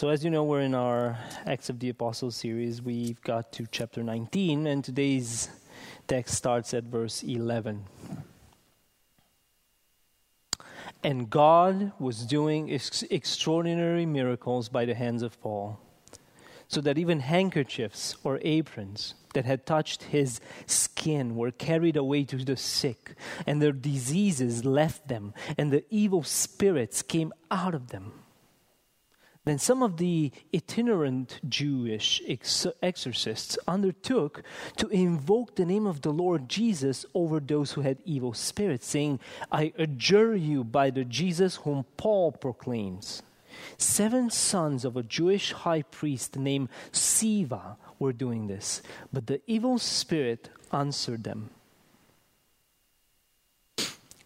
So, 0.00 0.08
as 0.08 0.24
you 0.24 0.30
know, 0.30 0.44
we're 0.44 0.62
in 0.62 0.74
our 0.74 1.18
Acts 1.44 1.68
of 1.68 1.78
the 1.78 1.90
Apostles 1.90 2.34
series. 2.34 2.80
We've 2.80 3.20
got 3.20 3.52
to 3.52 3.66
chapter 3.70 4.02
19, 4.02 4.66
and 4.66 4.82
today's 4.82 5.50
text 6.08 6.36
starts 6.36 6.72
at 6.72 6.84
verse 6.84 7.22
11. 7.22 7.84
And 11.04 11.28
God 11.28 11.92
was 11.98 12.24
doing 12.24 12.72
ex- 12.72 13.02
extraordinary 13.10 14.06
miracles 14.06 14.70
by 14.70 14.86
the 14.86 14.94
hands 14.94 15.20
of 15.20 15.38
Paul, 15.42 15.78
so 16.66 16.80
that 16.80 16.96
even 16.96 17.20
handkerchiefs 17.20 18.16
or 18.24 18.40
aprons 18.40 19.12
that 19.34 19.44
had 19.44 19.66
touched 19.66 20.04
his 20.04 20.40
skin 20.64 21.36
were 21.36 21.50
carried 21.50 21.98
away 21.98 22.24
to 22.24 22.38
the 22.38 22.56
sick, 22.56 23.16
and 23.46 23.60
their 23.60 23.70
diseases 23.70 24.64
left 24.64 25.08
them, 25.08 25.34
and 25.58 25.70
the 25.70 25.84
evil 25.90 26.22
spirits 26.22 27.02
came 27.02 27.34
out 27.50 27.74
of 27.74 27.88
them. 27.88 28.14
Then 29.50 29.58
some 29.58 29.82
of 29.82 29.96
the 29.96 30.30
itinerant 30.54 31.40
Jewish 31.48 32.22
ex- 32.28 32.68
exorcists 32.80 33.58
undertook 33.66 34.44
to 34.76 34.86
invoke 34.90 35.56
the 35.56 35.66
name 35.66 35.88
of 35.88 36.02
the 36.02 36.12
Lord 36.12 36.48
Jesus 36.48 37.04
over 37.14 37.40
those 37.40 37.72
who 37.72 37.80
had 37.80 37.98
evil 38.04 38.32
spirits, 38.32 38.86
saying, 38.86 39.18
I 39.50 39.72
adjure 39.76 40.36
you 40.36 40.62
by 40.62 40.90
the 40.90 41.04
Jesus 41.04 41.56
whom 41.56 41.84
Paul 41.96 42.30
proclaims. 42.30 43.24
Seven 43.76 44.30
sons 44.30 44.84
of 44.84 44.96
a 44.96 45.02
Jewish 45.02 45.50
high 45.50 45.82
priest 45.82 46.36
named 46.36 46.68
Sceva 46.92 47.74
were 47.98 48.12
doing 48.12 48.46
this, 48.46 48.82
but 49.12 49.26
the 49.26 49.40
evil 49.48 49.80
spirit 49.80 50.48
answered 50.72 51.24
them 51.24 51.50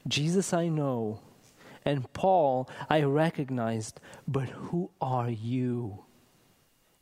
Jesus 0.06 0.52
I 0.52 0.68
know 0.68 1.20
and 1.84 2.12
Paul 2.12 2.68
I 2.88 3.02
recognized, 3.02 4.00
but 4.26 4.48
who 4.48 4.90
are 5.00 5.30
you? 5.30 6.04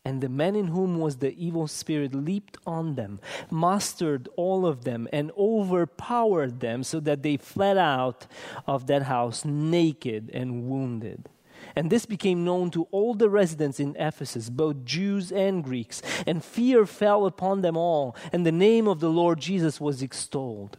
And 0.04 0.20
the 0.20 0.28
man 0.28 0.56
in 0.56 0.66
whom 0.66 0.98
was 0.98 1.18
the 1.18 1.32
evil 1.42 1.68
spirit 1.68 2.12
leaped 2.12 2.56
on 2.66 2.96
them, 2.96 3.20
mastered 3.50 4.28
all 4.36 4.66
of 4.66 4.82
them, 4.82 5.06
and 5.12 5.30
overpowered 5.38 6.58
them 6.58 6.82
so 6.82 6.98
that 7.00 7.22
they 7.22 7.36
fled 7.36 7.78
out 7.78 8.26
of 8.66 8.88
that 8.88 9.02
house 9.02 9.44
naked 9.44 10.28
and 10.34 10.68
wounded. 10.68 11.28
And 11.76 11.88
this 11.88 12.04
became 12.04 12.44
known 12.44 12.72
to 12.72 12.88
all 12.90 13.14
the 13.14 13.30
residents 13.30 13.78
in 13.78 13.94
Ephesus, 13.96 14.50
both 14.50 14.84
Jews 14.84 15.30
and 15.30 15.62
Greeks. 15.62 16.02
And 16.26 16.44
fear 16.44 16.84
fell 16.84 17.24
upon 17.24 17.60
them 17.60 17.76
all, 17.76 18.16
and 18.32 18.44
the 18.44 18.50
name 18.50 18.88
of 18.88 18.98
the 18.98 19.08
Lord 19.08 19.40
Jesus 19.40 19.80
was 19.80 20.02
extolled. 20.02 20.78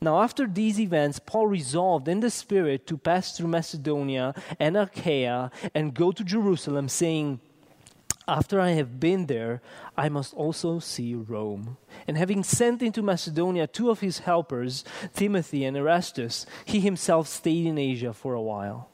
Now, 0.00 0.22
after 0.22 0.46
these 0.46 0.80
events, 0.80 1.18
Paul 1.18 1.46
resolved 1.46 2.08
in 2.08 2.20
the 2.20 2.30
Spirit 2.30 2.86
to 2.86 2.96
pass 2.96 3.36
through 3.36 3.48
Macedonia 3.48 4.34
and 4.58 4.76
Achaia 4.76 5.50
and 5.74 5.94
go 5.94 6.12
to 6.12 6.24
Jerusalem, 6.24 6.88
saying, 6.88 7.40
after 8.28 8.60
I 8.60 8.72
have 8.72 9.00
been 9.00 9.24
there, 9.24 9.62
I 9.96 10.10
must 10.10 10.34
also 10.34 10.80
see 10.80 11.14
Rome. 11.14 11.78
And 12.06 12.18
having 12.18 12.44
sent 12.44 12.82
into 12.82 13.02
Macedonia 13.02 13.66
two 13.66 13.88
of 13.88 14.00
his 14.00 14.18
helpers, 14.18 14.84
Timothy 15.14 15.64
and 15.64 15.76
Erastus, 15.76 16.44
he 16.66 16.80
himself 16.80 17.26
stayed 17.26 17.66
in 17.66 17.78
Asia 17.78 18.12
for 18.12 18.34
a 18.34 18.42
while. 18.42 18.90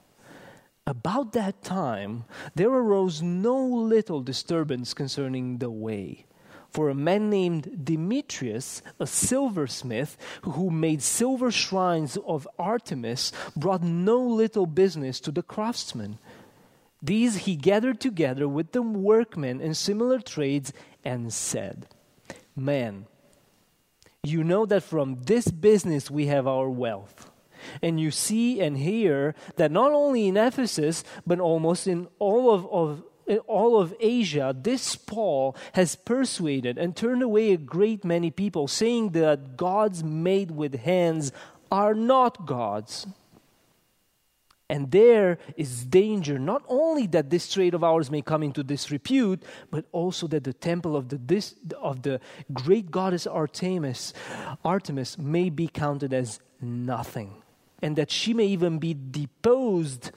About 0.87 1.33
that 1.33 1.65
time, 1.65 2.25
there 2.55 2.71
arose 2.71 3.23
no 3.23 3.57
little 3.57 4.21
disturbance 4.21 4.95
concerning 4.95 5.59
the 5.59 5.71
way 5.71 6.27
for 6.75 6.91
a 6.91 6.95
man 6.95 7.31
named 7.31 7.85
Demetrius, 7.85 8.83
a 8.99 9.07
silversmith, 9.07 10.17
who 10.43 10.71
made 10.71 11.03
silver 11.03 11.53
shrines 11.53 12.19
of 12.27 12.49
Artemis, 12.59 13.31
brought 13.55 13.85
no 13.85 14.21
little 14.21 14.67
business 14.67 15.21
to 15.21 15.31
the 15.31 15.43
craftsmen. 15.43 16.19
These 17.01 17.47
he 17.47 17.55
gathered 17.55 18.01
together 18.01 18.49
with 18.49 18.73
the 18.73 18.83
workmen 18.83 19.61
in 19.61 19.75
similar 19.75 20.19
trades 20.19 20.73
and 21.05 21.33
said, 21.33 21.87
Man, 22.57 23.07
you 24.25 24.43
know 24.43 24.67
that 24.67 24.83
from 24.83 25.23
this 25.23 25.47
business 25.49 26.11
we 26.11 26.27
have 26.27 26.49
our 26.49 26.69
wealth. 26.69 27.31
And 27.83 28.01
you 28.01 28.11
see 28.11 28.61
and 28.61 28.77
hear 28.77 29.37
that 29.57 29.71
not 29.71 29.93
only 29.93 30.27
in 30.27 30.37
Ephesus, 30.37 31.05
but 31.25 31.39
almost 31.39 31.87
in 31.87 32.09
all 32.19 32.51
of, 32.51 32.67
of 32.67 33.05
all 33.47 33.81
of 33.81 33.95
Asia, 34.01 34.55
this 34.57 34.97
Paul 34.97 35.57
has 35.73 35.97
persuaded 35.97 36.79
and 36.79 36.97
turned 36.97 37.23
away 37.23 37.53
a 37.53 37.57
great 37.57 38.05
many 38.05 38.31
people, 38.31 38.69
saying 38.69 39.11
that 39.11 39.57
gods 39.57 40.05
made 40.05 40.51
with 40.51 40.75
hands 40.75 41.33
are 41.71 41.95
not 41.95 42.47
gods. 42.47 43.07
And 44.71 44.91
there 44.91 45.39
is 45.57 45.85
danger 45.85 46.39
not 46.39 46.65
only 46.69 47.07
that 47.09 47.29
this 47.29 47.53
trade 47.53 47.75
of 47.75 47.85
ours 47.85 48.11
may 48.11 48.23
come 48.23 48.43
into 48.43 48.63
disrepute, 48.63 49.43
but 49.71 49.85
also 49.93 50.27
that 50.29 50.45
the 50.45 50.55
temple 50.55 50.97
of 50.97 51.11
the, 51.11 51.19
this, 51.19 51.55
of 51.81 52.03
the 52.03 52.21
great 52.53 52.91
goddess 52.91 53.27
Artemis, 53.27 54.15
Artemis 54.65 55.19
may 55.19 55.51
be 55.51 55.69
counted 55.69 56.15
as 56.15 56.41
nothing, 56.63 57.43
and 57.83 57.97
that 57.97 58.11
she 58.11 58.33
may 58.33 58.47
even 58.47 58.79
be 58.79 58.95
deposed 58.95 60.13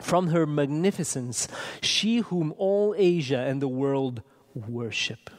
from 0.00 0.28
her 0.28 0.46
magnificence, 0.46 1.48
she 1.80 2.18
whom 2.18 2.54
all 2.58 2.94
Asia 2.96 3.38
and 3.38 3.60
the 3.60 3.68
world 3.68 4.22
worship. 4.54 5.30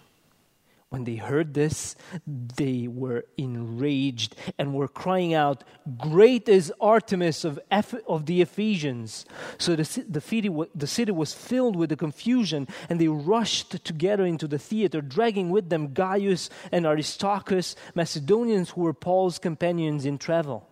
When 0.92 1.06
they 1.06 1.16
heard 1.16 1.54
this, 1.54 1.96
they 2.28 2.86
were 2.86 3.24
enraged 3.38 4.36
and 4.58 4.74
were 4.74 4.90
crying 4.90 5.34
out, 5.34 5.64
Great 5.98 6.50
is 6.50 6.74
Artemis 6.82 7.46
of, 7.46 7.58
Eph- 7.72 8.06
of 8.10 8.26
the 8.26 8.42
Ephesians. 8.42 9.26
So 9.58 9.78
the, 9.78 10.04
the, 10.10 10.20
city, 10.20 10.50
the 10.76 10.88
city 10.88 11.14
was 11.14 11.34
filled 11.34 11.78
with 11.78 11.92
the 11.92 11.96
confusion, 11.96 12.68
and 12.90 13.00
they 13.00 13.08
rushed 13.08 13.86
together 13.86 14.26
into 14.26 14.50
the 14.50 14.60
theater, 14.60 15.00
dragging 15.00 15.50
with 15.50 15.70
them 15.70 15.94
Gaius 15.94 16.50
and 16.74 16.86
Aristarchus, 16.86 17.78
Macedonians 17.96 18.72
who 18.72 18.82
were 18.82 18.94
Paul's 18.94 19.40
companions 19.40 20.06
in 20.06 20.18
travel. 20.18 20.68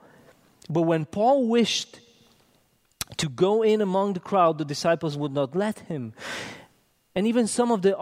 But 0.69 0.81
when 0.81 1.06
Paul 1.06 1.47
wished 1.47 2.01
to 3.17 3.29
go 3.29 3.63
in 3.63 3.81
among 3.81 4.13
the 4.13 4.19
crowd, 4.19 4.57
the 4.57 4.65
disciples 4.65 5.17
would 5.17 5.33
not 5.33 5.55
let 5.55 5.79
him. 5.79 6.13
And 7.15 7.27
even 7.27 7.47
some 7.47 7.71
of 7.71 7.81
the 7.81 7.95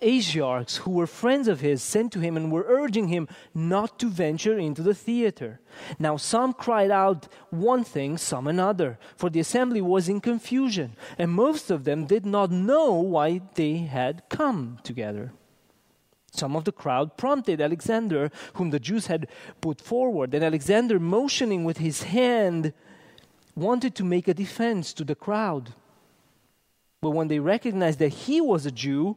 Asiarchs 0.00 0.78
who 0.78 0.92
were 0.92 1.06
friends 1.06 1.48
of 1.48 1.60
his 1.60 1.82
sent 1.82 2.12
to 2.12 2.20
him 2.20 2.36
and 2.36 2.52
were 2.52 2.64
urging 2.66 3.08
him 3.08 3.28
not 3.54 3.98
to 3.98 4.08
venture 4.08 4.58
into 4.58 4.82
the 4.82 4.94
theater. 4.94 5.60
Now 5.98 6.16
some 6.16 6.52
cried 6.52 6.90
out 6.90 7.28
one 7.50 7.84
thing, 7.84 8.18
some 8.18 8.46
another, 8.46 8.98
for 9.16 9.30
the 9.30 9.40
assembly 9.40 9.80
was 9.80 10.08
in 10.08 10.20
confusion, 10.20 10.96
and 11.18 11.30
most 11.30 11.70
of 11.70 11.84
them 11.84 12.06
did 12.06 12.26
not 12.26 12.50
know 12.50 12.92
why 12.94 13.40
they 13.54 13.78
had 13.78 14.22
come 14.28 14.78
together. 14.82 15.32
Some 16.32 16.56
of 16.56 16.64
the 16.64 16.72
crowd 16.72 17.16
prompted 17.16 17.60
Alexander, 17.60 18.30
whom 18.54 18.70
the 18.70 18.80
Jews 18.80 19.06
had 19.06 19.28
put 19.60 19.80
forward, 19.80 20.34
and 20.34 20.44
Alexander, 20.44 20.98
motioning 20.98 21.64
with 21.64 21.78
his 21.78 22.02
hand, 22.02 22.72
wanted 23.54 23.94
to 23.96 24.04
make 24.04 24.28
a 24.28 24.34
defense 24.34 24.92
to 24.94 25.04
the 25.04 25.14
crowd. 25.14 25.74
But 27.00 27.10
when 27.10 27.28
they 27.28 27.38
recognized 27.38 27.98
that 27.98 28.08
he 28.08 28.40
was 28.40 28.66
a 28.66 28.70
Jew, 28.70 29.16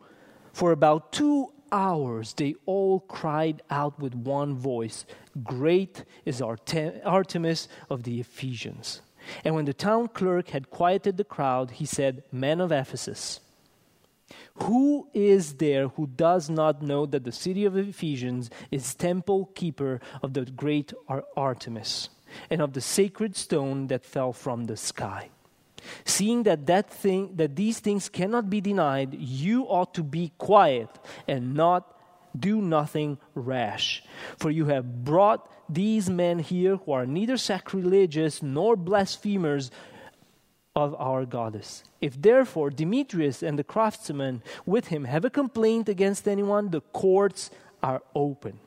for 0.53 0.71
about 0.71 1.11
two 1.11 1.51
hours 1.71 2.33
they 2.33 2.55
all 2.65 3.01
cried 3.01 3.61
out 3.69 3.99
with 3.99 4.15
one 4.15 4.55
voice 4.55 5.05
Great 5.43 6.03
is 6.25 6.41
Artemis 6.41 7.67
of 7.89 8.03
the 8.03 8.19
Ephesians. 8.19 9.01
And 9.43 9.55
when 9.55 9.65
the 9.65 9.73
town 9.73 10.07
clerk 10.07 10.49
had 10.49 10.69
quieted 10.69 11.17
the 11.17 11.23
crowd, 11.23 11.71
he 11.71 11.85
said, 11.85 12.23
Men 12.31 12.61
of 12.61 12.71
Ephesus, 12.71 13.39
who 14.63 15.07
is 15.13 15.55
there 15.55 15.89
who 15.89 16.07
does 16.07 16.49
not 16.49 16.81
know 16.81 17.05
that 17.05 17.23
the 17.23 17.31
city 17.31 17.65
of 17.65 17.77
Ephesians 17.77 18.49
is 18.71 18.95
temple 18.95 19.51
keeper 19.53 19.99
of 20.23 20.33
the 20.33 20.45
great 20.45 20.93
Artemis? 21.35 22.09
And 22.49 22.61
of 22.61 22.73
the 22.73 22.81
sacred 22.81 23.35
stone 23.35 23.87
that 23.87 24.05
fell 24.05 24.33
from 24.33 24.65
the 24.65 24.77
sky. 24.77 25.29
Seeing 26.05 26.43
that, 26.43 26.65
that, 26.67 26.89
thing, 26.89 27.35
that 27.35 27.55
these 27.55 27.79
things 27.79 28.09
cannot 28.09 28.49
be 28.49 28.61
denied, 28.61 29.13
you 29.13 29.63
ought 29.63 29.93
to 29.93 30.03
be 30.03 30.31
quiet 30.37 30.89
and 31.27 31.53
not 31.53 31.93
do 32.37 32.61
nothing 32.61 33.17
rash. 33.35 34.03
For 34.37 34.51
you 34.51 34.65
have 34.65 35.03
brought 35.03 35.49
these 35.69 36.09
men 36.09 36.39
here 36.39 36.77
who 36.77 36.91
are 36.91 37.05
neither 37.05 37.37
sacrilegious 37.37 38.41
nor 38.41 38.75
blasphemers 38.75 39.71
of 40.75 40.95
our 40.99 41.25
goddess. 41.25 41.83
If 42.01 42.21
therefore 42.21 42.69
Demetrius 42.69 43.41
and 43.41 43.57
the 43.57 43.63
craftsmen 43.63 44.43
with 44.65 44.87
him 44.87 45.05
have 45.05 45.25
a 45.25 45.29
complaint 45.29 45.89
against 45.89 46.27
anyone, 46.27 46.69
the 46.69 46.81
courts 46.81 47.49
are 47.81 48.03
open 48.13 48.59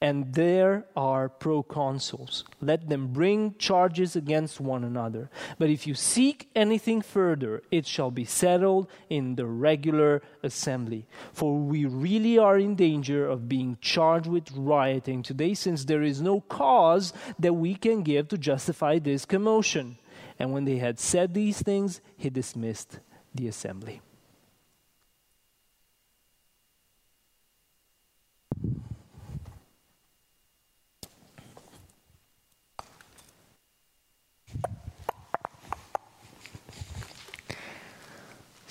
and 0.00 0.34
there 0.34 0.84
are 0.94 1.28
proconsuls. 1.28 2.44
Let 2.60 2.88
them 2.88 3.08
bring 3.08 3.54
charges 3.56 4.14
against 4.14 4.60
one 4.60 4.84
another. 4.84 5.30
But 5.58 5.70
if 5.70 5.86
you 5.86 5.94
seek 5.94 6.50
anything 6.54 7.00
further, 7.00 7.62
it 7.70 7.86
shall 7.86 8.10
be 8.10 8.26
settled 8.26 8.88
in 9.08 9.36
the 9.36 9.46
regular 9.46 10.22
assembly. 10.42 11.06
For 11.32 11.56
we 11.56 11.86
really 11.86 12.36
are 12.36 12.58
in 12.58 12.76
danger 12.76 13.26
of 13.26 13.48
being 13.48 13.78
charged 13.80 14.26
with 14.26 14.52
rioting 14.52 15.22
today, 15.22 15.54
since 15.54 15.84
there 15.84 16.02
is 16.02 16.20
no 16.20 16.42
cause 16.42 17.14
that 17.38 17.54
we 17.54 17.74
can 17.74 18.02
give 18.02 18.28
to 18.28 18.38
justify 18.38 18.98
this 18.98 19.24
commotion. 19.24 19.96
And 20.38 20.52
when 20.52 20.66
they 20.66 20.76
had 20.76 20.98
said 20.98 21.32
these 21.32 21.62
things, 21.62 22.02
he 22.18 22.28
dismissed 22.28 23.00
the 23.34 23.48
assembly. 23.48 24.02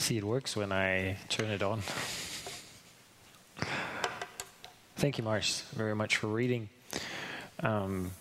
See, 0.06 0.18
it 0.18 0.24
works 0.24 0.56
when 0.56 0.72
I 0.72 1.18
turn 1.30 1.50
it 1.50 1.64
on. 1.64 1.82
Thank 4.98 5.18
you, 5.18 5.24
Mars, 5.24 5.64
very 5.74 5.96
much 5.96 6.18
for 6.18 6.28
reading. 6.28 6.70
Um, 7.62 8.12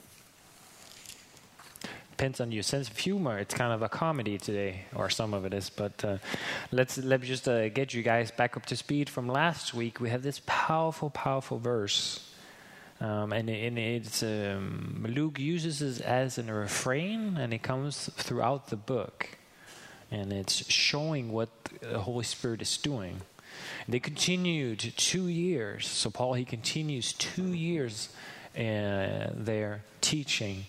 depends 2.13 2.41
on 2.41 2.53
your 2.53 2.63
sense 2.63 2.89
of 2.89 2.97
humor. 2.97 3.39
It's 3.39 3.53
kind 3.53 3.71
of 3.71 3.83
a 3.83 3.91
comedy 3.91 4.39
today, 4.39 4.87
or 4.95 5.11
some 5.11 5.35
of 5.35 5.45
it 5.45 5.53
is. 5.53 5.69
But 5.69 6.03
uh, 6.03 6.17
let's 6.73 6.97
let 6.97 7.21
me 7.21 7.27
just 7.27 7.47
uh, 7.47 7.69
get 7.69 7.93
you 7.93 8.03
guys 8.03 8.31
back 8.31 8.57
up 8.57 8.65
to 8.65 8.77
speed 8.77 9.11
from 9.11 9.29
last 9.29 9.75
week. 9.75 10.01
We 10.01 10.09
have 10.09 10.23
this 10.23 10.41
powerful, 10.47 11.11
powerful 11.11 11.59
verse, 11.59 12.33
um, 12.99 13.31
and, 13.35 13.51
and, 13.51 13.79
it's 13.79 14.23
um, 14.23 15.05
Luke 15.07 15.39
uses 15.39 15.83
it 15.83 16.01
as 16.03 16.39
a 16.39 16.45
refrain, 16.45 17.37
and 17.37 17.53
it 17.53 17.63
comes 17.63 18.09
throughout 18.17 18.69
the 18.69 18.77
book 18.77 19.37
and 20.15 20.33
it's 20.33 20.71
showing 20.71 21.33
what 21.33 21.49
the 21.81 22.01
Holy 22.01 22.25
Spirit 22.25 22.63
is 22.63 22.77
doing. 22.77 23.21
They 23.89 24.01
continued 24.01 24.81
two 24.97 25.29
years. 25.29 25.87
So 25.87 26.11
Paul 26.11 26.35
he 26.35 26.45
continues 26.45 27.13
two 27.13 27.53
years 27.53 28.09
uh, 28.57 29.31
there 29.35 29.83
teaching, 30.01 30.67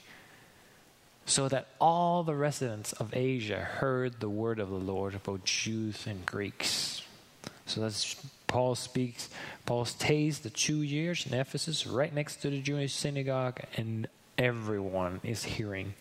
so 1.25 1.47
that 1.49 1.67
all 1.79 2.23
the 2.23 2.35
residents 2.35 2.93
of 2.93 3.15
Asia 3.15 3.59
heard 3.59 4.19
the 4.19 4.29
word 4.29 4.59
of 4.59 4.69
the 4.69 4.75
Lord, 4.75 5.21
both 5.23 5.43
Jews 5.43 6.05
and 6.07 6.25
Greeks. 6.25 7.01
So 7.65 7.81
that's 7.81 8.15
Paul 8.47 8.75
speaks. 8.75 9.29
Paul 9.65 9.85
stays 9.85 10.39
the 10.39 10.49
two 10.49 10.81
years 10.81 11.25
in 11.25 11.33
Ephesus, 11.33 11.87
right 11.87 12.13
next 12.13 12.37
to 12.37 12.49
the 12.49 12.61
Jewish 12.61 12.93
synagogue, 12.93 13.59
and 13.75 14.07
everyone 14.37 15.19
is 15.23 15.43
hearing 15.43 15.93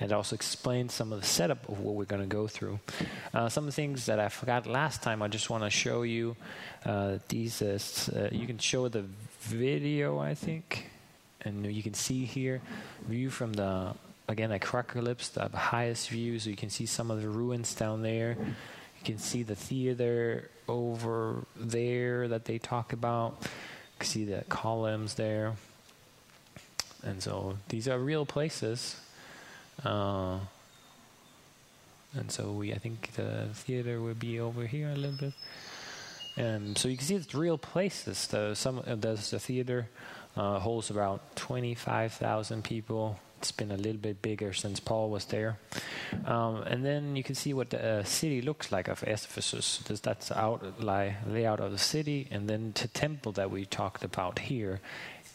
and 0.00 0.12
also 0.12 0.34
explain 0.34 0.88
some 0.88 1.12
of 1.12 1.20
the 1.20 1.26
setup 1.26 1.68
of 1.68 1.80
what 1.80 1.94
we're 1.94 2.04
going 2.04 2.22
to 2.22 2.28
go 2.28 2.46
through. 2.46 2.80
Uh, 3.32 3.48
some 3.48 3.64
of 3.64 3.66
the 3.66 3.72
things 3.72 4.06
that 4.06 4.18
I 4.18 4.28
forgot 4.28 4.66
last 4.66 5.02
time, 5.02 5.22
I 5.22 5.28
just 5.28 5.50
want 5.50 5.64
to 5.64 5.70
show 5.70 6.02
you. 6.02 6.36
Uh, 6.84 7.18
these, 7.28 7.62
uh, 7.62 7.78
uh, 8.14 8.28
you 8.32 8.46
can 8.46 8.58
show 8.58 8.88
the 8.88 9.04
video, 9.40 10.18
I 10.18 10.34
think, 10.34 10.90
and 11.42 11.66
you 11.66 11.82
can 11.82 11.94
see 11.94 12.24
here 12.24 12.60
view 13.06 13.30
from 13.30 13.52
the 13.52 13.94
again 14.28 14.50
Acrocalypse, 14.50 15.32
the 15.32 15.48
highest 15.56 16.08
view, 16.08 16.38
so 16.38 16.50
you 16.50 16.56
can 16.56 16.70
see 16.70 16.86
some 16.86 17.10
of 17.10 17.20
the 17.20 17.28
ruins 17.28 17.74
down 17.74 18.02
there. 18.02 18.36
You 18.38 19.04
can 19.04 19.18
see 19.18 19.42
the 19.42 19.54
theater 19.54 20.50
over 20.66 21.44
there 21.56 22.28
that 22.28 22.46
they 22.46 22.58
talk 22.58 22.92
about. 22.92 23.36
You 23.42 23.48
can 23.98 24.08
see 24.08 24.24
the 24.24 24.44
columns 24.48 25.14
there. 25.14 25.54
And 27.04 27.22
so 27.22 27.58
these 27.68 27.86
are 27.88 27.98
real 27.98 28.24
places. 28.26 28.96
Uh, 29.84 30.38
and 32.16 32.30
so 32.30 32.52
we, 32.52 32.72
I 32.72 32.78
think 32.78 33.12
the 33.14 33.48
theater 33.52 34.00
will 34.00 34.14
be 34.14 34.40
over 34.40 34.66
here 34.66 34.88
a 34.88 34.96
little 34.96 35.16
bit. 35.18 35.34
And 36.36 36.76
so 36.76 36.88
you 36.88 36.96
can 36.96 37.06
see 37.06 37.14
it's 37.14 37.34
real 37.34 37.58
places. 37.58 38.26
The, 38.26 38.54
some 38.54 38.78
uh, 38.86 38.96
the 38.96 39.16
theater 39.16 39.88
uh, 40.36 40.58
holds 40.58 40.90
about 40.90 41.36
25,000 41.36 42.64
people. 42.64 43.18
It's 43.38 43.52
been 43.52 43.70
a 43.70 43.76
little 43.76 44.00
bit 44.00 44.22
bigger 44.22 44.52
since 44.52 44.80
Paul 44.80 45.10
was 45.10 45.26
there. 45.26 45.58
Um, 46.24 46.62
and 46.62 46.84
then 46.84 47.14
you 47.14 47.22
can 47.22 47.34
see 47.34 47.52
what 47.52 47.70
the 47.70 48.00
uh, 48.00 48.04
city 48.04 48.40
looks 48.40 48.72
like 48.72 48.88
of 48.88 49.02
Ephesus. 49.02 49.78
That's 50.02 50.28
the 50.28 50.38
outline 50.38 51.16
layout 51.26 51.60
of 51.60 51.70
the 51.70 51.78
city, 51.78 52.26
and 52.30 52.48
then 52.48 52.72
the 52.74 52.88
temple 52.88 53.32
that 53.32 53.50
we 53.50 53.66
talked 53.66 54.02
about 54.02 54.38
here. 54.38 54.80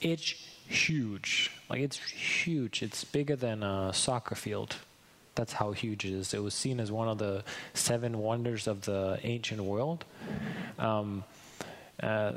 It's 0.02 0.34
huge. 0.70 1.52
Like 1.70 1.82
it's 1.82 1.98
huge. 1.98 2.82
It's 2.82 3.04
bigger 3.04 3.36
than 3.36 3.64
a 3.64 3.92
soccer 3.94 4.36
field. 4.36 4.78
That's 5.36 5.54
how 5.54 5.72
huge 5.72 6.06
it 6.06 6.14
is. 6.14 6.34
It 6.34 6.44
was 6.44 6.54
seen 6.54 6.80
as 6.80 6.92
one 6.92 7.08
of 7.08 7.18
the 7.18 7.44
seven 7.74 8.20
wonders 8.20 8.68
of 8.68 8.86
the 8.86 9.20
ancient 9.24 9.62
world. 9.62 10.06
Um, 10.78 11.24
uh, 12.02 12.32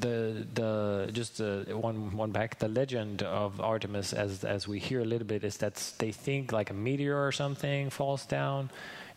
the 0.00 0.46
the 0.52 1.10
just 1.12 1.40
uh, 1.40 1.60
one 1.74 2.14
one 2.16 2.32
back 2.32 2.58
the 2.58 2.68
legend 2.68 3.22
of 3.22 3.60
Artemis 3.60 4.12
as 4.12 4.44
as 4.44 4.68
we 4.68 4.78
hear 4.78 5.00
a 5.00 5.04
little 5.04 5.26
bit 5.26 5.42
is 5.42 5.56
that 5.58 5.74
they 5.98 6.12
think 6.12 6.52
like 6.52 6.68
a 6.68 6.74
meteor 6.74 7.26
or 7.26 7.32
something 7.32 7.88
falls 7.88 8.26
down 8.26 8.68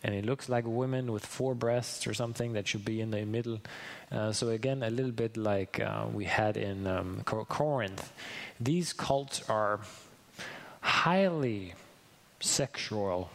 and 0.02 0.14
it 0.14 0.24
looks 0.24 0.48
like 0.48 0.64
a 0.64 0.70
woman 0.70 1.12
with 1.12 1.24
four 1.24 1.54
breasts 1.54 2.06
or 2.06 2.14
something 2.14 2.54
that 2.54 2.66
should 2.66 2.84
be 2.84 3.00
in 3.00 3.10
the 3.10 3.24
middle. 3.24 3.60
Uh, 4.10 4.32
so 4.32 4.48
again, 4.48 4.82
a 4.82 4.90
little 4.90 5.12
bit 5.12 5.36
like 5.36 5.78
uh, 5.80 6.06
we 6.12 6.24
had 6.24 6.56
in 6.56 6.86
um, 6.86 7.22
Corinth. 7.24 8.12
These 8.58 8.92
cults 8.92 9.42
are 9.48 9.80
highly 10.80 11.74
sexual 12.40 13.30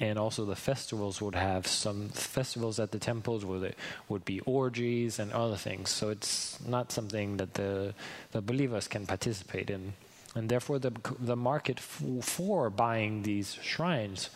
and 0.00 0.18
also 0.18 0.46
the 0.46 0.56
festivals 0.56 1.20
would 1.20 1.34
have 1.34 1.66
some 1.66 2.08
festivals 2.08 2.80
at 2.80 2.90
the 2.90 2.98
temples 2.98 3.44
where 3.44 3.60
there 3.60 3.74
would 4.08 4.24
be 4.24 4.40
orgies 4.40 5.18
and 5.18 5.30
other 5.32 5.56
things. 5.56 5.90
So 5.90 6.08
it's 6.08 6.58
not 6.66 6.90
something 6.90 7.36
that 7.36 7.54
the 7.54 7.94
the 8.32 8.40
believers 8.40 8.88
can 8.88 9.06
participate 9.06 9.68
in, 9.68 9.92
and 10.34 10.48
therefore 10.48 10.78
the 10.78 10.92
the 11.18 11.36
market 11.36 11.78
f- 11.78 12.02
for 12.22 12.70
buying 12.70 13.22
these 13.22 13.58
shrines 13.60 14.30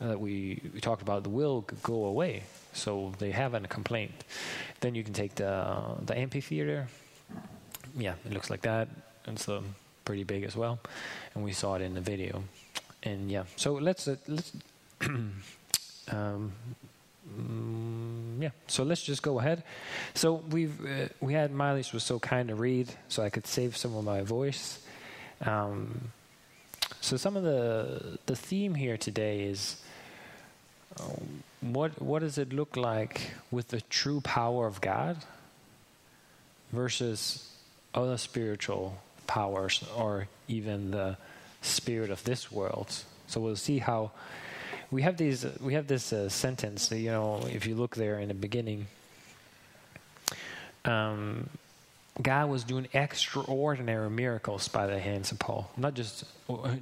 that 0.00 0.20
we, 0.20 0.60
we 0.72 0.80
talked 0.80 1.02
about 1.02 1.22
the 1.22 1.28
will 1.28 1.62
go 1.82 2.04
away. 2.04 2.44
So 2.72 3.12
they 3.18 3.30
haven't 3.30 3.68
complained. 3.68 4.24
Then 4.80 4.94
you 4.94 5.02
can 5.02 5.14
take 5.14 5.34
the 5.34 5.76
the 6.04 6.16
amphitheater. 6.16 6.86
Yeah, 7.96 8.14
it 8.24 8.32
looks 8.32 8.50
like 8.50 8.62
that. 8.62 8.88
It's 9.26 9.48
um, 9.48 9.74
pretty 10.04 10.24
big 10.24 10.44
as 10.44 10.56
well, 10.56 10.78
and 11.34 11.44
we 11.44 11.52
saw 11.52 11.74
it 11.74 11.82
in 11.82 11.94
the 11.94 12.00
video. 12.00 12.44
And 13.02 13.30
yeah, 13.30 13.44
so 13.56 13.74
let's 13.74 14.06
uh, 14.06 14.16
let's. 14.28 14.52
um, 16.10 16.52
mm, 17.28 18.42
yeah, 18.42 18.50
so 18.66 18.84
let's 18.84 19.02
just 19.02 19.22
go 19.22 19.38
ahead. 19.40 19.64
So 20.14 20.42
we've 20.50 20.78
uh, 20.84 21.08
we 21.20 21.34
had 21.34 21.50
Miley 21.50 21.84
was 21.92 22.04
so 22.04 22.18
kind 22.18 22.48
to 22.48 22.54
read, 22.54 22.88
so 23.08 23.22
I 23.22 23.30
could 23.30 23.46
save 23.46 23.76
some 23.76 23.96
of 23.96 24.04
my 24.04 24.22
voice. 24.22 24.78
Um, 25.40 26.12
so 27.00 27.16
some 27.16 27.36
of 27.36 27.42
the 27.42 28.18
the 28.26 28.36
theme 28.36 28.74
here 28.74 28.96
today 28.96 29.40
is 29.42 29.76
what 31.60 32.00
what 32.00 32.20
does 32.20 32.38
it 32.38 32.52
look 32.52 32.76
like 32.76 33.32
with 33.50 33.68
the 33.68 33.80
true 33.82 34.20
power 34.20 34.66
of 34.66 34.80
God 34.80 35.16
versus 36.72 37.48
other 37.94 38.16
spiritual 38.16 38.98
powers 39.26 39.84
or 39.96 40.28
even 40.46 40.90
the 40.90 41.16
spirit 41.62 42.10
of 42.10 42.22
this 42.24 42.52
world? 42.52 43.04
So 43.26 43.40
we'll 43.40 43.56
see 43.56 43.78
how 43.78 44.12
we 44.90 45.02
have 45.02 45.16
these 45.16 45.44
we 45.60 45.74
have 45.74 45.86
this 45.86 46.12
uh, 46.12 46.28
sentence. 46.28 46.90
You 46.90 47.10
know, 47.10 47.46
if 47.50 47.66
you 47.66 47.74
look 47.74 47.96
there 47.96 48.18
in 48.18 48.28
the 48.28 48.34
beginning. 48.34 48.86
Um, 50.84 51.50
God 52.20 52.50
was 52.50 52.64
doing 52.64 52.88
extraordinary 52.92 54.10
miracles 54.10 54.68
by 54.68 54.86
the 54.86 54.98
hands 54.98 55.30
of 55.30 55.38
Paul. 55.38 55.70
Not 55.76 55.94
just, 55.94 56.24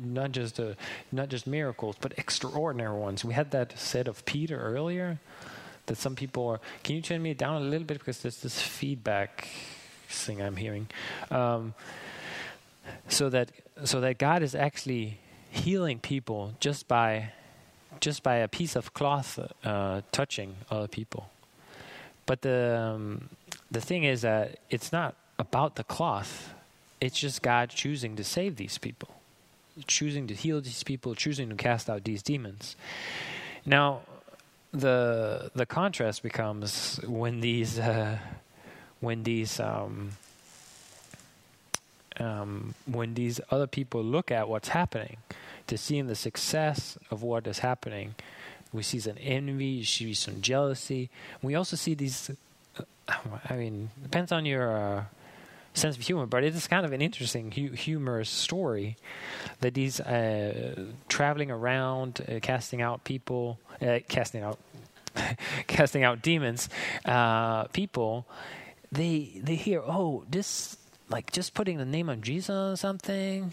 not 0.00 0.33
just, 0.33 0.59
uh, 0.59 0.75
not 1.12 1.28
just 1.28 1.47
miracles, 1.47 1.97
but 2.00 2.14
extraordinary 2.16 2.97
ones. 2.97 3.25
We 3.25 3.35
had 3.35 3.50
that 3.50 3.78
said 3.78 4.09
of 4.09 4.25
Peter 4.25 4.59
earlier. 4.59 5.19
That 5.87 5.99
some 5.99 6.16
people 6.16 6.49
are. 6.49 6.61
Can 6.83 6.97
you 6.97 7.02
turn 7.02 7.23
me 7.23 7.33
down 7.33 7.62
a 7.62 7.64
little 7.64 7.87
bit 7.87 7.99
because 7.99 8.19
there's 8.19 8.38
this 8.38 8.61
feedback 8.61 9.47
thing 10.09 10.40
I'm 10.40 10.57
hearing. 10.57 10.88
Um, 11.31 11.75
so 13.09 13.28
that 13.31 13.50
so 13.85 14.00
that 14.00 14.19
God 14.19 14.43
is 14.43 14.55
actually 14.55 15.19
healing 15.50 15.99
people 15.99 16.55
just 16.61 16.88
by 16.88 17.33
just 18.00 18.23
by 18.23 18.37
a 18.37 18.49
piece 18.49 18.76
of 18.76 18.93
cloth 18.95 19.38
uh, 19.64 20.02
touching 20.12 20.57
other 20.71 20.88
people. 20.88 21.31
But 22.26 22.43
the 22.43 22.78
um, 22.78 23.31
the 23.71 23.81
thing 23.81 24.05
is 24.05 24.23
that 24.23 24.61
it's 24.71 24.93
not 24.93 25.14
about 25.38 25.76
the 25.76 25.85
cloth. 25.85 26.55
It's 27.00 27.19
just 27.19 27.43
God 27.43 27.71
choosing 27.71 28.16
to 28.16 28.25
save 28.25 28.57
these 28.57 28.78
people, 28.78 29.11
choosing 29.87 30.26
to 30.28 30.35
heal 30.35 30.61
these 30.61 30.83
people, 30.83 31.14
choosing 31.14 31.49
to 31.50 31.55
cast 31.55 31.90
out 31.90 32.05
these 32.05 32.23
demons. 32.23 32.76
Now, 33.64 34.00
the 34.73 35.50
the 35.55 35.66
contrast 35.66 36.23
becomes 36.23 37.00
when 37.07 37.40
these 37.40 37.78
uh, 37.78 38.19
when 39.00 39.23
these 39.23 39.61
um, 39.61 40.12
um, 42.19 42.75
when 42.87 43.14
these 43.14 43.40
other 43.50 43.66
people 43.66 44.02
look 44.02 44.31
at 44.31 44.49
what's 44.49 44.69
happening, 44.69 45.19
to 45.66 45.76
seeing 45.76 46.07
the 46.07 46.14
success 46.14 46.99
of 47.11 47.23
what 47.23 47.47
is 47.47 47.61
happening, 47.61 48.14
we 48.73 48.83
see 48.83 49.00
some 49.00 49.16
envy, 49.21 49.78
we 49.78 49.85
see 49.85 50.14
some 50.14 50.40
jealousy. 50.40 51.11
We 51.43 51.55
also 51.55 51.76
see 51.76 51.95
these. 51.95 52.31
Uh, 52.78 53.14
I 53.49 53.55
mean, 53.57 53.90
depends 54.02 54.33
on 54.33 54.47
your 54.47 54.76
uh, 54.76 55.05
sense 55.76 55.97
of 55.97 56.02
humor, 56.02 56.26
but 56.26 56.45
it 56.45 56.54
is 56.54 56.66
kind 56.66 56.85
of 56.85 56.92
an 56.92 57.02
interesting, 57.02 57.52
hu- 57.52 57.73
humorous 57.73 58.30
story 58.30 58.97
that 59.61 59.75
these 59.75 60.00
uh, 60.00 60.87
traveling 61.09 61.50
around, 61.50 62.25
uh, 62.28 62.40
casting 62.40 62.80
out 62.80 63.04
people, 63.04 63.59
uh, 63.80 64.00
casting 64.09 64.42
out, 64.42 64.59
casting 65.66 66.02
out 66.02 66.23
demons, 66.23 66.68
uh, 67.04 67.64
people. 67.64 68.26
They 68.92 69.40
they 69.42 69.56
hear, 69.56 69.83
oh, 69.85 70.25
this 70.30 70.76
like 71.09 71.33
just 71.33 71.54
putting 71.54 71.78
the 71.78 71.85
name 71.85 72.09
of 72.09 72.21
Jesus 72.21 72.50
on 72.50 72.76
something 72.76 73.52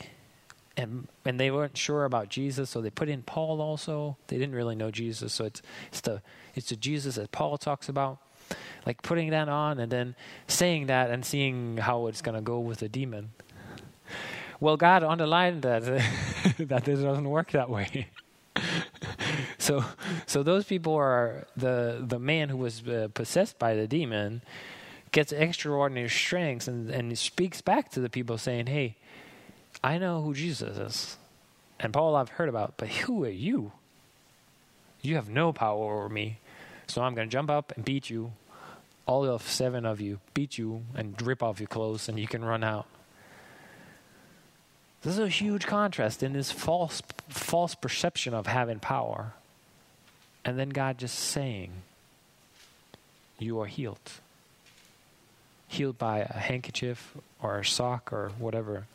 and 0.76 1.08
and 1.26 1.40
they 1.40 1.52
weren't 1.52 1.78
sure 1.78 2.06
about 2.06 2.30
Jesus, 2.30 2.70
so 2.70 2.82
they 2.82 2.90
put 2.90 3.10
in 3.10 3.22
Paul 3.22 3.62
also. 3.62 4.18
They 4.28 4.38
didn't 4.38 4.56
really 4.56 4.76
know 4.76 4.92
Jesus, 4.92 5.34
so 5.34 5.46
it's 5.46 5.62
it's 5.90 6.02
the 6.02 6.22
it's 6.56 6.70
the 6.70 6.76
Jesus 6.76 7.16
that 7.16 7.32
Paul 7.32 7.58
talks 7.58 7.90
about. 7.90 8.20
Like 8.86 9.02
putting 9.02 9.30
that 9.32 9.50
on 9.50 9.80
and 9.80 9.92
then 9.92 10.16
saying 10.48 10.88
that 10.88 11.10
and 11.10 11.26
seeing 11.26 11.78
how 11.78 12.08
it's 12.08 12.22
gonna 12.22 12.42
go 12.42 12.60
with 12.60 12.80
the 12.80 12.90
demon. 12.90 13.32
Well, 14.60 14.78
God 14.78 15.04
underlined 15.04 15.64
that 15.64 15.84
that 16.58 16.86
this 16.86 17.00
doesn't 17.00 17.30
work 17.30 17.52
that 17.52 17.70
way. 17.70 18.08
so 19.58 19.84
so 20.26 20.44
those 20.44 20.66
people 20.66 20.96
are 20.96 21.48
the 21.58 22.04
the 22.06 22.20
man 22.20 22.50
who 22.50 22.58
was 22.58 22.88
uh, 22.88 23.08
possessed 23.14 23.58
by 23.60 23.76
the 23.76 23.88
demon 23.88 24.42
gets 25.12 25.32
extraordinary 25.32 26.10
strengths 26.10 26.68
and 26.68 26.90
and 26.90 27.18
speaks 27.18 27.62
back 27.62 27.90
to 27.92 28.00
the 28.00 28.10
people 28.10 28.38
saying, 28.38 28.68
"Hey, 28.68 28.96
I 29.84 29.98
know 29.98 30.22
who 30.22 30.34
Jesus 30.34 30.78
is. 30.78 31.18
And 31.80 31.92
Paul 31.92 32.16
I've 32.16 32.30
heard 32.30 32.50
about, 32.50 32.76
but 32.78 32.88
who 32.88 33.24
are 33.26 33.30
you? 33.30 33.74
You 35.02 35.16
have 35.16 35.28
no 35.28 35.52
power 35.52 36.00
over 36.00 36.10
me. 36.10 36.40
So 36.88 37.02
I'm 37.02 37.14
going 37.14 37.28
to 37.28 37.32
jump 37.32 37.50
up 37.50 37.74
and 37.76 37.84
beat 37.84 38.10
you. 38.10 38.32
All 39.06 39.26
of 39.26 39.48
seven 39.48 39.86
of 39.86 40.00
you, 40.00 40.20
beat 40.34 40.58
you 40.58 40.84
and 40.96 41.20
rip 41.22 41.44
off 41.44 41.60
your 41.60 41.68
clothes, 41.68 42.08
and 42.08 42.20
you 42.20 42.28
can 42.28 42.44
run 42.44 42.64
out. 42.64 42.86
This 45.02 45.14
is 45.14 45.20
a 45.20 45.28
huge 45.28 45.66
contrast 45.66 46.24
in 46.24 46.32
this 46.32 46.52
false, 46.52 47.02
false 47.28 47.76
perception 47.76 48.34
of 48.34 48.48
having 48.48 48.80
power. 48.80 49.34
And 50.46 50.58
then 50.58 50.70
God 50.70 50.98
just 50.98 51.20
saying, 51.20 51.72
You 53.38 53.60
are 53.60 53.66
healed. 53.66 54.12
Healed 55.68 55.98
by 55.98 56.20
a 56.20 56.34
handkerchief 56.34 57.16
or 57.42 57.60
a 57.60 57.66
sock 57.66 58.14
or 58.14 58.32
whatever 58.38 58.86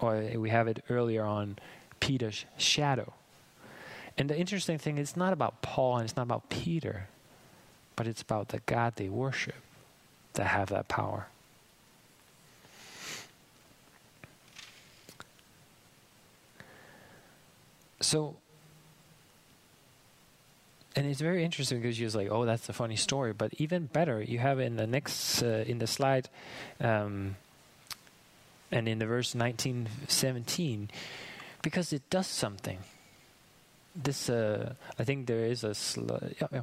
or 0.00 0.22
we 0.36 0.50
have 0.50 0.68
it 0.68 0.84
earlier 0.88 1.24
on 1.24 1.58
Peter's 2.00 2.44
shadow. 2.56 3.12
And 4.16 4.28
the 4.30 4.38
interesting 4.38 4.78
thing, 4.78 4.98
it's 4.98 5.16
not 5.16 5.32
about 5.32 5.62
Paul 5.62 5.96
and 5.96 6.04
it's 6.04 6.16
not 6.16 6.22
about 6.22 6.48
Peter, 6.48 7.08
but 7.98 8.06
it's 8.06 8.22
about 8.22 8.50
the 8.50 8.60
God 8.60 8.94
they 8.94 9.08
worship 9.08 9.56
that 10.34 10.46
have 10.46 10.68
that 10.68 10.86
power. 10.86 11.26
So, 18.00 18.36
and 20.94 21.08
it's 21.08 21.20
very 21.20 21.42
interesting 21.42 21.82
because 21.82 21.98
you're 21.98 22.10
like, 22.10 22.28
oh, 22.30 22.44
that's 22.44 22.68
a 22.68 22.72
funny 22.72 22.94
story. 22.94 23.32
But 23.32 23.52
even 23.58 23.86
better, 23.86 24.22
you 24.22 24.38
have 24.38 24.60
in 24.60 24.76
the 24.76 24.86
next 24.86 25.42
uh, 25.42 25.64
in 25.66 25.80
the 25.80 25.88
slide. 25.88 26.28
Um, 26.80 27.34
and 28.70 28.86
in 28.86 29.00
the 29.00 29.06
verse 29.06 29.34
1917 29.34 30.90
because 31.62 31.90
it 31.92 32.02
does 32.10 32.26
something 32.26 32.78
this 33.96 34.28
uh, 34.28 34.74
i 34.98 35.04
think 35.04 35.26
there 35.26 35.46
is 35.46 35.64
a 35.64 35.74
sl- 35.74 36.20
yeah, 36.38 36.48
yeah. 36.52 36.62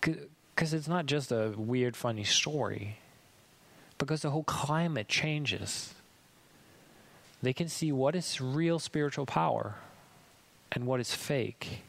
Because 0.00 0.72
it's 0.72 0.88
not 0.88 1.06
just 1.06 1.32
a 1.32 1.52
weird 1.56 1.96
funny 1.96 2.24
story. 2.24 2.98
Because 3.98 4.22
the 4.22 4.30
whole 4.30 4.44
climate 4.44 5.08
changes. 5.08 5.94
They 7.42 7.52
can 7.52 7.68
see 7.68 7.92
what 7.92 8.14
is 8.14 8.40
real 8.40 8.78
spiritual 8.78 9.26
power 9.26 9.76
and 10.72 10.86
what 10.86 11.00
is 11.00 11.14
fake. 11.14 11.82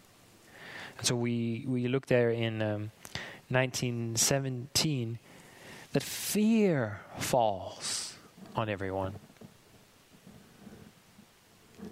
And 0.97 1.05
so 1.05 1.15
we 1.15 1.65
we 1.67 1.87
look 1.87 2.07
there 2.07 2.29
in 2.29 2.61
um, 2.61 2.91
1917 3.49 5.19
that 5.93 6.03
fear 6.03 7.01
falls 7.17 8.15
on 8.55 8.69
everyone. 8.69 9.15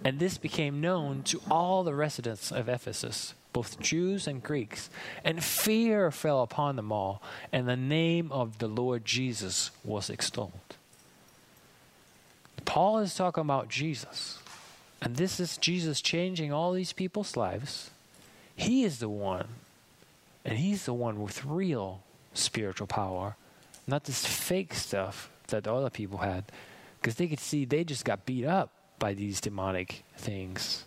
And 0.04 0.18
this 0.18 0.36
became 0.38 0.80
known 0.80 1.22
to 1.24 1.40
all 1.50 1.82
the 1.82 1.94
residents 1.94 2.52
of 2.52 2.68
Ephesus, 2.68 3.34
both 3.56 3.80
Jews 3.80 4.26
and 4.26 4.42
Greeks, 4.42 4.90
and 5.24 5.42
fear 5.42 6.10
fell 6.10 6.42
upon 6.42 6.76
them 6.76 6.92
all, 6.92 7.22
and 7.50 7.66
the 7.66 7.74
name 7.74 8.30
of 8.30 8.58
the 8.58 8.68
Lord 8.68 9.06
Jesus 9.06 9.70
was 9.82 10.10
extolled. 10.10 10.76
Paul 12.66 12.98
is 12.98 13.14
talking 13.14 13.40
about 13.40 13.70
Jesus, 13.70 14.40
and 15.00 15.16
this 15.16 15.40
is 15.40 15.56
Jesus 15.56 16.02
changing 16.02 16.52
all 16.52 16.74
these 16.74 16.92
people's 16.92 17.34
lives. 17.34 17.90
He 18.54 18.84
is 18.84 18.98
the 18.98 19.08
one, 19.08 19.48
and 20.44 20.58
He's 20.58 20.84
the 20.84 20.92
one 20.92 21.22
with 21.22 21.46
real 21.46 22.02
spiritual 22.34 22.86
power, 22.86 23.36
not 23.86 24.04
this 24.04 24.26
fake 24.26 24.74
stuff 24.74 25.30
that 25.46 25.66
other 25.66 25.88
people 25.88 26.18
had 26.18 26.44
because 27.00 27.14
they 27.14 27.26
could 27.26 27.40
see 27.40 27.64
they 27.64 27.84
just 27.84 28.04
got 28.04 28.26
beat 28.26 28.44
up 28.44 28.68
by 28.98 29.14
these 29.14 29.40
demonic 29.40 30.04
things. 30.18 30.84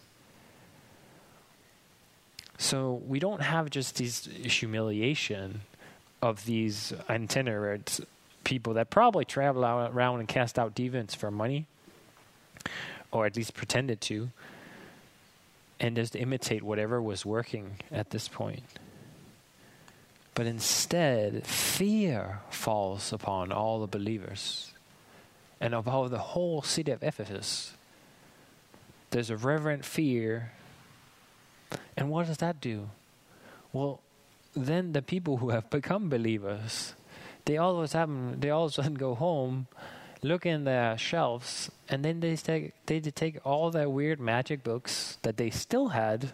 So 2.60 3.02
we 3.08 3.20
don't 3.20 3.42
have 3.42 3.70
just 3.70 3.96
these 3.96 4.26
humiliation 4.26 5.62
of 6.22 6.46
these 6.46 6.92
itinerant 7.10 8.02
people 8.44 8.74
that 8.74 8.90
probably 8.90 9.24
travel 9.24 9.64
out, 9.64 9.94
around 9.94 10.20
and 10.20 10.28
cast 10.28 10.60
out 10.60 10.76
demons 10.76 11.16
for 11.16 11.32
money, 11.32 11.68
or 13.12 13.26
at 13.26 13.38
least 13.38 13.54
pretended 13.54 14.02
to, 14.02 14.30
and 15.80 15.96
just 15.96 16.18
imitate 16.18 16.62
whatever 16.62 17.02
was 17.02 17.26
working 17.26 17.78
at 17.94 18.10
this 18.10 18.28
point. 18.28 18.64
But 20.36 20.46
instead, 20.46 21.48
fear 21.48 22.42
falls 22.50 23.14
upon 23.14 23.54
all 23.54 23.80
the 23.80 23.88
believers 23.88 24.74
and 25.62 25.74
above 25.74 26.12
the 26.12 26.18
whole 26.18 26.62
city 26.62 26.92
of 26.92 27.04
Ephesus. 27.04 27.74
There's 29.12 29.30
a 29.30 29.38
reverent 29.38 29.86
fear. 29.86 30.52
And 31.98 32.10
what 32.10 32.28
does 32.28 32.38
that 32.38 32.62
do? 32.62 32.90
Well, 33.74 34.02
then 34.56 34.94
the 34.94 35.02
people 35.02 35.38
who 35.38 35.50
have 35.50 35.70
become 35.70 36.10
believers, 36.10 36.94
they 37.46 37.58
all 37.58 37.78
of 37.78 37.84
a 37.84 37.88
sudden, 37.88 38.40
they 38.40 38.50
all 38.50 38.66
of 38.66 38.72
a 38.72 38.74
sudden 38.74 38.96
go 38.96 39.16
home, 39.16 39.68
look 40.22 40.46
in 40.46 40.64
their 40.64 40.98
shelves, 40.98 41.70
and 41.88 42.04
then 42.04 42.20
they 42.20 42.36
take 42.36 42.74
they 42.86 43.00
take 43.00 43.40
all 43.46 43.72
their 43.72 43.90
weird 43.90 44.20
magic 44.20 44.64
books 44.64 45.18
that 45.22 45.38
they 45.38 45.50
still 45.50 45.90
had 45.90 46.32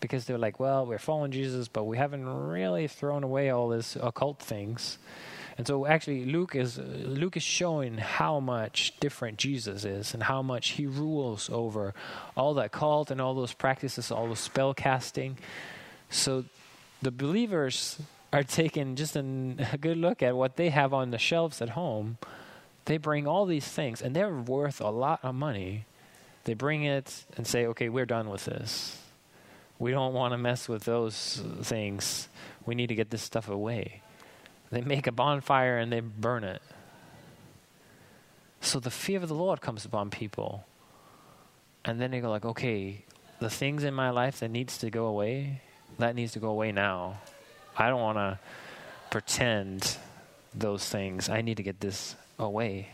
because 0.00 0.26
they're 0.26 0.36
like, 0.36 0.60
well, 0.60 0.84
we're 0.84 0.98
following 0.98 1.32
Jesus, 1.32 1.66
but 1.66 1.84
we 1.84 1.96
haven't 1.96 2.26
really 2.26 2.86
thrown 2.86 3.24
away 3.24 3.48
all 3.48 3.70
these 3.70 3.96
occult 4.02 4.38
things. 4.38 4.98
And 5.56 5.66
so 5.66 5.86
actually 5.86 6.24
Luke 6.24 6.56
is 6.56 6.78
uh, 6.78 6.82
Luke 6.82 7.36
is 7.36 7.42
showing 7.42 7.98
how 7.98 8.40
much 8.40 8.98
different 8.98 9.38
Jesus 9.38 9.84
is 9.84 10.14
and 10.14 10.22
how 10.24 10.42
much 10.42 10.70
he 10.70 10.86
rules 10.86 11.48
over 11.50 11.94
all 12.36 12.54
that 12.54 12.72
cult 12.72 13.10
and 13.10 13.20
all 13.20 13.34
those 13.34 13.52
practices, 13.52 14.10
all 14.10 14.28
the 14.28 14.36
spell 14.36 14.74
casting. 14.74 15.38
So 16.10 16.44
the 17.02 17.12
believers 17.12 17.98
are 18.32 18.42
taking 18.42 18.96
just 18.96 19.14
an, 19.14 19.64
a 19.72 19.78
good 19.78 19.96
look 19.96 20.22
at 20.22 20.34
what 20.34 20.56
they 20.56 20.70
have 20.70 20.92
on 20.92 21.10
the 21.10 21.18
shelves 21.18 21.62
at 21.62 21.70
home. 21.70 22.18
They 22.86 22.98
bring 22.98 23.26
all 23.26 23.46
these 23.46 23.66
things 23.66 24.02
and 24.02 24.14
they're 24.14 24.34
worth 24.34 24.80
a 24.80 24.90
lot 24.90 25.20
of 25.22 25.34
money. 25.34 25.86
They 26.44 26.54
bring 26.54 26.84
it 26.84 27.24
and 27.36 27.46
say, 27.46 27.64
"Okay, 27.66 27.88
we're 27.88 28.06
done 28.06 28.28
with 28.28 28.44
this." 28.44 28.98
We 29.78 29.90
don't 29.90 30.14
want 30.14 30.32
to 30.32 30.38
mess 30.38 30.68
with 30.68 30.84
those 30.84 31.42
things. 31.62 32.28
We 32.64 32.74
need 32.74 32.88
to 32.88 32.94
get 32.94 33.10
this 33.10 33.22
stuff 33.22 33.48
away. 33.48 34.02
They 34.74 34.80
make 34.80 35.06
a 35.06 35.12
bonfire 35.12 35.78
and 35.78 35.92
they 35.92 36.00
burn 36.00 36.42
it. 36.42 36.60
So 38.60 38.80
the 38.80 38.90
fear 38.90 39.22
of 39.22 39.28
the 39.28 39.34
Lord 39.34 39.60
comes 39.60 39.84
upon 39.84 40.10
people. 40.10 40.66
And 41.84 42.00
then 42.00 42.10
they 42.10 42.18
go 42.18 42.28
like, 42.28 42.44
okay, 42.44 43.04
the 43.38 43.48
things 43.48 43.84
in 43.84 43.94
my 43.94 44.10
life 44.10 44.40
that 44.40 44.50
needs 44.50 44.78
to 44.78 44.90
go 44.90 45.06
away, 45.06 45.62
that 46.00 46.16
needs 46.16 46.32
to 46.32 46.40
go 46.40 46.48
away 46.48 46.72
now. 46.72 47.20
I 47.78 47.88
don't 47.88 48.00
want 48.00 48.18
to 48.18 48.40
pretend 49.12 49.96
those 50.52 50.88
things. 50.88 51.28
I 51.28 51.40
need 51.40 51.58
to 51.58 51.62
get 51.62 51.78
this 51.78 52.16
away. 52.36 52.88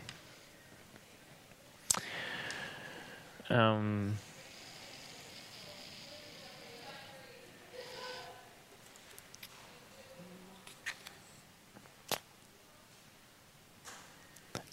Um, 3.49 4.17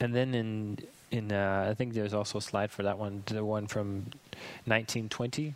and 0.00 0.14
then 0.14 0.35
in 0.35 0.78
in 1.11 1.33
uh, 1.33 1.67
I 1.71 1.75
think 1.75 1.95
there's 1.95 2.14
also 2.14 2.38
a 2.38 2.43
slide 2.43 2.71
for 2.71 2.83
that 2.83 2.99
one, 2.99 3.23
the 3.26 3.45
one 3.45 3.67
from 3.67 4.11
1920. 4.67 5.55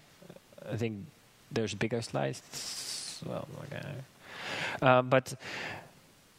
I 0.70 0.76
think 0.76 1.04
there's 1.50 1.74
bigger 1.74 2.02
slides. 2.02 3.22
Well, 3.26 3.46
okay. 3.64 3.82
Uh, 4.80 5.02
but 5.02 5.34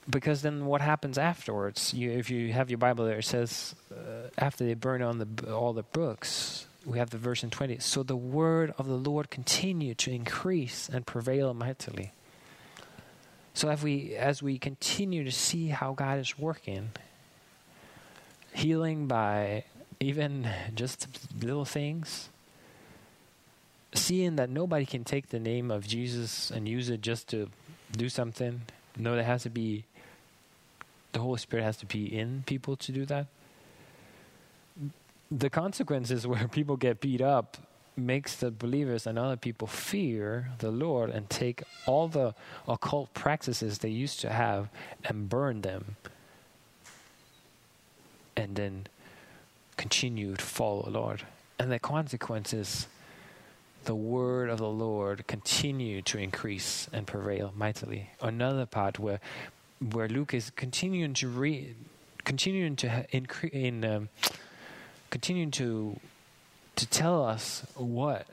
because 0.10 0.41
then 0.41 0.65
what 0.65 0.81
happens 0.81 1.17
afterwards? 1.17 1.93
You, 1.93 2.12
if 2.12 2.29
you 2.29 2.51
have 2.53 2.69
your 2.69 2.77
Bible 2.77 3.05
there, 3.05 3.19
it 3.19 3.25
says 3.25 3.75
uh, 3.91 4.29
after 4.38 4.65
they 4.65 4.74
burn 4.74 5.01
on 5.01 5.19
the 5.19 5.53
all 5.53 5.74
the 5.74 5.83
books, 5.83 6.65
we 6.86 6.98
have 6.98 7.10
the 7.12 7.17
verse 7.17 7.43
in 7.43 7.50
20. 7.50 7.79
So 7.79 8.03
the 8.03 8.15
word 8.15 8.74
of 8.77 8.88
the 8.88 8.98
Lord 8.98 9.29
continued 9.29 9.98
to 10.00 10.12
increase 10.12 10.89
and 10.89 11.05
prevail 11.05 11.53
mightily. 11.53 12.12
So 13.53 13.69
as 13.69 13.83
we 13.83 14.15
as 14.15 14.41
we 14.41 14.57
continue 14.57 15.24
to 15.24 15.31
see 15.31 15.67
how 15.67 15.93
God 15.93 16.19
is 16.19 16.38
working, 16.39 16.89
healing 18.53 19.07
by 19.07 19.65
even 20.00 20.48
just 20.75 21.07
little 21.41 21.65
things, 21.65 22.29
seeing 23.93 24.36
that 24.36 24.50
nobody 24.50 24.86
can 24.86 25.03
take 25.03 25.29
the 25.29 25.39
name 25.39 25.72
of 25.72 25.88
Jesus 25.88 26.51
and 26.51 26.67
use 26.67 26.89
it 26.89 27.01
just 27.01 27.27
to 27.29 27.50
do 27.91 28.10
something. 28.10 28.62
No, 28.98 29.15
there 29.15 29.24
has 29.24 29.43
to 29.43 29.50
be 29.50 29.86
the 31.13 31.19
Holy 31.19 31.38
Spirit 31.38 31.63
has 31.63 31.77
to 31.77 31.86
be 31.86 32.05
in 32.17 32.43
people 32.45 32.75
to 32.75 32.91
do 32.91 33.05
that. 33.05 33.27
The 35.31 35.50
consequences 35.50 36.27
where 36.27 36.48
people 36.48 36.75
get 36.75 37.00
beat 37.00 37.22
up 37.22 37.57
makes 37.95 38.36
the 38.36 38.50
believers 38.50 39.05
and 39.05 39.19
other 39.19 39.38
people 39.38 39.67
fear 39.67 40.50
the 40.57 40.72
Lord 40.72 41.12
and 41.12 41.29
take 41.29 41.62
all 41.86 42.07
the 42.07 42.33
occult 42.67 43.13
practices 43.13 43.77
they 43.77 43.89
used 43.89 44.19
to 44.22 44.31
have 44.31 44.69
and 45.05 45.29
burn 45.29 45.62
them 45.62 45.95
and 48.35 48.55
then 48.55 48.87
continue 49.77 50.35
to 50.35 50.43
follow 50.43 50.83
the 50.83 50.91
Lord. 50.91 51.23
And 51.59 51.71
the 51.71 51.79
consequences, 51.79 52.87
the 53.85 53.95
word 53.95 54.49
of 54.49 54.57
the 54.59 54.69
Lord 54.69 55.27
continued 55.27 56.05
to 56.07 56.17
increase 56.17 56.87
and 56.91 57.05
prevail 57.05 57.53
mightily. 57.55 58.09
Another 58.21 58.65
part 58.65 58.99
where 58.99 59.19
where 59.91 60.07
Luke 60.07 60.33
is 60.33 60.49
continuing 60.51 61.13
to 61.15 61.27
read, 61.27 61.75
continuing 62.23 62.75
to 62.77 63.05
increase 63.11 63.51
in 63.53 63.83
um, 63.83 64.09
continuing 65.09 65.51
to 65.51 65.99
to 66.75 66.87
tell 66.87 67.23
us 67.23 67.65
what 67.75 68.25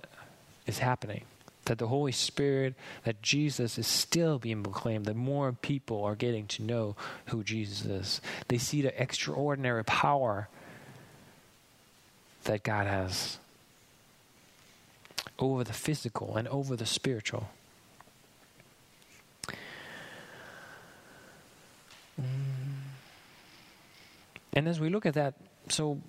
is 0.66 0.78
happening. 0.78 1.24
That 1.70 1.78
the 1.78 1.86
Holy 1.86 2.10
Spirit, 2.10 2.74
that 3.04 3.22
Jesus 3.22 3.78
is 3.78 3.86
still 3.86 4.40
being 4.40 4.64
proclaimed, 4.64 5.04
that 5.04 5.14
more 5.14 5.52
people 5.52 6.02
are 6.02 6.16
getting 6.16 6.48
to 6.48 6.64
know 6.64 6.96
who 7.26 7.44
Jesus 7.44 7.86
is. 7.86 8.20
They 8.48 8.58
see 8.58 8.82
the 8.82 9.00
extraordinary 9.00 9.84
power 9.84 10.48
that 12.42 12.64
God 12.64 12.88
has 12.88 13.38
over 15.38 15.62
the 15.62 15.72
physical 15.72 16.36
and 16.36 16.48
over 16.48 16.74
the 16.74 16.86
spiritual. 16.86 17.50
Mm. 22.20 22.24
And 24.54 24.66
as 24.66 24.80
we 24.80 24.88
look 24.88 25.06
at 25.06 25.14
that, 25.14 25.34
so 25.68 26.00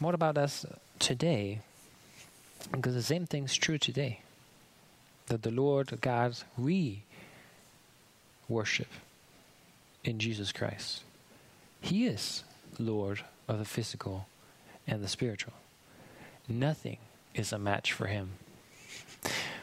what 0.00 0.16
about 0.16 0.36
us 0.36 0.66
today? 0.98 1.60
Because 2.72 2.94
the 2.94 3.02
same 3.04 3.24
thing's 3.24 3.54
true 3.54 3.78
today. 3.78 4.18
That 5.26 5.42
the 5.42 5.50
Lord 5.50 6.00
God 6.00 6.36
we 6.56 7.02
worship 8.48 8.88
in 10.04 10.18
Jesus 10.18 10.52
Christ. 10.52 11.02
He 11.80 12.06
is 12.06 12.44
Lord 12.78 13.22
of 13.48 13.58
the 13.58 13.64
physical 13.64 14.26
and 14.86 15.02
the 15.02 15.08
spiritual. 15.08 15.54
Nothing 16.48 16.98
is 17.34 17.52
a 17.52 17.58
match 17.58 17.92
for 17.92 18.06
him. 18.06 18.32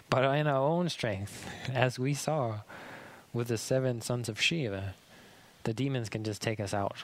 But 0.10 0.26
in 0.36 0.47
our 0.47 0.67
own 0.67 0.89
strength, 0.89 1.47
as 1.73 1.97
we 1.97 2.13
saw 2.13 2.60
with 3.34 3.47
the 3.47 3.58
seven 3.58 4.02
sons 4.02 4.30
of 4.30 4.39
Shiva, 4.39 4.93
the 5.63 5.73
demons 5.73 6.10
can 6.10 6.23
just 6.23 6.41
take 6.41 6.60
us 6.60 6.73
out. 6.73 6.97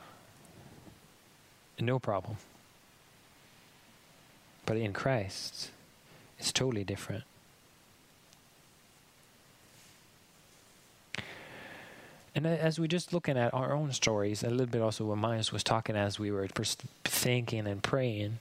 No 1.79 1.97
problem. 1.97 2.37
But 4.65 4.77
in 4.77 4.93
Christ, 4.93 5.71
it's 6.37 6.51
totally 6.51 6.83
different. 6.83 7.23
And 12.35 12.45
as 12.45 12.79
we're 12.79 12.87
just 12.87 13.11
looking 13.11 13.37
at 13.37 13.53
our 13.53 13.73
own 13.73 13.91
stories, 13.91 14.43
a 14.43 14.49
little 14.49 14.67
bit 14.67 14.81
also 14.81 15.05
what 15.05 15.17
Myers 15.17 15.51
was 15.51 15.63
talking 15.63 15.95
as 15.95 16.19
we 16.19 16.31
were 16.31 16.47
thinking 17.03 17.67
and 17.67 17.81
praying, 17.81 18.39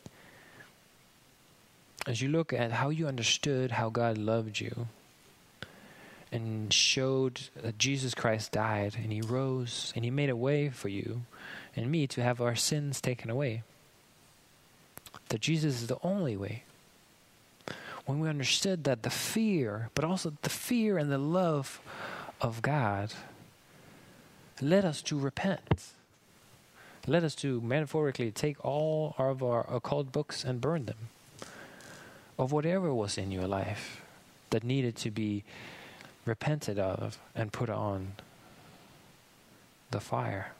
as 2.06 2.20
you 2.20 2.28
look 2.28 2.52
at 2.52 2.72
how 2.72 2.90
you 2.90 3.06
understood 3.06 3.72
how 3.72 3.88
God 3.90 4.18
loved 4.18 4.60
you 4.60 4.88
and 6.30 6.72
showed 6.72 7.40
that 7.62 7.78
Jesus 7.78 8.14
Christ 8.14 8.52
died 8.52 8.96
and 9.02 9.10
he 9.10 9.20
rose 9.20 9.92
and 9.96 10.04
he 10.04 10.10
made 10.10 10.30
a 10.30 10.36
way 10.36 10.68
for 10.68 10.88
you 10.88 11.22
and 11.74 11.90
me 11.90 12.06
to 12.08 12.22
have 12.22 12.40
our 12.40 12.54
sins 12.54 13.00
taken 13.00 13.30
away. 13.30 13.62
That 15.30 15.40
Jesus 15.40 15.82
is 15.82 15.86
the 15.86 15.98
only 16.02 16.36
way. 16.36 16.64
When 18.04 18.20
we 18.20 18.28
understood 18.28 18.84
that 18.84 19.02
the 19.02 19.10
fear, 19.10 19.90
but 19.94 20.04
also 20.04 20.32
the 20.42 20.50
fear 20.50 20.98
and 20.98 21.10
the 21.10 21.18
love 21.18 21.80
of 22.40 22.62
God 22.62 23.12
led 24.62 24.84
us 24.84 25.02
to 25.02 25.18
repent. 25.18 25.92
Led 27.06 27.24
us 27.24 27.34
to 27.36 27.60
metaphorically 27.60 28.30
take 28.30 28.64
all 28.64 29.14
of 29.18 29.42
our 29.42 29.66
occult 29.72 30.12
books 30.12 30.44
and 30.44 30.60
burn 30.60 30.86
them. 30.86 31.08
Of 32.38 32.52
whatever 32.52 32.92
was 32.94 33.18
in 33.18 33.30
your 33.30 33.46
life 33.46 34.02
that 34.50 34.62
needed 34.62 34.96
to 34.96 35.10
be 35.10 35.44
repented 36.24 36.78
of 36.78 37.18
and 37.34 37.52
put 37.52 37.70
on 37.70 38.12
the 39.90 40.00
fire. 40.00 40.52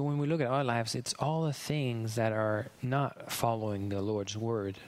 So 0.00 0.04
when 0.04 0.16
we 0.16 0.26
look 0.26 0.40
at 0.40 0.46
our 0.46 0.64
lives, 0.64 0.94
it's 0.94 1.12
all 1.18 1.42
the 1.42 1.52
things 1.52 2.14
that 2.14 2.32
are 2.32 2.68
not 2.80 3.30
following 3.30 3.90
the 3.90 4.00
Lord's 4.00 4.34
word. 4.34 4.78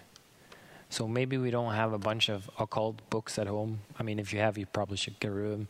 So 0.89 1.07
maybe 1.07 1.37
we 1.37 1.51
don't 1.51 1.75
have 1.75 1.93
a 1.93 1.99
bunch 1.99 2.31
of 2.31 2.49
occult 2.59 3.11
books 3.11 3.39
at 3.39 3.47
home. 3.47 3.81
I 3.99 4.05
mean, 4.05 4.19
if 4.19 4.33
you 4.33 4.39
have, 4.39 4.57
you 4.57 4.65
probably 4.65 4.97
should 4.97 5.21
get 5.21 5.29
rid 5.29 5.45
of 5.45 5.51
them. 5.51 5.69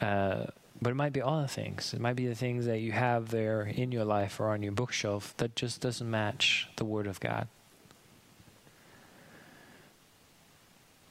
Uh, 0.00 0.46
but 0.82 0.90
it 0.90 0.96
might 0.96 1.12
be 1.12 1.22
other 1.22 1.46
things. 1.46 1.94
It 1.94 2.00
might 2.00 2.16
be 2.16 2.26
the 2.26 2.34
things 2.34 2.66
that 2.66 2.80
you 2.80 2.90
have 2.90 3.28
there 3.28 3.62
in 3.62 3.92
your 3.92 4.04
life 4.04 4.40
or 4.40 4.48
on 4.48 4.64
your 4.64 4.72
bookshelf 4.72 5.32
that 5.36 5.54
just 5.54 5.80
doesn't 5.80 6.10
match 6.10 6.66
the 6.74 6.84
Word 6.84 7.06
of 7.06 7.20
God. 7.20 7.46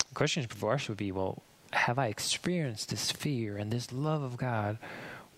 The 0.10 0.16
question 0.16 0.46
for 0.46 0.74
us 0.74 0.90
would 0.90 0.98
be 0.98 1.14
well, 1.14 1.42
have 1.72 1.98
I 1.98 2.08
experienced 2.08 2.90
this 2.90 3.12
fear 3.12 3.56
and 3.56 3.72
this 3.72 3.94
love 3.94 4.24
of 4.24 4.36
God 4.36 4.78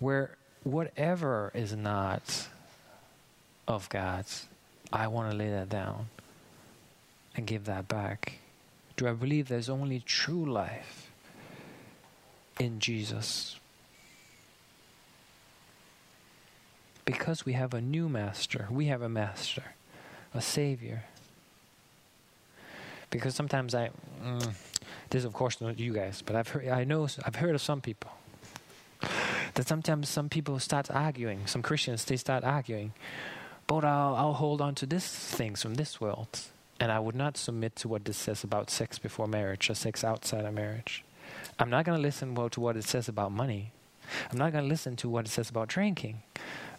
where 0.00 0.36
whatever 0.64 1.50
is 1.54 1.74
not 1.74 2.48
of 3.66 3.88
God's, 3.88 4.46
I 4.92 5.06
want 5.08 5.30
to 5.30 5.36
lay 5.36 5.50
that 5.50 5.68
down 5.68 6.08
and 7.34 7.46
give 7.46 7.64
that 7.64 7.88
back? 7.88 8.34
Do 8.96 9.08
I 9.08 9.12
believe 9.12 9.48
there's 9.48 9.68
only 9.68 10.00
true 10.00 10.44
life 10.44 11.10
in 12.58 12.78
Jesus? 12.78 13.58
Because 17.04 17.44
we 17.44 17.54
have 17.54 17.74
a 17.74 17.80
new 17.80 18.08
master, 18.08 18.68
we 18.70 18.86
have 18.86 19.02
a 19.02 19.08
master, 19.08 19.74
a 20.34 20.40
savior. 20.40 21.04
Because 23.10 23.34
sometimes 23.34 23.74
I, 23.74 23.90
mm, 24.22 24.52
this 25.10 25.24
of 25.24 25.32
course 25.32 25.60
not 25.60 25.78
you 25.78 25.92
guys, 25.92 26.22
but 26.24 26.36
I've 26.36 26.48
heard, 26.48 26.68
I 26.68 26.84
know 26.84 27.08
I've 27.24 27.36
heard 27.36 27.54
of 27.54 27.60
some 27.60 27.80
people 27.80 28.10
that 29.54 29.68
sometimes 29.68 30.08
some 30.08 30.28
people 30.28 30.58
start 30.58 30.90
arguing, 30.90 31.46
some 31.46 31.62
Christians, 31.62 32.04
they 32.04 32.16
start 32.16 32.44
arguing, 32.44 32.92
but 33.66 33.84
I'll, 33.84 34.14
I'll 34.14 34.32
hold 34.34 34.60
on 34.60 34.74
to 34.76 34.86
these 34.86 35.06
things 35.06 35.62
from 35.62 35.74
this 35.74 36.00
world. 36.00 36.40
And 36.80 36.90
I 36.90 36.98
would 36.98 37.14
not 37.14 37.36
submit 37.36 37.76
to 37.76 37.88
what 37.88 38.04
this 38.04 38.16
says 38.16 38.42
about 38.42 38.70
sex 38.70 38.98
before 38.98 39.28
marriage 39.28 39.70
or 39.70 39.74
sex 39.74 40.02
outside 40.02 40.44
of 40.44 40.54
marriage. 40.54 41.04
I'm 41.58 41.70
not 41.70 41.84
going 41.84 41.96
to 41.96 42.02
listen 42.02 42.34
well 42.34 42.50
to 42.50 42.60
what 42.60 42.76
it 42.76 42.84
says 42.84 43.08
about 43.08 43.30
money. 43.30 43.70
I'm 44.30 44.38
not 44.38 44.52
going 44.52 44.64
to 44.64 44.68
listen 44.68 44.96
to 44.96 45.08
what 45.08 45.26
it 45.26 45.30
says 45.30 45.48
about 45.48 45.68
drinking. 45.68 46.22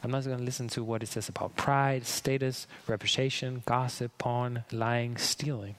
I'm 0.03 0.11
not 0.11 0.25
going 0.25 0.37
to 0.37 0.43
listen 0.43 0.67
to 0.69 0.83
what 0.83 1.01
it 1.01 1.07
says 1.07 1.29
about 1.29 1.55
pride, 1.55 2.05
status, 2.05 2.67
reputation, 2.87 3.63
gossip, 3.65 4.11
porn, 4.17 4.65
lying, 4.71 5.17
stealing. 5.17 5.75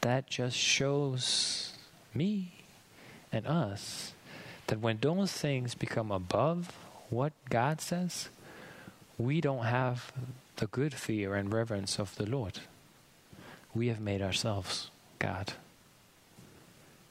That 0.00 0.28
just 0.28 0.56
shows 0.56 1.72
me 2.14 2.57
and 3.32 3.46
us, 3.46 4.12
that 4.66 4.80
when 4.80 4.98
those 5.00 5.32
things 5.32 5.74
become 5.74 6.10
above 6.10 6.72
what 7.10 7.32
God 7.48 7.80
says, 7.80 8.28
we 9.16 9.40
don't 9.40 9.64
have 9.64 10.12
the 10.56 10.66
good 10.66 10.94
fear 10.94 11.34
and 11.34 11.52
reverence 11.52 11.98
of 11.98 12.14
the 12.16 12.26
Lord. 12.26 12.60
We 13.74 13.88
have 13.88 14.00
made 14.00 14.22
ourselves 14.22 14.90
God 15.18 15.52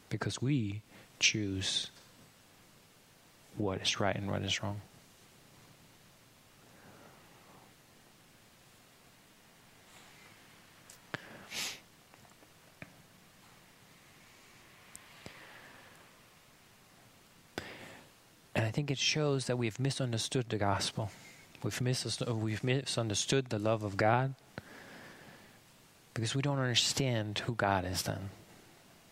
because 0.09 0.41
we 0.41 0.81
choose 1.19 1.89
what 3.57 3.81
is 3.81 3.99
right 3.99 4.15
and 4.15 4.29
what 4.29 4.41
is 4.41 4.61
wrong. 4.61 4.81
Think 18.77 18.91
it 18.91 18.99
shows 18.99 19.47
that 19.47 19.57
we've 19.57 19.79
misunderstood 19.79 20.49
the 20.49 20.57
gospel. 20.59 21.09
We've, 21.63 21.81
misunderstood, 21.81 22.29
we've 22.29 22.63
misunderstood 22.63 23.49
the 23.49 23.57
love 23.57 23.81
of 23.81 23.97
God 23.97 24.35
because 26.13 26.35
we 26.35 26.43
don't 26.43 26.59
understand 26.59 27.39
who 27.39 27.55
God 27.55 27.85
is 27.85 28.03
then. 28.03 28.29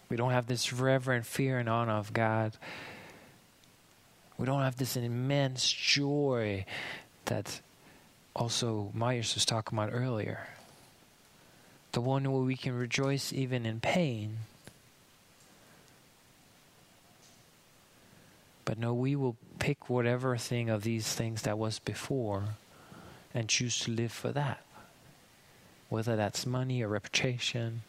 We 0.08 0.18
don't 0.18 0.34
have 0.34 0.46
this 0.46 0.72
reverent 0.72 1.26
fear 1.26 1.58
and 1.58 1.68
honor 1.68 1.94
of 1.94 2.14
God. 2.14 2.54
We 4.38 4.46
don't 4.46 4.62
have 4.62 4.76
this 4.76 4.96
immense 4.96 5.68
joy 5.72 6.66
that 7.26 7.60
also 8.36 8.92
Myers 8.94 9.34
was 9.34 9.48
talking 9.48 9.76
about 9.76 9.90
earlier. 9.92 10.48
The 11.94 12.02
one 12.02 12.32
where 12.32 12.44
we 12.44 12.56
can 12.56 12.78
rejoice 12.78 13.34
even 13.34 13.66
in 13.66 13.80
pain. 13.80 14.38
But 18.66 18.80
no, 18.80 18.94
we 18.94 19.16
will 19.16 19.38
pick 19.60 19.90
whatever 19.90 20.36
thing 20.38 20.70
of 20.70 20.84
these 20.84 21.14
things 21.14 21.44
that 21.44 21.58
was 21.58 21.80
before 21.80 22.44
and 23.34 23.48
choose 23.48 23.80
to 23.82 23.92
live 23.92 24.12
for 24.12 24.32
that. 24.32 24.64
Whether 25.90 26.16
that's 26.16 26.46
money 26.46 26.82
or 26.82 26.88
reputation, 26.88 27.84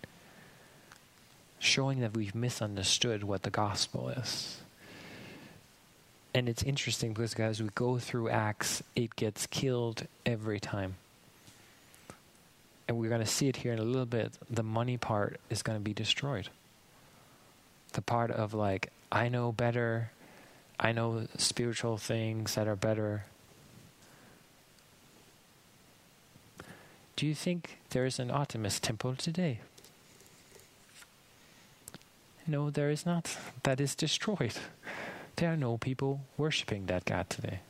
showing 1.58 2.00
that 2.00 2.14
we've 2.14 2.34
misunderstood 2.34 3.24
what 3.24 3.42
the 3.42 3.50
gospel 3.50 4.10
is. 4.10 4.60
And 6.34 6.50
it's 6.50 6.62
interesting 6.62 7.14
because, 7.14 7.32
guys, 7.32 7.62
we 7.62 7.70
go 7.74 7.98
through 7.98 8.28
Acts, 8.28 8.82
it 8.94 9.16
gets 9.16 9.46
killed 9.46 10.06
every 10.26 10.60
time. 10.60 10.96
And 12.86 12.98
we're 12.98 13.08
going 13.08 13.22
to 13.22 13.26
see 13.26 13.48
it 13.48 13.56
here 13.56 13.72
in 13.72 13.78
a 13.78 13.84
little 13.84 14.04
bit. 14.04 14.34
The 14.50 14.62
money 14.62 14.98
part 14.98 15.40
is 15.48 15.62
going 15.62 15.78
to 15.78 15.82
be 15.82 15.94
destroyed. 15.94 16.50
The 17.94 18.02
part 18.02 18.30
of, 18.30 18.52
like, 18.52 18.92
I 19.10 19.30
know 19.30 19.50
better, 19.50 20.10
I 20.78 20.92
know 20.92 21.26
spiritual 21.38 21.96
things 21.96 22.54
that 22.54 22.68
are 22.68 22.76
better. 22.76 23.24
Do 27.16 27.26
you 27.26 27.34
think 27.34 27.78
there 27.90 28.04
is 28.04 28.18
an 28.18 28.30
Artemis 28.30 28.78
temple 28.78 29.14
today? 29.16 29.60
No, 32.46 32.70
there 32.70 32.90
is 32.90 33.06
not. 33.06 33.36
That 33.62 33.80
is 33.80 33.94
destroyed. 33.94 34.54
There 35.36 35.52
are 35.52 35.56
no 35.56 35.78
people 35.78 36.20
worshiping 36.36 36.86
that 36.86 37.04
God 37.04 37.28
today. 37.28 37.60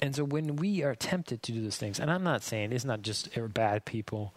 And 0.00 0.14
so 0.14 0.22
when 0.22 0.56
we 0.56 0.82
are 0.82 0.94
tempted 0.94 1.42
to 1.44 1.52
do 1.52 1.62
those 1.62 1.78
things, 1.78 1.98
and 1.98 2.10
I'm 2.10 2.22
not 2.22 2.42
saying 2.42 2.72
it's 2.72 2.84
not 2.84 3.00
just 3.00 3.30
bad 3.54 3.86
people, 3.86 4.34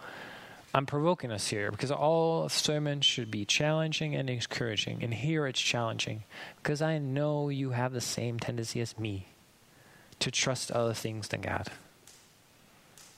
I'm 0.78 0.86
provoking 0.86 1.32
us 1.32 1.48
here 1.48 1.72
because 1.72 1.90
all 1.90 2.48
sermons 2.50 3.04
should 3.04 3.32
be 3.32 3.46
challenging 3.46 4.14
and 4.14 4.30
encouraging. 4.30 5.04
And 5.04 5.12
here 5.12 5.48
it's 5.48 5.60
challenging 5.60 6.22
because 6.62 6.84
I 6.84 7.00
know 7.00 7.50
you 7.50 7.72
have 7.72 7.94
the 7.94 8.00
same 8.00 8.40
tendency 8.40 8.80
as 8.80 8.96
me 9.00 9.26
to 10.20 10.30
trust 10.30 10.70
other 10.70 10.94
things 10.94 11.30
than 11.30 11.42
God. 11.42 11.70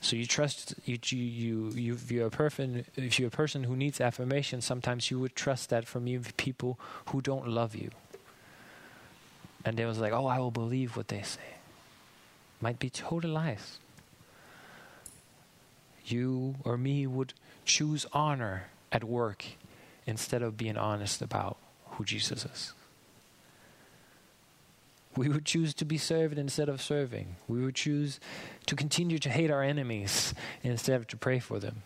So 0.00 0.16
you 0.16 0.24
trust 0.24 0.72
you 0.86 0.98
you 1.04 1.68
you, 1.72 1.92
if 1.92 2.10
you're 2.10 2.28
a 2.28 2.30
person 2.30 2.86
if 2.96 3.18
you're 3.18 3.28
a 3.28 3.30
person 3.30 3.64
who 3.64 3.76
needs 3.76 4.00
affirmation, 4.00 4.62
sometimes 4.62 5.10
you 5.10 5.20
would 5.20 5.36
trust 5.36 5.68
that 5.68 5.86
from 5.86 6.06
you 6.06 6.22
people 6.38 6.78
who 7.08 7.20
don't 7.20 7.46
love 7.46 7.76
you. 7.76 7.90
And 9.66 9.76
they 9.76 9.84
was 9.84 9.98
like, 9.98 10.14
oh, 10.14 10.24
I 10.24 10.38
will 10.38 10.50
believe 10.50 10.96
what 10.96 11.08
they 11.08 11.20
say. 11.20 11.58
Might 12.62 12.78
be 12.78 12.88
total 12.88 13.32
lies. 13.32 13.78
You 16.06 16.54
or 16.64 16.78
me 16.78 17.06
would 17.06 17.34
choose 17.70 18.04
honor 18.12 18.64
at 18.90 19.04
work 19.04 19.44
instead 20.04 20.42
of 20.42 20.56
being 20.56 20.76
honest 20.76 21.22
about 21.22 21.56
who 21.92 22.04
Jesus 22.04 22.44
is. 22.44 22.72
We 25.16 25.28
would 25.28 25.44
choose 25.44 25.72
to 25.74 25.84
be 25.84 25.96
served 25.96 26.36
instead 26.36 26.68
of 26.68 26.82
serving. 26.82 27.36
We 27.46 27.64
would 27.64 27.76
choose 27.76 28.18
to 28.66 28.74
continue 28.74 29.18
to 29.18 29.28
hate 29.28 29.50
our 29.50 29.62
enemies 29.62 30.34
instead 30.64 30.96
of 30.96 31.06
to 31.08 31.16
pray 31.16 31.38
for 31.38 31.60
them. 31.60 31.82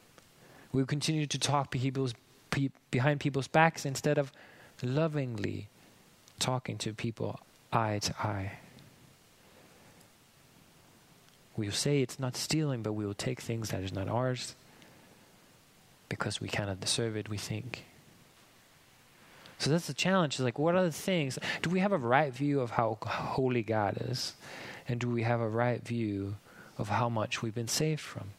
We 0.73 0.81
would 0.81 0.88
continue 0.88 1.27
to 1.27 1.38
talk 1.38 1.70
people's, 1.70 2.14
pe- 2.51 2.70
behind 2.90 3.20
people's 3.20 3.49
backs 3.49 3.85
instead 3.85 4.16
of 4.16 4.33
lovingly 4.83 5.68
talking 6.38 6.79
to 6.79 6.94
people 6.94 7.40
eye 7.73 7.99
to 8.01 8.14
eye. 8.18 8.53
We 11.57 11.66
will 11.66 11.75
say 11.75 12.01
it's 12.01 12.18
not 12.18 12.37
stealing, 12.37 12.83
but 12.83 12.94
we 12.94 13.07
will 13.07 13.14
take 13.14 13.40
things 13.40 13.68
that 13.70 13.83
is 13.83 13.92
not 13.92 14.09
ours 14.09 14.55
because 16.09 16.40
we 16.40 16.49
kind 16.49 16.71
of 16.71 16.81
deserve 16.81 17.17
it, 17.17 17.29
we 17.29 17.38
think. 17.38 17.85
So 19.59 19.71
that's 19.71 19.87
the 19.87 19.95
challenge. 19.95 20.35
Is 20.35 20.40
like, 20.40 20.59
what 20.59 20.75
are 20.75 20.85
the 20.85 20.93
things? 20.93 21.38
Do 21.62 21.71
we 21.71 21.81
have 21.81 21.93
a 21.93 21.99
right 21.99 22.33
view 22.33 22.61
of 22.61 22.73
how 22.73 22.99
holy 23.03 23.62
God 23.62 23.97
is? 24.01 24.35
And 24.87 25.01
do 25.01 25.09
we 25.09 25.23
have 25.23 25.40
a 25.40 25.49
right 25.49 25.83
view 25.83 26.37
of 26.77 26.88
how 26.88 27.09
much 27.09 27.40
we've 27.40 27.55
been 27.55 27.69
saved 27.69 28.01
from? 28.01 28.31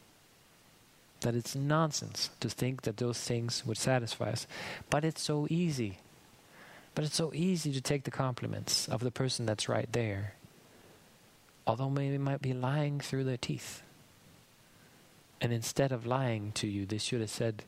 That 1.20 1.34
it's 1.34 1.56
nonsense 1.56 2.30
to 2.40 2.48
think 2.48 2.82
that 2.82 2.98
those 2.98 3.20
things 3.20 3.64
would 3.66 3.78
satisfy 3.78 4.30
us. 4.30 4.46
But 4.90 5.04
it's 5.04 5.22
so 5.22 5.46
easy. 5.50 5.98
But 6.94 7.04
it's 7.04 7.16
so 7.16 7.32
easy 7.34 7.72
to 7.72 7.80
take 7.80 8.04
the 8.04 8.10
compliments 8.10 8.86
of 8.88 9.00
the 9.00 9.10
person 9.10 9.46
that's 9.46 9.68
right 9.68 9.88
there. 9.92 10.34
Although 11.66 11.90
maybe 11.90 12.18
might 12.18 12.42
be 12.42 12.52
lying 12.52 13.00
through 13.00 13.24
their 13.24 13.36
teeth. 13.36 13.82
And 15.40 15.52
instead 15.52 15.92
of 15.92 16.06
lying 16.06 16.52
to 16.52 16.66
you, 16.66 16.86
they 16.86 16.98
should 16.98 17.20
have 17.20 17.30
said, 17.30 17.64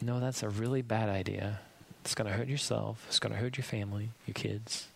No, 0.00 0.20
that's 0.20 0.42
a 0.42 0.48
really 0.48 0.82
bad 0.82 1.08
idea. 1.08 1.60
It's 2.04 2.14
going 2.14 2.28
to 2.28 2.36
hurt 2.36 2.48
yourself. 2.48 3.04
It's 3.08 3.18
going 3.18 3.32
to 3.32 3.38
hurt 3.38 3.56
your 3.56 3.64
family, 3.64 4.10
your 4.26 4.34
kids. 4.34 4.88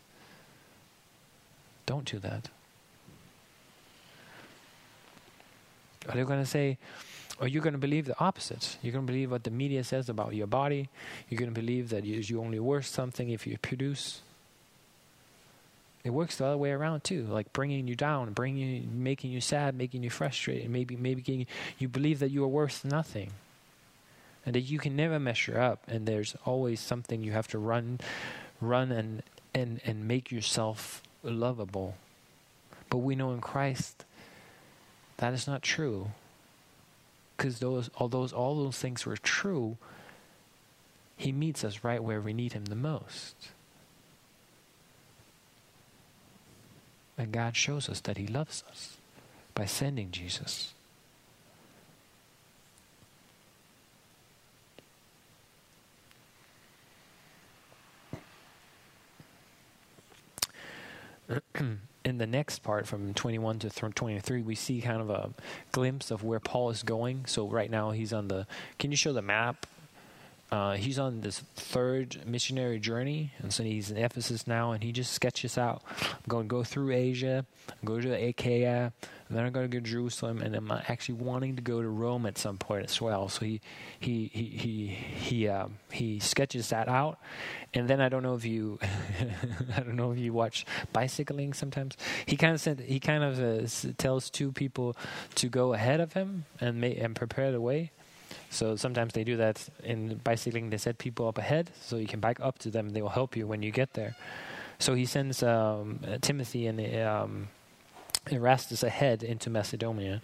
Don't 1.84 2.04
do 2.04 2.18
that. 2.18 2.48
Are 6.08 6.14
they 6.14 6.24
going 6.24 6.40
to 6.40 6.46
say, 6.46 6.78
or 7.40 7.48
you're 7.48 7.62
going 7.62 7.74
to 7.74 7.78
believe 7.78 8.06
the 8.06 8.18
opposite? 8.18 8.76
You're 8.82 8.92
going 8.92 9.06
to 9.06 9.12
believe 9.12 9.30
what 9.30 9.44
the 9.44 9.50
media 9.50 9.84
says 9.84 10.08
about 10.08 10.34
your 10.34 10.46
body. 10.46 10.88
You're 11.28 11.38
going 11.38 11.52
to 11.52 11.60
believe 11.60 11.90
that 11.90 12.04
you, 12.04 12.16
you 12.16 12.40
only 12.40 12.58
worth 12.58 12.86
something 12.86 13.30
if 13.30 13.46
you 13.46 13.58
produce. 13.58 14.22
It 16.06 16.12
works 16.12 16.36
the 16.36 16.46
other 16.46 16.56
way 16.56 16.70
around 16.70 17.02
too, 17.02 17.24
like 17.24 17.52
bringing 17.52 17.88
you 17.88 17.96
down, 17.96 18.32
bringing 18.32 18.68
you, 18.68 18.88
making 18.88 19.32
you 19.32 19.40
sad, 19.40 19.74
making 19.74 20.04
you 20.04 20.10
frustrated, 20.10 20.70
maybe 20.70 20.94
maybe 20.94 21.20
getting, 21.20 21.48
you 21.80 21.88
believe 21.88 22.20
that 22.20 22.30
you 22.30 22.44
are 22.44 22.48
worth 22.48 22.84
nothing. 22.84 23.32
And 24.44 24.54
that 24.54 24.60
you 24.60 24.78
can 24.78 24.94
never 24.94 25.18
measure 25.18 25.58
up 25.58 25.82
and 25.88 26.06
there's 26.06 26.36
always 26.44 26.78
something 26.78 27.24
you 27.24 27.32
have 27.32 27.48
to 27.48 27.58
run 27.58 27.98
run 28.60 28.92
and 28.92 29.24
and 29.52 29.80
and 29.84 30.06
make 30.06 30.30
yourself 30.30 31.02
lovable. 31.24 31.96
But 32.88 32.98
we 32.98 33.16
know 33.16 33.32
in 33.32 33.40
Christ 33.40 34.04
that 35.16 35.34
is 35.34 35.48
not 35.48 35.62
true. 35.62 36.12
Because 37.36 37.58
those 37.58 37.90
although 37.96 38.28
all 38.28 38.62
those 38.62 38.78
things 38.78 39.04
were 39.04 39.16
true 39.16 39.76
he 41.16 41.32
meets 41.32 41.64
us 41.64 41.82
right 41.82 42.04
where 42.04 42.20
we 42.20 42.32
need 42.32 42.52
him 42.52 42.66
the 42.66 42.76
most 42.76 43.48
and 47.18 47.32
God 47.32 47.56
shows 47.56 47.88
us 47.88 48.00
that 48.00 48.18
he 48.18 48.26
loves 48.26 48.62
us 48.70 48.96
by 49.54 49.64
sending 49.64 50.10
Jesus. 50.10 50.74
In 62.04 62.18
the 62.18 62.26
next 62.26 62.60
part 62.60 62.86
from 62.86 63.14
21 63.14 63.58
to 63.60 63.70
23 63.70 64.42
we 64.42 64.54
see 64.54 64.80
kind 64.80 65.00
of 65.00 65.10
a 65.10 65.30
glimpse 65.72 66.12
of 66.12 66.22
where 66.22 66.38
paul 66.38 66.70
is 66.70 66.84
going. 66.84 67.26
So 67.26 67.48
right 67.48 67.70
now 67.70 67.90
he's 67.90 68.12
on 68.12 68.28
the 68.28 68.46
can 68.78 68.92
you 68.92 68.96
show 68.96 69.12
the 69.12 69.22
map 69.22 69.66
uh, 70.50 70.74
he's 70.74 70.98
on 70.98 71.22
this 71.22 71.40
third 71.56 72.24
missionary 72.24 72.78
journey, 72.78 73.32
and 73.38 73.52
so 73.52 73.64
he's 73.64 73.90
in 73.90 73.96
Ephesus 73.96 74.46
now, 74.46 74.72
and 74.72 74.84
he 74.84 74.92
just 74.92 75.12
sketches 75.12 75.58
out, 75.58 75.82
I'm 76.00 76.28
going 76.28 76.44
to 76.44 76.48
go 76.48 76.62
through 76.62 76.92
Asia, 76.92 77.44
go 77.84 78.00
to 78.00 78.12
Achaia, 78.12 78.92
then 79.28 79.44
I'm 79.44 79.52
going 79.52 79.68
to 79.68 79.76
go 79.76 79.82
to 79.82 79.90
Jerusalem, 79.90 80.40
and 80.40 80.54
I'm 80.54 80.70
actually 80.70 81.16
wanting 81.16 81.56
to 81.56 81.62
go 81.62 81.82
to 81.82 81.88
Rome 81.88 82.26
at 82.26 82.38
some 82.38 82.58
point 82.58 82.84
as 82.84 83.00
well. 83.00 83.28
So 83.28 83.44
he 83.44 83.60
he 83.98 84.30
he 84.32 84.44
he 84.44 84.86
he, 84.86 85.48
um, 85.48 85.78
he 85.90 86.20
sketches 86.20 86.68
that 86.68 86.88
out, 86.88 87.18
and 87.74 87.88
then 87.88 88.00
I 88.00 88.08
don't 88.08 88.22
know 88.22 88.36
if 88.36 88.44
you 88.44 88.78
I 89.76 89.80
don't 89.80 89.96
know 89.96 90.12
if 90.12 90.18
you 90.18 90.32
watch 90.32 90.64
bicycling 90.92 91.54
sometimes. 91.54 91.96
He 92.26 92.36
kind 92.36 92.54
of 92.54 92.60
said 92.60 92.80
he 92.86 93.00
kind 93.00 93.24
of 93.24 93.40
uh, 93.40 93.92
tells 93.98 94.30
two 94.30 94.52
people 94.52 94.96
to 95.36 95.48
go 95.48 95.74
ahead 95.74 95.98
of 95.98 96.12
him 96.12 96.44
and 96.60 96.80
ma- 96.80 96.86
and 96.86 97.16
prepare 97.16 97.50
the 97.50 97.60
way. 97.60 97.90
So 98.50 98.76
sometimes 98.76 99.12
they 99.12 99.24
do 99.24 99.36
that 99.36 99.68
in 99.82 100.20
bicycling. 100.24 100.70
They 100.70 100.78
set 100.78 100.98
people 100.98 101.28
up 101.28 101.38
ahead 101.38 101.70
so 101.80 101.96
you 101.96 102.06
can 102.06 102.20
bike 102.20 102.40
up 102.40 102.58
to 102.60 102.70
them. 102.70 102.90
They 102.90 103.02
will 103.02 103.10
help 103.10 103.36
you 103.36 103.46
when 103.46 103.62
you 103.62 103.70
get 103.70 103.94
there. 103.94 104.16
So 104.78 104.94
he 104.94 105.06
sends 105.06 105.42
um, 105.42 106.00
Timothy 106.20 106.66
and 106.66 106.80
um, 107.06 107.48
Erastus 108.30 108.82
ahead 108.82 109.22
into 109.22 109.50
Macedonia, 109.50 110.20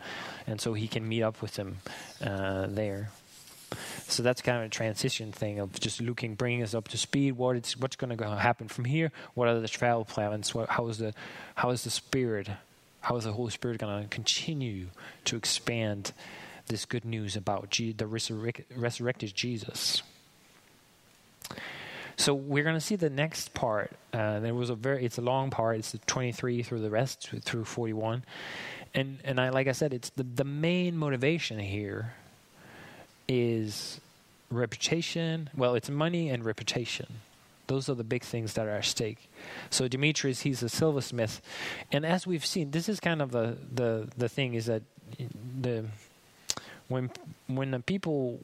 and 0.47 0.61
so 0.61 0.75
he 0.75 0.88
can 0.88 1.09
meet 1.09 1.23
up 1.23 1.41
with 1.41 1.55
them 1.55 1.79
uh, 2.23 2.67
there. 2.69 3.11
So 4.09 4.23
that's 4.23 4.43
kind 4.43 4.59
of 4.59 4.65
a 4.65 4.69
transition 4.69 5.33
thing 5.33 5.59
of 5.59 5.79
just 5.81 6.03
looking, 6.03 6.35
bringing 6.35 6.62
us 6.62 6.75
up 6.75 6.88
to 6.88 6.99
speed. 6.99 7.33
What 7.33 7.57
it's 7.57 7.77
what's 7.77 7.97
going 7.97 8.17
to 8.17 8.37
happen 8.37 8.69
from 8.69 8.85
here? 8.85 9.11
What 9.35 9.49
are 9.49 9.59
the 9.59 9.69
travel 9.69 10.05
plans? 10.05 10.55
What, 10.55 10.69
how 10.69 10.88
is 10.88 10.99
the 10.99 11.15
how 11.55 11.71
is 11.71 11.85
the 11.85 11.91
Spirit? 11.91 12.51
How 13.01 13.17
is 13.17 13.25
the 13.25 13.33
Holy 13.33 13.51
Spirit 13.51 13.79
going 13.79 14.03
to 14.03 14.09
continue 14.09 14.88
to 15.25 15.37
expand 15.37 16.12
this 16.66 16.85
good 16.85 17.05
news 17.05 17.37
about 17.37 17.70
G- 17.70 17.92
the 17.92 18.07
resurrect, 18.07 18.62
resurrected 18.77 19.35
Jesus? 19.35 20.03
So 22.16 22.35
we're 22.35 22.62
going 22.62 22.77
to 22.77 22.81
see 22.81 22.96
the 22.96 23.11
next 23.11 23.55
part. 23.55 23.92
Uh, 24.12 24.40
there 24.40 24.55
was 24.55 24.70
a 24.70 24.75
very 24.75 25.05
it's 25.05 25.18
a 25.18 25.22
long 25.22 25.51
part. 25.51 25.79
It's 25.79 25.96
23 26.07 26.62
through 26.62 26.81
the 26.81 26.90
rest 26.90 27.31
through 27.42 27.64
41, 27.64 28.25
and 28.94 29.18
and 29.25 29.40
I 29.40 29.48
like 29.48 29.66
I 29.66 29.72
said, 29.72 29.92
it's 29.92 30.11
the 30.11 30.22
the 30.22 30.44
main 30.44 30.96
motivation 30.96 31.59
here 31.59 32.14
is 33.29 34.01
reputation. 34.51 35.51
Well, 35.57 35.75
it's 35.75 35.90
money 35.90 36.29
and 36.29 36.44
reputation. 36.44 37.07
Those 37.68 37.88
are 37.88 37.94
the 37.94 38.05
big 38.05 38.22
things 38.22 38.55
that 38.55 38.66
are 38.66 38.77
at 38.77 38.85
stake. 38.85 39.31
So 39.70 39.88
Demetrius, 39.88 40.40
he's 40.42 40.62
a 40.62 40.68
silversmith, 40.68 41.40
and 41.90 42.05
as 42.05 42.27
we've 42.27 42.44
seen, 42.44 42.70
this 42.72 42.88
is 42.88 43.01
kind 43.01 43.22
of 43.22 43.33
the 43.33 43.57
the 43.72 44.09
the 44.16 44.29
thing 44.29 44.55
is 44.55 44.66
that 44.66 44.83
the 45.61 45.87
when 46.88 47.11
when 47.47 47.71
the 47.71 47.81
people 47.81 48.40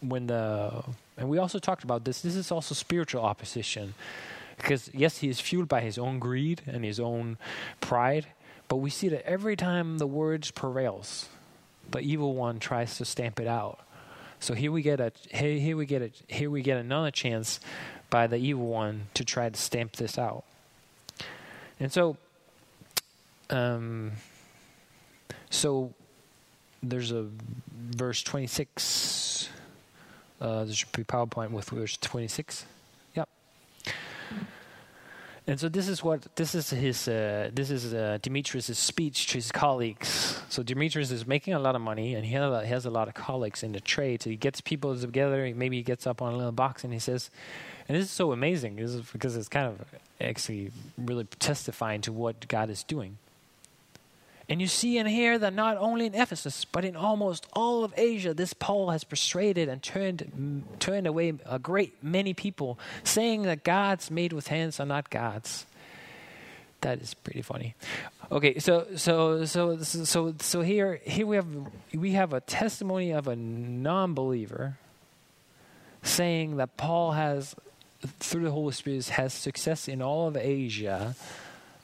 when 0.00 0.26
the 0.26 0.84
and 1.16 1.28
we 1.28 1.38
also 1.38 1.58
talked 1.58 1.84
about 1.84 2.04
this 2.04 2.20
this 2.22 2.36
is 2.36 2.50
also 2.50 2.74
spiritual 2.74 3.22
opposition. 3.22 3.94
Because 4.56 4.90
yes 4.92 5.18
he 5.18 5.28
is 5.28 5.40
fueled 5.40 5.68
by 5.68 5.80
his 5.80 5.98
own 5.98 6.18
greed 6.18 6.62
and 6.66 6.84
his 6.84 7.00
own 7.00 7.38
pride 7.80 8.26
but 8.68 8.76
we 8.76 8.90
see 8.90 9.08
that 9.08 9.26
every 9.26 9.56
time 9.56 9.98
the 9.98 10.06
words 10.06 10.50
prevails 10.50 11.28
the 11.90 12.00
evil 12.00 12.34
one 12.34 12.58
tries 12.58 12.96
to 12.98 13.04
stamp 13.04 13.40
it 13.40 13.46
out. 13.46 13.80
So 14.38 14.54
here 14.54 14.72
we 14.72 14.82
get 14.82 15.00
a 15.00 15.12
here, 15.32 15.76
we 15.76 15.86
get 15.86 16.02
a 16.02 16.10
here 16.32 16.50
we 16.50 16.62
get 16.62 16.78
another 16.78 17.10
chance 17.10 17.60
by 18.08 18.26
the 18.26 18.36
evil 18.36 18.66
one 18.66 19.06
to 19.14 19.24
try 19.24 19.48
to 19.48 19.58
stamp 19.58 19.96
this 19.96 20.18
out. 20.18 20.44
And 21.78 21.92
so 21.92 22.16
um 23.50 24.12
so 25.50 25.92
there's 26.82 27.12
a 27.12 27.26
verse 27.72 28.22
26 28.22 29.48
uh, 30.40 30.64
there 30.64 30.74
should 30.74 30.92
be 30.92 31.04
PowerPoint 31.04 31.50
with 31.50 31.68
verse 31.68 31.96
26. 31.98 32.64
Yep. 33.14 33.28
And 35.46 35.60
so 35.60 35.68
this 35.68 35.88
is 35.88 36.02
what 36.02 36.34
this 36.36 36.54
is 36.54 36.70
his 36.70 37.08
uh, 37.08 37.50
this 37.52 37.70
is 37.70 37.92
uh, 37.92 38.18
Demetrius' 38.22 38.78
speech 38.78 39.26
to 39.28 39.34
his 39.34 39.52
colleagues. 39.52 40.40
So 40.48 40.62
Demetrius 40.62 41.10
is 41.10 41.26
making 41.26 41.54
a 41.54 41.58
lot 41.58 41.74
of 41.74 41.82
money, 41.82 42.14
and 42.14 42.24
he 42.24 42.32
has, 42.34 42.52
a, 42.52 42.64
he 42.64 42.70
has 42.70 42.86
a 42.86 42.90
lot 42.90 43.08
of 43.08 43.14
colleagues 43.14 43.62
in 43.62 43.72
the 43.72 43.80
trade. 43.80 44.22
So 44.22 44.30
he 44.30 44.36
gets 44.36 44.60
people 44.60 44.98
together. 44.98 45.52
Maybe 45.54 45.76
he 45.76 45.82
gets 45.82 46.06
up 46.06 46.22
on 46.22 46.32
a 46.32 46.36
little 46.36 46.52
box 46.52 46.84
and 46.84 46.92
he 46.92 46.98
says, 46.98 47.30
and 47.88 47.96
this 47.96 48.04
is 48.04 48.10
so 48.10 48.32
amazing 48.32 48.76
this 48.76 48.92
is 48.92 49.02
because 49.10 49.36
it's 49.36 49.48
kind 49.48 49.66
of 49.66 49.84
actually 50.20 50.70
really 50.96 51.24
testifying 51.38 52.00
to 52.02 52.12
what 52.12 52.46
God 52.48 52.70
is 52.70 52.82
doing. 52.82 53.18
And 54.50 54.60
you 54.60 54.66
see 54.66 54.98
and 54.98 55.08
hear 55.08 55.38
that 55.38 55.54
not 55.54 55.76
only 55.76 56.06
in 56.06 56.14
Ephesus, 56.16 56.64
but 56.64 56.84
in 56.84 56.96
almost 56.96 57.46
all 57.52 57.84
of 57.84 57.94
Asia, 57.96 58.34
this 58.34 58.52
Paul 58.52 58.90
has 58.90 59.04
persuaded 59.04 59.68
and 59.68 59.80
turned, 59.80 60.64
turned 60.80 61.06
away 61.06 61.34
a 61.46 61.60
great 61.60 62.02
many 62.02 62.34
people, 62.34 62.76
saying 63.04 63.42
that 63.42 63.62
gods 63.62 64.10
made 64.10 64.32
with 64.32 64.48
hands 64.48 64.80
are 64.80 64.86
not 64.86 65.08
gods. 65.08 65.66
That 66.80 67.00
is 67.00 67.14
pretty 67.14 67.42
funny. 67.42 67.76
Okay, 68.32 68.58
so 68.58 68.88
so 68.96 69.44
so 69.44 69.82
so 69.82 70.34
so 70.40 70.60
here 70.62 71.00
here 71.04 71.26
we 71.26 71.36
have 71.36 71.46
we 71.94 72.12
have 72.12 72.32
a 72.32 72.40
testimony 72.40 73.12
of 73.12 73.28
a 73.28 73.36
non-believer 73.36 74.78
saying 76.02 76.56
that 76.56 76.76
Paul 76.76 77.12
has 77.12 77.54
through 78.18 78.44
the 78.44 78.50
Holy 78.50 78.72
Spirit 78.72 79.10
has 79.10 79.32
success 79.32 79.86
in 79.86 80.02
all 80.02 80.26
of 80.26 80.36
Asia, 80.36 81.14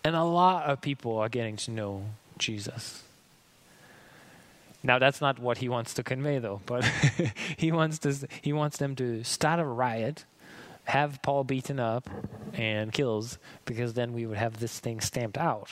and 0.02 0.16
a 0.16 0.24
lot 0.24 0.64
of 0.64 0.80
people 0.80 1.18
are 1.18 1.28
getting 1.28 1.56
to 1.58 1.70
know 1.70 2.06
Jesus. 2.38 3.02
Now 4.82 4.98
that's 4.98 5.20
not 5.20 5.38
what 5.38 5.58
he 5.58 5.68
wants 5.68 5.94
to 5.94 6.02
convey 6.02 6.38
though, 6.38 6.60
but 6.64 6.84
he 7.56 7.72
wants 7.72 7.98
to 8.00 8.28
he 8.40 8.52
wants 8.52 8.76
them 8.76 8.94
to 8.96 9.24
start 9.24 9.58
a 9.58 9.64
riot, 9.64 10.24
have 10.84 11.20
Paul 11.22 11.44
beaten 11.44 11.80
up 11.80 12.08
and 12.54 12.92
kills 12.92 13.38
because 13.64 13.94
then 13.94 14.12
we 14.12 14.26
would 14.26 14.38
have 14.38 14.60
this 14.60 14.78
thing 14.78 15.00
stamped 15.00 15.38
out. 15.38 15.70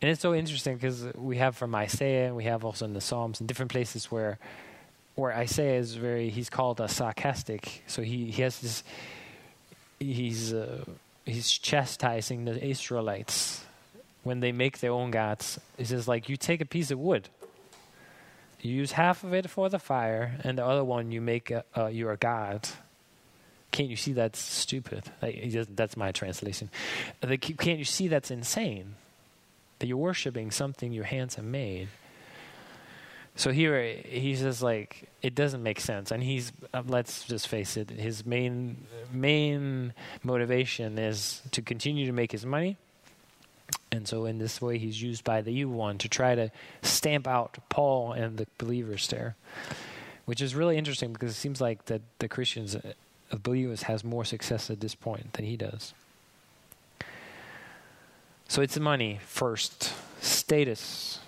And 0.00 0.10
it's 0.10 0.20
so 0.20 0.32
interesting 0.34 0.76
because 0.76 1.04
we 1.14 1.38
have 1.38 1.56
from 1.56 1.74
Isaiah 1.74 2.32
we 2.32 2.44
have 2.44 2.64
also 2.64 2.86
in 2.86 2.94
the 2.94 3.00
Psalms 3.00 3.40
and 3.40 3.48
different 3.48 3.70
places 3.70 4.10
where 4.10 4.38
where 5.14 5.34
Isaiah 5.34 5.78
is 5.78 5.94
very 5.94 6.30
he's 6.30 6.48
called 6.48 6.80
a 6.80 6.88
sarcastic. 6.88 7.82
So 7.86 8.00
he, 8.00 8.30
he 8.30 8.42
has 8.42 8.60
this 8.60 8.82
he's 9.98 10.54
uh, 10.54 10.84
he's 11.26 11.50
chastising 11.50 12.46
the 12.46 12.64
Israelites 12.64 13.66
when 14.28 14.40
they 14.40 14.52
make 14.52 14.80
their 14.80 14.92
own 14.92 15.10
gods. 15.10 15.58
He 15.78 15.86
says, 15.86 16.06
like, 16.06 16.28
you 16.28 16.36
take 16.36 16.60
a 16.60 16.66
piece 16.66 16.90
of 16.90 16.98
wood, 16.98 17.30
you 18.60 18.74
use 18.74 18.92
half 18.92 19.24
of 19.24 19.32
it 19.32 19.48
for 19.48 19.70
the 19.70 19.78
fire, 19.78 20.34
and 20.44 20.58
the 20.58 20.66
other 20.66 20.84
one 20.84 21.10
you 21.10 21.22
make 21.22 21.50
a, 21.50 21.64
uh, 21.74 21.86
your 21.86 22.14
god. 22.16 22.68
Can't 23.70 23.88
you 23.88 23.96
see 23.96 24.12
that's 24.12 24.38
stupid? 24.38 25.04
Like, 25.22 25.50
that's 25.74 25.96
my 25.96 26.12
translation. 26.12 26.68
Can't 27.22 27.78
you 27.78 27.84
see 27.84 28.08
that's 28.08 28.30
insane? 28.30 28.96
That 29.78 29.86
you're 29.86 29.96
worshiping 29.96 30.50
something 30.50 30.92
your 30.92 31.04
hands 31.04 31.36
have 31.36 31.46
made. 31.46 31.88
So 33.36 33.52
here 33.52 33.80
he 34.04 34.34
says 34.34 34.60
like 34.62 35.08
it 35.22 35.36
doesn't 35.36 35.62
make 35.62 35.80
sense, 35.80 36.10
and 36.10 36.20
he's 36.20 36.50
uh, 36.74 36.82
let's 36.84 37.24
just 37.24 37.46
face 37.46 37.76
it. 37.76 37.88
His 37.88 38.26
main 38.26 38.84
main 39.12 39.94
motivation 40.24 40.98
is 40.98 41.40
to 41.52 41.62
continue 41.62 42.06
to 42.06 42.12
make 42.12 42.32
his 42.32 42.44
money, 42.44 42.76
and 43.90 44.06
so, 44.06 44.26
in 44.26 44.38
this 44.38 44.60
way, 44.60 44.78
he's 44.78 45.00
used 45.00 45.24
by 45.24 45.40
the 45.40 45.50
evil 45.50 45.74
one 45.74 45.98
to 45.98 46.08
try 46.08 46.34
to 46.34 46.50
stamp 46.82 47.26
out 47.26 47.56
Paul 47.68 48.12
and 48.12 48.36
the 48.36 48.46
believers 48.58 49.08
there, 49.08 49.34
which 50.26 50.42
is 50.42 50.54
really 50.54 50.76
interesting 50.76 51.12
because 51.12 51.30
it 51.30 51.40
seems 51.40 51.60
like 51.60 51.86
that 51.86 52.02
the 52.18 52.28
Christians, 52.28 52.76
uh, 52.76 52.92
of 53.30 53.42
believers, 53.42 53.82
has 53.84 54.04
more 54.04 54.24
success 54.24 54.70
at 54.70 54.80
this 54.80 54.94
point 54.94 55.32
than 55.34 55.46
he 55.46 55.56
does. 55.56 55.94
So 58.46 58.62
it's 58.62 58.78
money 58.78 59.20
first, 59.26 59.92
status. 60.20 61.20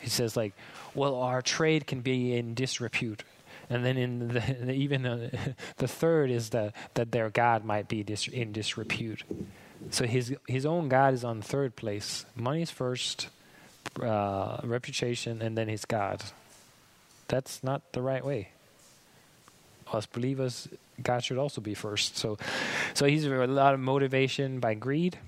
He 0.00 0.08
says 0.08 0.36
like, 0.36 0.52
well, 0.94 1.16
our 1.16 1.42
trade 1.42 1.86
can 1.86 2.00
be 2.00 2.34
in 2.36 2.54
disrepute, 2.54 3.24
and 3.68 3.84
then 3.84 3.96
in 3.96 4.28
the, 4.28 4.72
even 4.72 5.02
the 5.78 5.88
third 5.88 6.30
is 6.30 6.50
that 6.50 6.74
that 6.94 7.10
their 7.10 7.28
God 7.28 7.64
might 7.64 7.88
be 7.88 8.04
dis, 8.04 8.28
in 8.28 8.52
disrepute. 8.52 9.24
So 9.90 10.06
his 10.06 10.34
his 10.46 10.66
own 10.66 10.88
God 10.88 11.14
is 11.14 11.24
on 11.24 11.40
third 11.42 11.76
place. 11.76 12.26
Money 12.34 12.62
is 12.62 12.70
first, 12.70 13.28
uh, 14.00 14.58
reputation, 14.64 15.40
and 15.40 15.56
then 15.56 15.68
his 15.68 15.84
God. 15.84 16.22
That's 17.28 17.62
not 17.62 17.92
the 17.92 18.02
right 18.02 18.24
way. 18.24 18.50
Us 19.92 20.06
believers, 20.06 20.68
God 21.02 21.24
should 21.24 21.38
also 21.38 21.60
be 21.60 21.74
first. 21.74 22.16
So, 22.16 22.38
so 22.94 23.06
he's 23.06 23.24
a 23.24 23.46
lot 23.46 23.74
of 23.74 23.80
motivation 23.80 24.60
by 24.60 24.74
greed. 24.74 25.18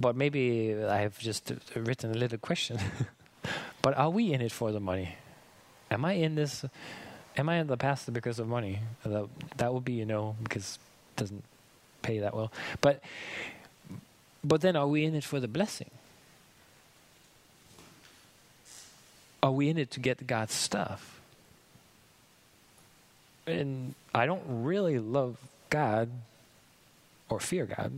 But 0.00 0.16
maybe 0.16 0.74
I've 0.74 1.18
just 1.18 1.52
written 1.76 2.10
a 2.10 2.18
little 2.18 2.38
question. 2.38 2.78
but 3.82 3.96
are 3.96 4.10
we 4.10 4.32
in 4.32 4.40
it 4.40 4.52
for 4.52 4.72
the 4.72 4.80
money? 4.80 5.16
Am 5.90 6.04
I 6.04 6.14
in 6.14 6.34
this? 6.34 6.64
Am 7.36 7.48
I 7.48 7.56
in 7.56 7.66
the 7.66 7.76
pastor 7.76 8.12
because 8.12 8.38
of 8.38 8.48
money? 8.48 8.80
That, 9.04 9.28
that 9.56 9.74
would 9.74 9.84
be 9.84 9.94
you 9.94 10.06
know 10.06 10.36
because 10.42 10.78
it 11.16 11.20
doesn't 11.20 11.44
pay 12.02 12.18
that 12.20 12.34
well. 12.34 12.52
But 12.80 13.02
but 14.44 14.60
then 14.60 14.76
are 14.76 14.88
we 14.88 15.04
in 15.04 15.14
it 15.14 15.24
for 15.24 15.40
the 15.40 15.48
blessing? 15.48 15.90
Are 19.42 19.52
we 19.52 19.68
in 19.68 19.78
it 19.78 19.90
to 19.92 20.00
get 20.00 20.24
God's 20.26 20.54
stuff? 20.54 21.20
And 23.46 23.94
I 24.14 24.26
don't 24.26 24.44
really 24.46 24.98
love 25.00 25.36
God 25.68 26.10
or 27.28 27.40
fear 27.40 27.66
God, 27.66 27.92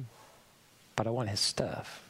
but 0.97 1.07
I 1.07 1.11
want 1.11 1.29
His 1.29 1.41
stuff. 1.41 2.09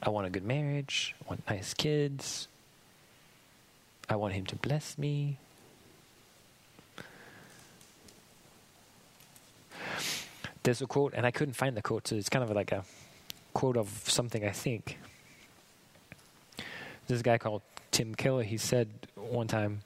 I 0.00 0.10
want 0.10 0.28
a 0.28 0.30
good 0.30 0.44
marriage. 0.44 1.16
I 1.24 1.28
want 1.28 1.48
nice 1.48 1.74
kids. 1.74 2.46
I 4.08 4.14
want 4.14 4.34
Him 4.34 4.46
to 4.46 4.56
bless 4.56 4.96
me. 4.96 5.38
There's 10.68 10.82
a 10.82 10.86
quote, 10.86 11.14
and 11.14 11.24
I 11.24 11.30
couldn't 11.30 11.54
find 11.54 11.74
the 11.74 11.80
quote, 11.80 12.08
so 12.08 12.16
it's 12.16 12.28
kind 12.28 12.44
of 12.44 12.54
like 12.54 12.72
a 12.72 12.84
quote 13.54 13.78
of 13.78 13.88
something 14.06 14.44
I 14.44 14.50
think. 14.50 14.98
This 17.06 17.22
guy 17.22 17.38
called 17.38 17.62
Tim 17.90 18.14
Keller, 18.14 18.42
he 18.42 18.58
said 18.58 18.86
one 19.14 19.46
time, 19.46 19.80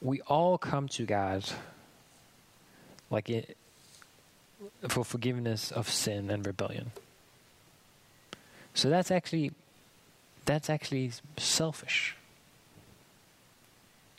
We 0.00 0.20
all 0.22 0.58
come 0.58 0.88
to 0.88 1.06
God 1.06 1.48
like 3.08 3.30
it, 3.30 3.56
for 4.88 5.04
forgiveness 5.04 5.70
of 5.70 5.88
sin 5.88 6.28
and 6.28 6.44
rebellion. 6.44 6.90
So 8.74 8.90
that's 8.90 9.12
actually 9.12 9.52
that's 10.44 10.68
actually 10.68 11.12
selfish. 11.36 12.16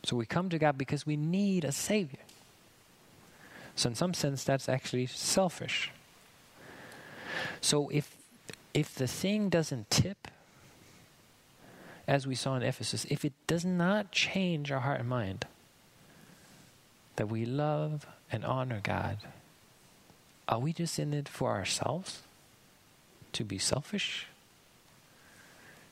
So 0.05 0.15
we 0.15 0.25
come 0.25 0.47
to 0.51 0.57
God 0.57 0.77
because 0.77 1.05
we 1.05 1.17
need 1.17 1.65
a 1.65 1.73
savior. 1.73 2.24
So 3.75 3.89
in 3.89 3.95
some 3.95 4.13
sense 4.13 4.43
that's 4.43 4.69
actually 4.69 5.05
selfish. 5.05 5.91
So 7.61 7.89
if 7.89 8.15
if 8.73 8.93
the 8.95 9.07
thing 9.07 9.49
doesn't 9.49 9.89
tip 9.89 10.27
as 12.07 12.27
we 12.27 12.35
saw 12.35 12.55
in 12.55 12.63
Ephesus, 12.63 13.05
if 13.09 13.25
it 13.25 13.33
does 13.47 13.65
not 13.65 14.11
change 14.11 14.71
our 14.71 14.81
heart 14.81 14.99
and 14.99 15.09
mind 15.09 15.45
that 17.15 17.27
we 17.27 17.45
love 17.45 18.05
and 18.31 18.45
honor 18.45 18.79
God, 18.83 19.17
are 20.47 20.59
we 20.59 20.73
just 20.73 20.99
in 20.99 21.13
it 21.13 21.27
for 21.27 21.51
ourselves? 21.51 22.21
To 23.33 23.43
be 23.43 23.57
selfish? 23.57 24.27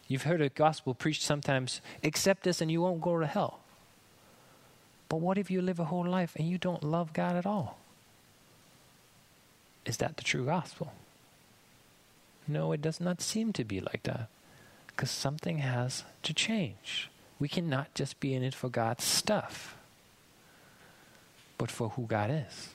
You've 0.08 0.24
heard 0.24 0.41
a 0.41 0.50
gospel 0.50 0.93
preached 0.93 1.24
sometimes 1.24 1.82
accept 2.04 2.43
this 2.43 2.62
and 2.62 2.69
you 2.69 2.82
won't 2.82 3.02
go 3.02 3.19
to 3.19 3.26
hell. 3.26 3.62
But 5.13 5.21
what 5.21 5.38
if 5.38 5.52
you 5.52 5.62
live 5.62 5.80
a 5.80 5.86
whole 5.86 6.08
life 6.08 6.36
and 6.38 6.49
you 6.49 6.58
don't 6.58 6.84
love 6.84 7.13
God 7.13 7.36
at 7.36 7.45
all? 7.45 7.78
Is 9.86 9.97
that 9.97 10.17
the 10.17 10.23
true 10.23 10.43
gospel? 10.43 10.91
No, 12.47 12.71
it 12.71 12.82
does 12.82 12.99
not 12.99 13.21
seem 13.21 13.54
to 13.54 13.63
be 13.63 13.80
like 13.80 14.02
that. 14.06 14.28
Because 14.88 15.12
something 15.12 15.60
has 15.60 16.04
to 16.23 16.34
change. 16.34 17.12
We 17.38 17.47
cannot 17.47 17.93
just 17.93 18.19
be 18.19 18.34
in 18.34 18.41
it 18.41 18.56
for 18.56 18.69
God's 18.69 19.04
stuff, 19.04 19.78
but 21.60 21.69
for 21.69 21.89
who 21.89 22.08
God 22.08 22.32
is. 22.32 22.73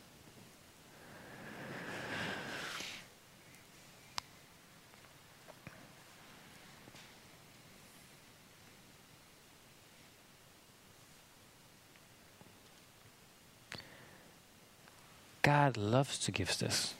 God 15.48 15.78
loves 15.78 16.18
to 16.18 16.30
give 16.30 16.58
this. 16.58 16.92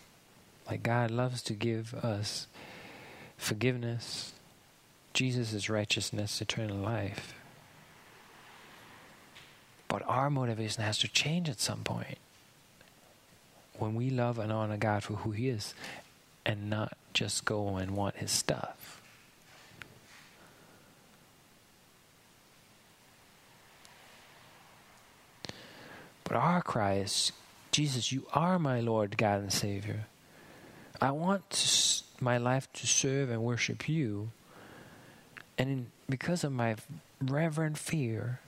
Like 0.67 0.83
God 0.83 1.11
loves 1.11 1.43
to 1.43 1.53
give 1.53 1.93
us 1.93 2.47
forgiveness, 3.37 4.33
Jesus' 5.13 5.69
righteousness, 5.69 6.41
eternal 6.41 6.79
life. 6.79 7.35
But 9.87 10.03
our 10.09 10.31
motivation 10.31 10.83
has 10.83 10.97
to 11.01 11.09
change 11.09 11.51
at 11.51 11.61
some 11.61 11.85
point. 11.85 12.17
When 13.79 13.95
we 13.95 14.09
love 14.09 14.39
and 14.39 14.51
honor 14.51 14.79
God 14.79 15.03
for 15.03 15.17
who 15.17 15.33
He 15.33 15.51
is 15.51 15.75
and 16.47 16.71
not 16.71 16.97
just 17.13 17.45
go 17.45 17.77
and 17.77 17.91
want 17.91 18.17
His 18.17 18.31
stuff. 18.31 19.03
But 26.25 26.39
our 26.39 26.63
cry 26.63 26.95
is 26.95 27.31
Jesus, 27.79 28.11
you 28.11 28.27
are 28.35 28.59
my 28.59 28.81
Lord, 28.81 29.17
God, 29.17 29.38
and 29.38 29.53
Savior. 29.53 30.07
I 31.01 31.12
want 31.12 32.03
my 32.21 32.37
life 32.37 32.67
to 32.73 32.88
serve 32.88 33.31
and 33.31 33.45
worship 33.45 33.88
you. 33.88 34.33
And 35.57 35.71
in, 35.71 35.87
because 36.11 36.43
of 36.43 36.51
my 36.51 36.75
reverent 37.23 37.79
fear, 37.79 38.41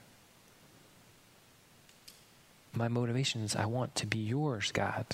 my 2.73 2.89
motivations, 2.89 3.55
I 3.55 3.67
want 3.67 3.95
to 3.95 4.05
be 4.05 4.17
yours, 4.17 4.73
God. 4.73 5.05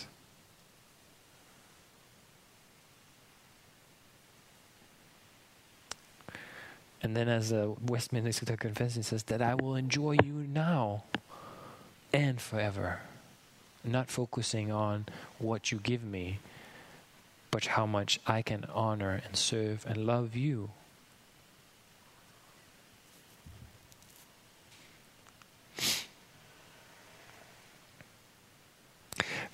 And 7.03 7.15
then, 7.15 7.29
as 7.29 7.51
the 7.51 7.75
Westminster 7.85 8.57
Confession 8.57 9.03
says, 9.03 9.21
that 9.25 9.43
I 9.43 9.53
will 9.53 9.75
enjoy 9.75 10.15
you 10.23 10.47
now 10.51 11.03
and 12.11 12.41
forever 12.41 13.01
not 13.87 14.09
focusing 14.09 14.71
on 14.71 15.05
what 15.39 15.71
you 15.71 15.79
give 15.79 16.03
me, 16.03 16.39
but 17.51 17.65
how 17.65 17.85
much 17.85 18.19
I 18.27 18.41
can 18.41 18.65
honor 18.73 19.21
and 19.25 19.35
serve 19.35 19.85
and 19.87 20.05
love 20.05 20.35
you. 20.35 20.71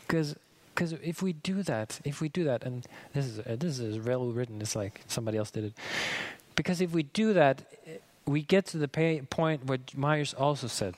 Because 0.02 0.36
because 0.76 0.94
if 0.94 1.22
we 1.22 1.34
do 1.34 1.62
that, 1.64 2.00
if 2.04 2.20
we 2.20 2.30
do 2.30 2.44
that, 2.46 2.64
and 2.64 2.86
this 3.14 3.26
is 3.26 3.40
uh, 3.40 3.56
this 3.58 3.80
is 3.80 4.00
well 4.00 4.26
written, 4.26 4.62
it's 4.62 4.76
like 4.76 5.02
somebody 5.08 5.38
else 5.38 5.52
did 5.52 5.66
it. 5.66 5.74
Because 6.56 6.82
if 6.82 6.92
we 6.92 7.04
do 7.04 7.34
that, 7.34 7.64
we 8.26 8.42
get 8.42 8.66
to 8.68 8.78
the 8.78 8.88
pay, 8.88 9.22
point 9.22 9.66
what 9.66 9.96
Myers 9.96 10.34
also 10.34 10.68
said 10.68 10.96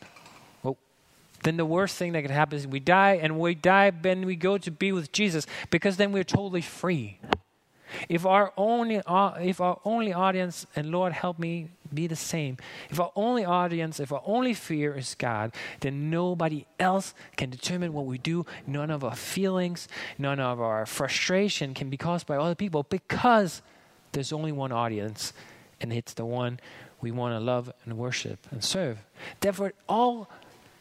then 1.45 1.57
the 1.57 1.65
worst 1.65 1.95
thing 1.95 2.13
that 2.13 2.23
could 2.23 2.31
happen 2.31 2.57
is 2.57 2.67
we 2.67 2.79
die, 2.79 3.19
and 3.21 3.39
we 3.39 3.55
die, 3.55 3.91
then 3.91 4.25
we 4.25 4.35
go 4.35 4.57
to 4.57 4.71
be 4.71 4.91
with 4.91 5.11
Jesus, 5.11 5.45
because 5.69 5.97
then 5.97 6.11
we're 6.11 6.23
totally 6.23 6.61
free. 6.61 7.19
If 8.09 8.25
our 8.25 8.51
only, 8.57 9.01
uh, 9.05 9.33
if 9.39 9.61
our 9.61 9.79
only 9.85 10.11
audience, 10.11 10.65
and 10.75 10.91
Lord 10.91 11.13
help 11.13 11.37
me 11.37 11.69
be 11.93 12.07
the 12.07 12.15
same, 12.15 12.57
if 12.89 12.99
our 12.99 13.11
only 13.15 13.45
audience, 13.45 13.99
if 13.99 14.11
our 14.11 14.23
only 14.25 14.53
fear 14.53 14.95
is 14.95 15.15
God, 15.15 15.53
then 15.81 16.09
nobody 16.09 16.65
else 16.79 17.13
can 17.37 17.51
determine 17.51 17.93
what 17.93 18.05
we 18.05 18.17
do. 18.17 18.45
None 18.65 18.89
of 18.89 19.03
our 19.03 19.15
feelings, 19.15 19.87
none 20.17 20.39
of 20.39 20.59
our 20.59 20.85
frustration 20.85 21.73
can 21.73 21.89
be 21.89 21.97
caused 21.97 22.25
by 22.25 22.37
other 22.37 22.55
people 22.55 22.83
because 22.83 23.61
there's 24.11 24.33
only 24.33 24.51
one 24.51 24.71
audience, 24.71 25.31
and 25.79 25.93
it's 25.93 26.13
the 26.13 26.25
one 26.25 26.59
we 27.01 27.11
want 27.11 27.35
to 27.35 27.39
love 27.39 27.71
and 27.85 27.97
worship 27.97 28.47
and 28.49 28.63
serve. 28.63 28.97
Therefore, 29.41 29.73
all 29.87 30.27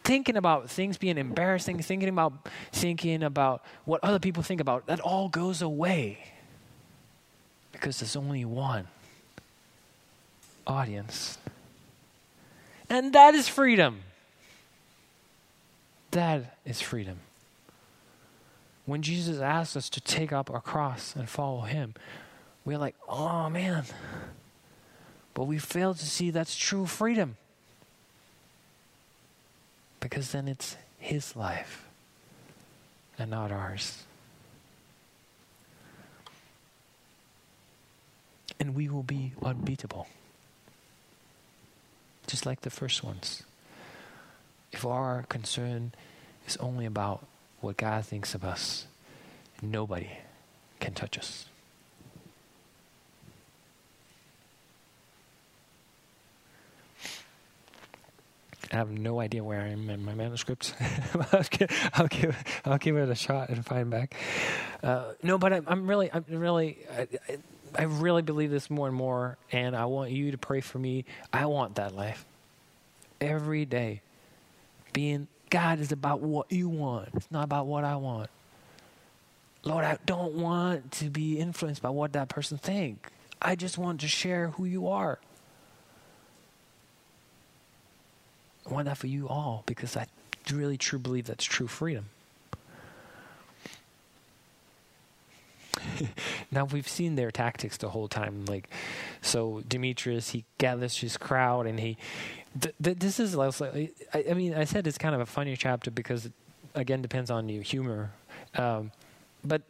thinking 0.04 0.36
about 0.36 0.70
things 0.70 0.98
being 0.98 1.18
embarrassing, 1.18 1.82
thinking 1.82 2.10
about 2.10 2.32
thinking 2.72 3.22
about 3.22 3.64
what 3.86 4.04
other 4.04 4.18
people 4.18 4.42
think 4.42 4.60
about, 4.60 4.86
that 4.86 5.00
all 5.00 5.28
goes 5.28 5.62
away. 5.62 6.18
Because 7.72 7.98
there's 7.98 8.14
only 8.14 8.44
one 8.44 8.86
audience. 10.66 11.38
And 12.88 13.12
that 13.14 13.34
is 13.34 13.48
freedom. 13.48 14.02
That 16.10 16.58
is 16.64 16.80
freedom. 16.80 17.18
When 18.86 19.00
Jesus 19.00 19.40
asks 19.40 19.76
us 19.76 19.88
to 19.88 20.00
take 20.00 20.32
up 20.32 20.50
our 20.50 20.60
cross 20.60 21.16
and 21.16 21.28
follow 21.28 21.62
him, 21.62 21.94
we're 22.64 22.78
like, 22.78 22.94
oh 23.08 23.48
man. 23.48 23.84
But 25.32 25.44
we 25.44 25.58
fail 25.58 25.94
to 25.94 26.06
see 26.06 26.30
that's 26.30 26.54
true 26.54 26.86
freedom 26.86 27.36
because 30.04 30.32
then 30.32 30.48
it's 30.48 30.76
His 30.98 31.34
life 31.34 31.88
and 33.18 33.30
not 33.30 33.50
ours. 33.50 34.04
And 38.60 38.74
we 38.74 38.90
will 38.90 39.02
be 39.02 39.32
unbeatable, 39.42 40.06
just 42.26 42.44
like 42.44 42.60
the 42.60 42.68
first 42.68 43.02
ones. 43.02 43.44
If 44.72 44.84
our 44.84 45.24
concern 45.30 45.92
is 46.46 46.58
only 46.58 46.84
about 46.84 47.24
what 47.62 47.78
God 47.78 48.04
thinks 48.04 48.34
of 48.34 48.44
us, 48.44 48.84
nobody 49.62 50.10
can 50.80 50.92
touch 50.92 51.16
us. 51.16 51.46
I 58.72 58.76
have 58.76 58.90
no 58.90 59.20
idea 59.20 59.44
where 59.44 59.60
I 59.60 59.68
am 59.68 59.90
in 59.90 60.04
my 60.04 60.14
manuscripts. 60.14 60.74
I'll, 61.32 61.42
give, 61.44 61.90
I'll, 62.64 62.78
give, 62.78 62.96
it 62.96 63.08
a 63.08 63.14
shot 63.14 63.50
and 63.50 63.64
find 63.64 63.90
back. 63.90 64.14
Uh, 64.82 65.12
no, 65.22 65.38
but 65.38 65.52
I'm, 65.52 65.64
I'm, 65.66 65.86
really, 65.86 66.10
I'm 66.12 66.24
really, 66.28 66.78
I, 66.96 67.08
I 67.76 67.82
really 67.84 68.22
believe 68.22 68.50
this 68.50 68.70
more 68.70 68.86
and 68.88 68.96
more, 68.96 69.36
and 69.52 69.76
I 69.76 69.84
want 69.86 70.10
you 70.10 70.30
to 70.30 70.38
pray 70.38 70.60
for 70.60 70.78
me. 70.78 71.04
I 71.32 71.46
want 71.46 71.76
that 71.76 71.94
life. 71.94 72.24
every 73.20 73.64
day. 73.64 74.00
Being 74.92 75.28
God 75.50 75.80
is 75.80 75.92
about 75.92 76.20
what 76.20 76.50
you 76.50 76.68
want. 76.68 77.10
It's 77.14 77.30
not 77.30 77.44
about 77.44 77.66
what 77.66 77.84
I 77.84 77.96
want. 77.96 78.30
Lord, 79.64 79.84
I 79.84 79.98
don't 80.04 80.34
want 80.34 80.92
to 80.92 81.10
be 81.10 81.38
influenced 81.38 81.80
by 81.82 81.90
what 81.90 82.12
that 82.12 82.28
person 82.28 82.58
think. 82.58 83.08
I 83.40 83.54
just 83.56 83.78
want 83.78 84.00
to 84.02 84.08
share 84.08 84.48
who 84.50 84.64
you 84.64 84.88
are. 84.88 85.18
I 88.66 88.72
want 88.72 88.86
that 88.86 88.98
for 88.98 89.06
you 89.06 89.28
all 89.28 89.62
because 89.66 89.96
I 89.96 90.06
really 90.52 90.76
truly 90.76 91.02
believe 91.02 91.26
that's 91.26 91.44
true 91.44 91.66
freedom. 91.66 92.06
now 96.50 96.64
we've 96.64 96.88
seen 96.88 97.16
their 97.16 97.30
tactics 97.30 97.76
the 97.76 97.90
whole 97.90 98.08
time. 98.08 98.44
Like, 98.46 98.68
so 99.22 99.62
Demetrius 99.66 100.30
he 100.30 100.44
gathers 100.58 100.98
his 100.98 101.16
crowd 101.16 101.66
and 101.66 101.78
he. 101.80 101.96
Th- 102.60 102.74
th- 102.82 102.98
this 102.98 103.20
is 103.20 103.34
also. 103.34 103.66
I, 104.12 104.24
I, 104.30 104.34
mean, 104.34 104.54
I 104.54 104.64
said 104.64 104.86
it's 104.86 104.98
kind 104.98 105.14
of 105.14 105.20
a 105.20 105.26
funny 105.26 105.56
chapter 105.56 105.90
because, 105.90 106.26
it, 106.26 106.32
again, 106.74 107.02
depends 107.02 107.30
on 107.30 107.48
your 107.48 107.62
humor. 107.62 108.12
Um, 108.54 108.92
but 109.44 109.62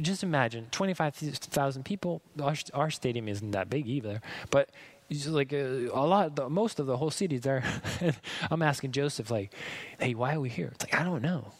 just 0.00 0.22
imagine 0.22 0.68
25,000 0.70 1.84
people. 1.84 2.22
Our, 2.40 2.54
our 2.72 2.90
stadium 2.90 3.28
isn't 3.28 3.50
that 3.52 3.68
big 3.68 3.86
either, 3.86 4.20
but 4.50 4.70
like 5.26 5.52
uh, 5.52 5.56
a 5.92 6.06
lot, 6.06 6.36
the, 6.36 6.48
most 6.48 6.80
of 6.80 6.86
the 6.86 6.96
whole 6.96 7.10
city 7.10 7.36
is 7.36 7.42
there. 7.42 7.64
I'm 8.50 8.62
asking 8.62 8.92
Joseph, 8.92 9.30
like, 9.30 9.52
"Hey, 9.98 10.14
why 10.14 10.34
are 10.34 10.40
we 10.40 10.48
here?" 10.48 10.70
It's 10.74 10.84
like 10.84 10.98
I 11.00 11.04
don't 11.04 11.22
know. 11.22 11.52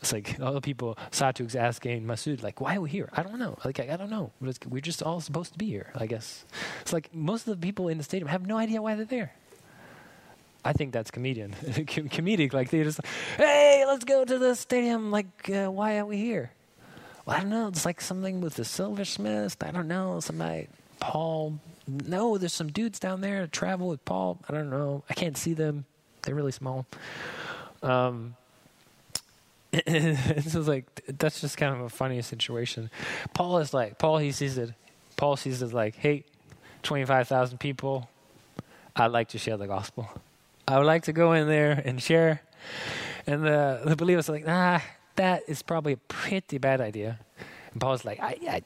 It's 0.00 0.12
like 0.12 0.38
all 0.40 0.52
the 0.52 0.60
people. 0.60 0.98
Satuk's 1.10 1.54
asking 1.54 2.04
Masud, 2.04 2.42
like, 2.42 2.60
"Why 2.60 2.76
are 2.76 2.80
we 2.80 2.90
here?" 2.90 3.08
I 3.12 3.22
don't 3.22 3.38
know. 3.38 3.56
Like, 3.64 3.80
I, 3.80 3.94
I 3.94 3.96
don't 3.96 4.10
know. 4.10 4.32
We're 4.40 4.80
just 4.80 5.02
all 5.02 5.20
supposed 5.20 5.52
to 5.52 5.58
be 5.58 5.66
here. 5.66 5.90
I 5.94 6.06
guess. 6.06 6.44
It's 6.82 6.92
like 6.92 7.14
most 7.14 7.48
of 7.48 7.58
the 7.58 7.66
people 7.66 7.88
in 7.88 7.98
the 7.98 8.04
stadium 8.04 8.28
have 8.28 8.46
no 8.46 8.58
idea 8.58 8.82
why 8.82 8.94
they're 8.94 9.04
there. 9.04 9.32
I 10.64 10.72
think 10.72 10.92
that's 10.92 11.12
comedian, 11.12 11.52
comedic. 11.64 12.52
Like 12.52 12.70
they 12.70 12.82
just, 12.82 13.00
hey, 13.36 13.84
let's 13.86 14.04
go 14.04 14.24
to 14.24 14.38
the 14.38 14.56
stadium. 14.56 15.12
Like, 15.12 15.48
uh, 15.48 15.70
why 15.70 15.98
are 15.98 16.04
we 16.04 16.16
here? 16.16 16.50
Well, 17.24 17.36
I 17.36 17.40
don't 17.40 17.50
know. 17.50 17.68
It's 17.68 17.84
like 17.84 18.00
something 18.00 18.40
with 18.40 18.54
the 18.54 18.64
silversmith. 18.64 19.56
I 19.62 19.70
don't 19.70 19.86
know. 19.86 20.18
Somebody, 20.18 20.66
Paul. 20.98 21.60
No, 21.86 22.38
there's 22.38 22.52
some 22.52 22.68
dudes 22.68 22.98
down 22.98 23.20
there 23.20 23.42
that 23.42 23.52
travel 23.52 23.88
with 23.88 24.04
Paul. 24.04 24.38
I 24.48 24.52
don't 24.52 24.70
know. 24.70 25.04
I 25.08 25.14
can't 25.14 25.36
see 25.36 25.54
them. 25.54 25.84
They're 26.22 26.34
really 26.34 26.52
small. 26.52 26.86
Um, 27.82 28.34
it's 29.72 30.52
just 30.52 30.68
like 30.68 31.02
that's 31.06 31.40
just 31.40 31.56
kind 31.56 31.74
of 31.74 31.82
a 31.82 31.88
funny 31.88 32.20
situation. 32.22 32.90
Paul 33.34 33.58
is 33.58 33.72
like 33.74 33.98
Paul. 33.98 34.18
He 34.18 34.32
sees 34.32 34.58
it. 34.58 34.72
Paul 35.16 35.36
sees 35.36 35.62
it 35.62 35.72
like, 35.72 35.96
hey, 35.96 36.24
twenty 36.82 37.04
five 37.04 37.28
thousand 37.28 37.58
people. 37.58 38.08
I'd 38.94 39.12
like 39.12 39.28
to 39.28 39.38
share 39.38 39.56
the 39.56 39.66
gospel. 39.66 40.08
I 40.66 40.78
would 40.78 40.86
like 40.86 41.04
to 41.04 41.12
go 41.12 41.32
in 41.32 41.46
there 41.48 41.82
and 41.84 42.02
share. 42.02 42.40
And 43.26 43.44
the 43.44 43.82
the 43.84 43.96
believers 43.96 44.28
are 44.28 44.32
like, 44.32 44.46
nah, 44.46 44.80
that 45.16 45.42
is 45.46 45.62
probably 45.62 45.92
a 45.94 45.98
pretty 46.08 46.58
bad 46.58 46.80
idea. 46.80 47.18
And 47.72 47.80
Paul's 47.80 48.04
like, 48.04 48.20
I, 48.20 48.38
I, 48.48 48.62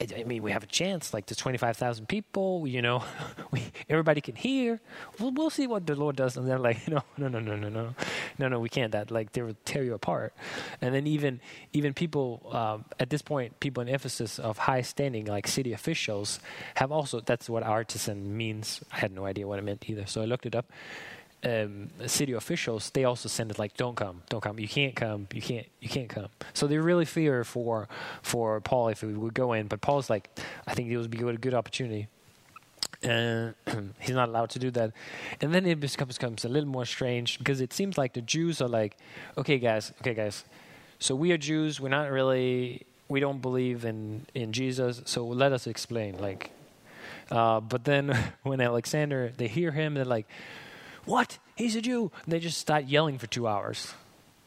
I 0.00 0.24
mean, 0.24 0.42
we 0.42 0.50
have 0.50 0.62
a 0.62 0.66
chance. 0.66 1.14
Like, 1.14 1.26
there's 1.26 1.38
25,000 1.38 2.06
people, 2.06 2.66
you 2.66 2.82
know, 2.82 3.04
we, 3.50 3.62
everybody 3.88 4.20
can 4.20 4.34
hear. 4.34 4.80
We'll, 5.18 5.30
we'll 5.30 5.50
see 5.50 5.66
what 5.66 5.86
the 5.86 5.94
Lord 5.94 6.16
does. 6.16 6.36
And 6.36 6.48
they're 6.48 6.58
like, 6.70 6.86
no, 6.88 7.02
no, 7.16 7.28
no, 7.28 7.38
no, 7.38 7.56
no, 7.56 7.68
no, 7.68 7.94
no, 8.38 8.48
no, 8.48 8.60
we 8.60 8.68
can't. 8.68 8.92
That 8.92 9.10
like 9.10 9.32
they 9.32 9.42
will 9.42 9.56
tear 9.64 9.84
you 9.84 9.94
apart. 9.94 10.34
And 10.80 10.94
then 10.94 11.06
even 11.06 11.40
even 11.72 11.94
people 11.94 12.42
um, 12.52 12.84
at 12.98 13.10
this 13.10 13.22
point, 13.22 13.60
people 13.60 13.82
in 13.82 13.88
Ephesus 13.88 14.38
of 14.38 14.58
high 14.58 14.82
standing, 14.82 15.26
like 15.26 15.46
city 15.46 15.72
officials, 15.72 16.40
have 16.74 16.90
also. 16.90 17.20
That's 17.20 17.48
what 17.48 17.62
artisan 17.62 18.36
means. 18.36 18.82
I 18.92 18.98
had 18.98 19.12
no 19.12 19.24
idea 19.24 19.46
what 19.46 19.58
it 19.58 19.62
meant 19.62 19.88
either, 19.88 20.06
so 20.06 20.22
I 20.22 20.24
looked 20.24 20.46
it 20.46 20.54
up 20.54 20.66
um, 21.44 21.90
city 22.06 22.32
officials, 22.32 22.90
they 22.90 23.04
also 23.04 23.28
send 23.28 23.50
it 23.50 23.58
like, 23.58 23.76
"Don't 23.76 23.96
come, 23.96 24.22
don't 24.28 24.40
come. 24.40 24.58
You 24.58 24.68
can't 24.68 24.94
come. 24.96 25.28
You 25.32 25.42
can't. 25.42 25.66
You 25.80 25.88
can't 25.88 26.08
come." 26.08 26.28
So 26.54 26.66
they 26.66 26.78
really 26.78 27.04
fear 27.04 27.44
for 27.44 27.88
for 28.22 28.60
Paul 28.60 28.88
if 28.88 29.00
he 29.02 29.06
would 29.08 29.34
go 29.34 29.52
in. 29.52 29.66
But 29.66 29.80
Paul's 29.80 30.08
like, 30.08 30.30
I 30.66 30.74
think 30.74 30.90
it 30.90 30.96
would 30.96 31.10
be 31.10 31.18
a 31.18 31.36
good 31.36 31.54
opportunity. 31.54 32.08
And 33.02 33.54
he's 34.00 34.14
not 34.14 34.28
allowed 34.28 34.50
to 34.50 34.58
do 34.58 34.70
that. 34.72 34.92
And 35.40 35.54
then 35.54 35.66
it 35.66 35.78
becomes, 35.80 36.16
becomes 36.16 36.44
a 36.44 36.48
little 36.48 36.68
more 36.68 36.86
strange 36.86 37.38
because 37.38 37.60
it 37.60 37.72
seems 37.72 37.98
like 37.98 38.14
the 38.14 38.22
Jews 38.22 38.62
are 38.62 38.68
like, 38.68 38.96
okay, 39.36 39.58
guys, 39.58 39.92
okay, 40.00 40.14
guys. 40.14 40.44
So 40.98 41.14
we 41.14 41.32
are 41.32 41.38
Jews. 41.38 41.80
We're 41.80 41.90
not 41.90 42.10
really. 42.10 42.86
We 43.08 43.20
don't 43.20 43.42
believe 43.42 43.84
in 43.84 44.26
in 44.34 44.52
Jesus. 44.52 45.02
So 45.04 45.26
let 45.26 45.52
us 45.52 45.66
explain. 45.66 46.18
Like, 46.18 46.50
uh, 47.30 47.60
but 47.60 47.84
then 47.84 48.16
when 48.42 48.62
Alexander, 48.62 49.32
they 49.36 49.48
hear 49.48 49.72
him, 49.72 49.94
they're 49.94 50.06
like 50.06 50.26
what? 51.06 51.38
He's 51.56 51.76
a 51.76 51.80
Jew. 51.80 52.10
And 52.24 52.32
they 52.32 52.40
just 52.40 52.58
start 52.58 52.84
yelling 52.84 53.18
for 53.18 53.26
two 53.26 53.46
hours. 53.46 53.94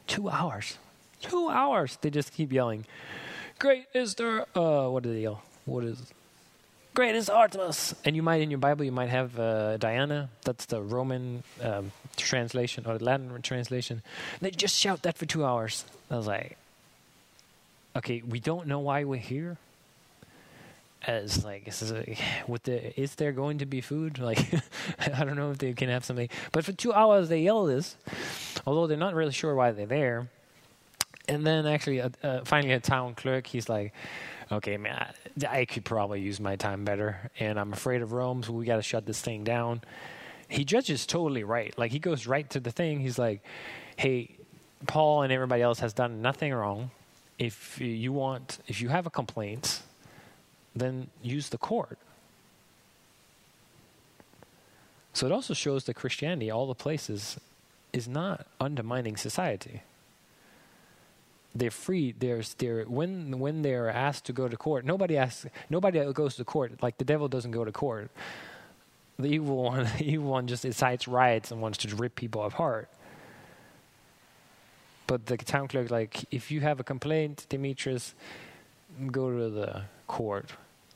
Two 0.06 0.28
hours. 0.28 0.78
Two 1.20 1.48
hours. 1.48 1.98
They 2.00 2.10
just 2.10 2.32
keep 2.32 2.52
yelling. 2.52 2.84
Great 3.58 3.86
is 3.94 4.14
there. 4.14 4.46
Uh, 4.56 4.88
what 4.88 5.02
do 5.02 5.12
they 5.12 5.22
yell? 5.22 5.42
What 5.64 5.84
is. 5.84 6.00
Great 6.94 7.14
is 7.14 7.28
Artemis. 7.28 7.94
And 8.04 8.16
you 8.16 8.22
might, 8.22 8.40
in 8.40 8.50
your 8.50 8.58
Bible, 8.58 8.84
you 8.84 8.92
might 8.92 9.08
have 9.08 9.38
uh, 9.38 9.76
Diana. 9.76 10.30
That's 10.44 10.66
the 10.66 10.82
Roman 10.82 11.44
um, 11.62 11.92
translation 12.16 12.84
or 12.86 12.98
the 12.98 13.04
Latin 13.04 13.40
translation. 13.42 14.02
And 14.32 14.40
they 14.40 14.50
just 14.50 14.76
shout 14.76 15.02
that 15.02 15.16
for 15.16 15.26
two 15.26 15.44
hours. 15.44 15.84
I 16.10 16.16
was 16.16 16.26
like, 16.26 16.56
okay, 17.96 18.22
we 18.28 18.40
don't 18.40 18.66
know 18.66 18.80
why 18.80 19.04
we're 19.04 19.20
here 19.20 19.58
as 21.06 21.44
like 21.44 21.68
is, 21.68 21.92
with 22.48 22.64
the 22.64 23.00
is 23.00 23.14
there 23.16 23.32
going 23.32 23.58
to 23.58 23.66
be 23.66 23.80
food? 23.80 24.18
Like 24.28 24.38
i 24.98 25.24
don't 25.24 25.36
know 25.36 25.50
if 25.50 25.58
they 25.58 25.72
can 25.72 25.88
have 25.88 26.04
something. 26.04 26.28
But 26.52 26.64
for 26.64 26.72
two 26.72 26.92
hours 26.92 27.28
they 27.28 27.42
yell 27.42 27.64
this 27.66 27.96
although 28.66 28.86
they're 28.86 28.96
not 28.96 29.14
really 29.14 29.32
sure 29.32 29.54
why 29.54 29.72
they're 29.72 29.86
there. 29.86 30.28
And 31.28 31.46
then 31.46 31.66
actually 31.66 32.00
uh, 32.00 32.10
uh, 32.22 32.40
finally 32.44 32.72
a 32.72 32.80
town 32.80 33.14
clerk 33.14 33.46
he's 33.46 33.68
like 33.68 33.92
okay 34.50 34.76
man 34.76 35.12
I, 35.42 35.60
I 35.60 35.64
could 35.64 35.84
probably 35.84 36.20
use 36.20 36.40
my 36.40 36.56
time 36.56 36.84
better 36.84 37.30
and 37.38 37.60
i'm 37.60 37.72
afraid 37.72 38.02
of 38.02 38.12
rome 38.12 38.42
so 38.42 38.52
we 38.52 38.64
got 38.64 38.76
to 38.76 38.82
shut 38.82 39.06
this 39.06 39.20
thing 39.20 39.44
down. 39.44 39.82
He 40.50 40.64
judges 40.64 41.04
totally 41.04 41.44
right. 41.44 41.76
Like 41.78 41.92
he 41.92 41.98
goes 41.98 42.26
right 42.26 42.48
to 42.50 42.60
the 42.60 42.70
thing. 42.70 43.00
He's 43.00 43.18
like 43.18 43.42
hey 43.96 44.36
paul 44.86 45.22
and 45.22 45.32
everybody 45.32 45.62
else 45.62 45.80
has 45.80 45.92
done 45.92 46.22
nothing 46.22 46.52
wrong. 46.52 46.90
If 47.38 47.80
you 47.80 48.12
want 48.12 48.58
if 48.66 48.80
you 48.80 48.88
have 48.88 49.06
a 49.06 49.10
complaint 49.10 49.82
then 50.74 51.08
use 51.22 51.48
the 51.48 51.58
court. 51.58 51.98
So 55.12 55.26
it 55.26 55.32
also 55.32 55.54
shows 55.54 55.84
that 55.84 55.94
Christianity, 55.94 56.50
all 56.50 56.66
the 56.66 56.74
places, 56.74 57.38
is 57.92 58.06
not 58.06 58.46
undermining 58.60 59.16
society. 59.16 59.82
They're 61.54 61.70
free. 61.70 62.14
There's 62.16 62.54
they're 62.54 62.84
when 62.84 63.40
when 63.40 63.62
they're 63.62 63.88
asked 63.88 64.26
to 64.26 64.32
go 64.32 64.46
to 64.46 64.56
court. 64.56 64.84
Nobody 64.84 65.16
asks. 65.16 65.46
Nobody 65.70 66.12
goes 66.12 66.36
to 66.36 66.44
court. 66.44 66.82
Like 66.82 66.98
the 66.98 67.04
devil 67.04 67.26
doesn't 67.26 67.50
go 67.50 67.64
to 67.64 67.72
court. 67.72 68.10
The 69.18 69.28
evil 69.28 69.56
one, 69.64 69.84
the 69.98 70.04
evil 70.04 70.30
one, 70.30 70.46
just 70.46 70.64
incites 70.64 71.08
riots 71.08 71.50
and 71.50 71.60
wants 71.60 71.78
to 71.78 71.96
rip 71.96 72.14
people 72.14 72.44
apart. 72.44 72.88
But 75.08 75.26
the 75.26 75.38
town 75.38 75.68
clerk, 75.68 75.90
like, 75.90 76.26
if 76.30 76.50
you 76.50 76.60
have 76.60 76.80
a 76.80 76.84
complaint, 76.84 77.46
Demetrius, 77.48 78.14
go 79.10 79.30
to 79.30 79.48
the 79.48 79.82
court. 80.08 80.50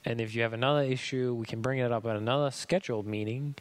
And 0.04 0.20
if 0.20 0.34
you 0.34 0.42
have 0.42 0.52
another 0.52 0.82
issue, 0.82 1.32
we 1.34 1.46
can 1.46 1.60
bring 1.60 1.78
it 1.78 1.92
up 1.92 2.04
at 2.06 2.16
another 2.16 2.50
scheduled 2.50 3.06
meeting. 3.06 3.54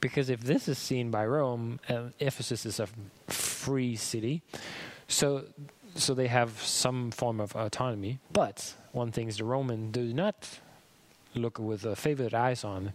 Because 0.00 0.30
if 0.30 0.40
this 0.40 0.68
is 0.68 0.78
seen 0.78 1.10
by 1.10 1.26
Rome, 1.26 1.80
uh, 1.88 2.10
Ephesus 2.20 2.64
is 2.64 2.78
a 2.78 2.86
free 3.26 3.96
city, 3.96 4.42
so 5.08 5.46
so 5.94 6.12
they 6.12 6.26
have 6.26 6.62
some 6.62 7.10
form 7.10 7.40
of 7.40 7.56
autonomy. 7.56 8.18
But 8.30 8.74
one 8.92 9.10
thing 9.10 9.28
the 9.28 9.44
Roman 9.44 9.90
do 9.90 10.12
not 10.12 10.60
look 11.34 11.58
with 11.58 11.84
a 11.86 11.96
favored 11.96 12.34
eyes 12.34 12.62
on 12.62 12.92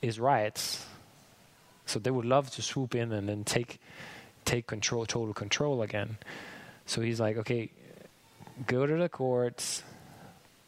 is 0.00 0.20
riots. 0.20 0.86
So 1.84 1.98
they 1.98 2.10
would 2.10 2.24
love 2.24 2.50
to 2.52 2.62
swoop 2.62 2.94
in 2.94 3.12
and 3.12 3.28
then 3.28 3.44
take 3.44 3.80
take 4.44 4.66
control, 4.68 5.04
total 5.04 5.34
control 5.34 5.82
again. 5.82 6.16
So 6.86 7.00
he's 7.00 7.18
like, 7.18 7.36
okay, 7.38 7.70
go 8.66 8.86
to 8.86 8.96
the 8.96 9.08
courts 9.08 9.82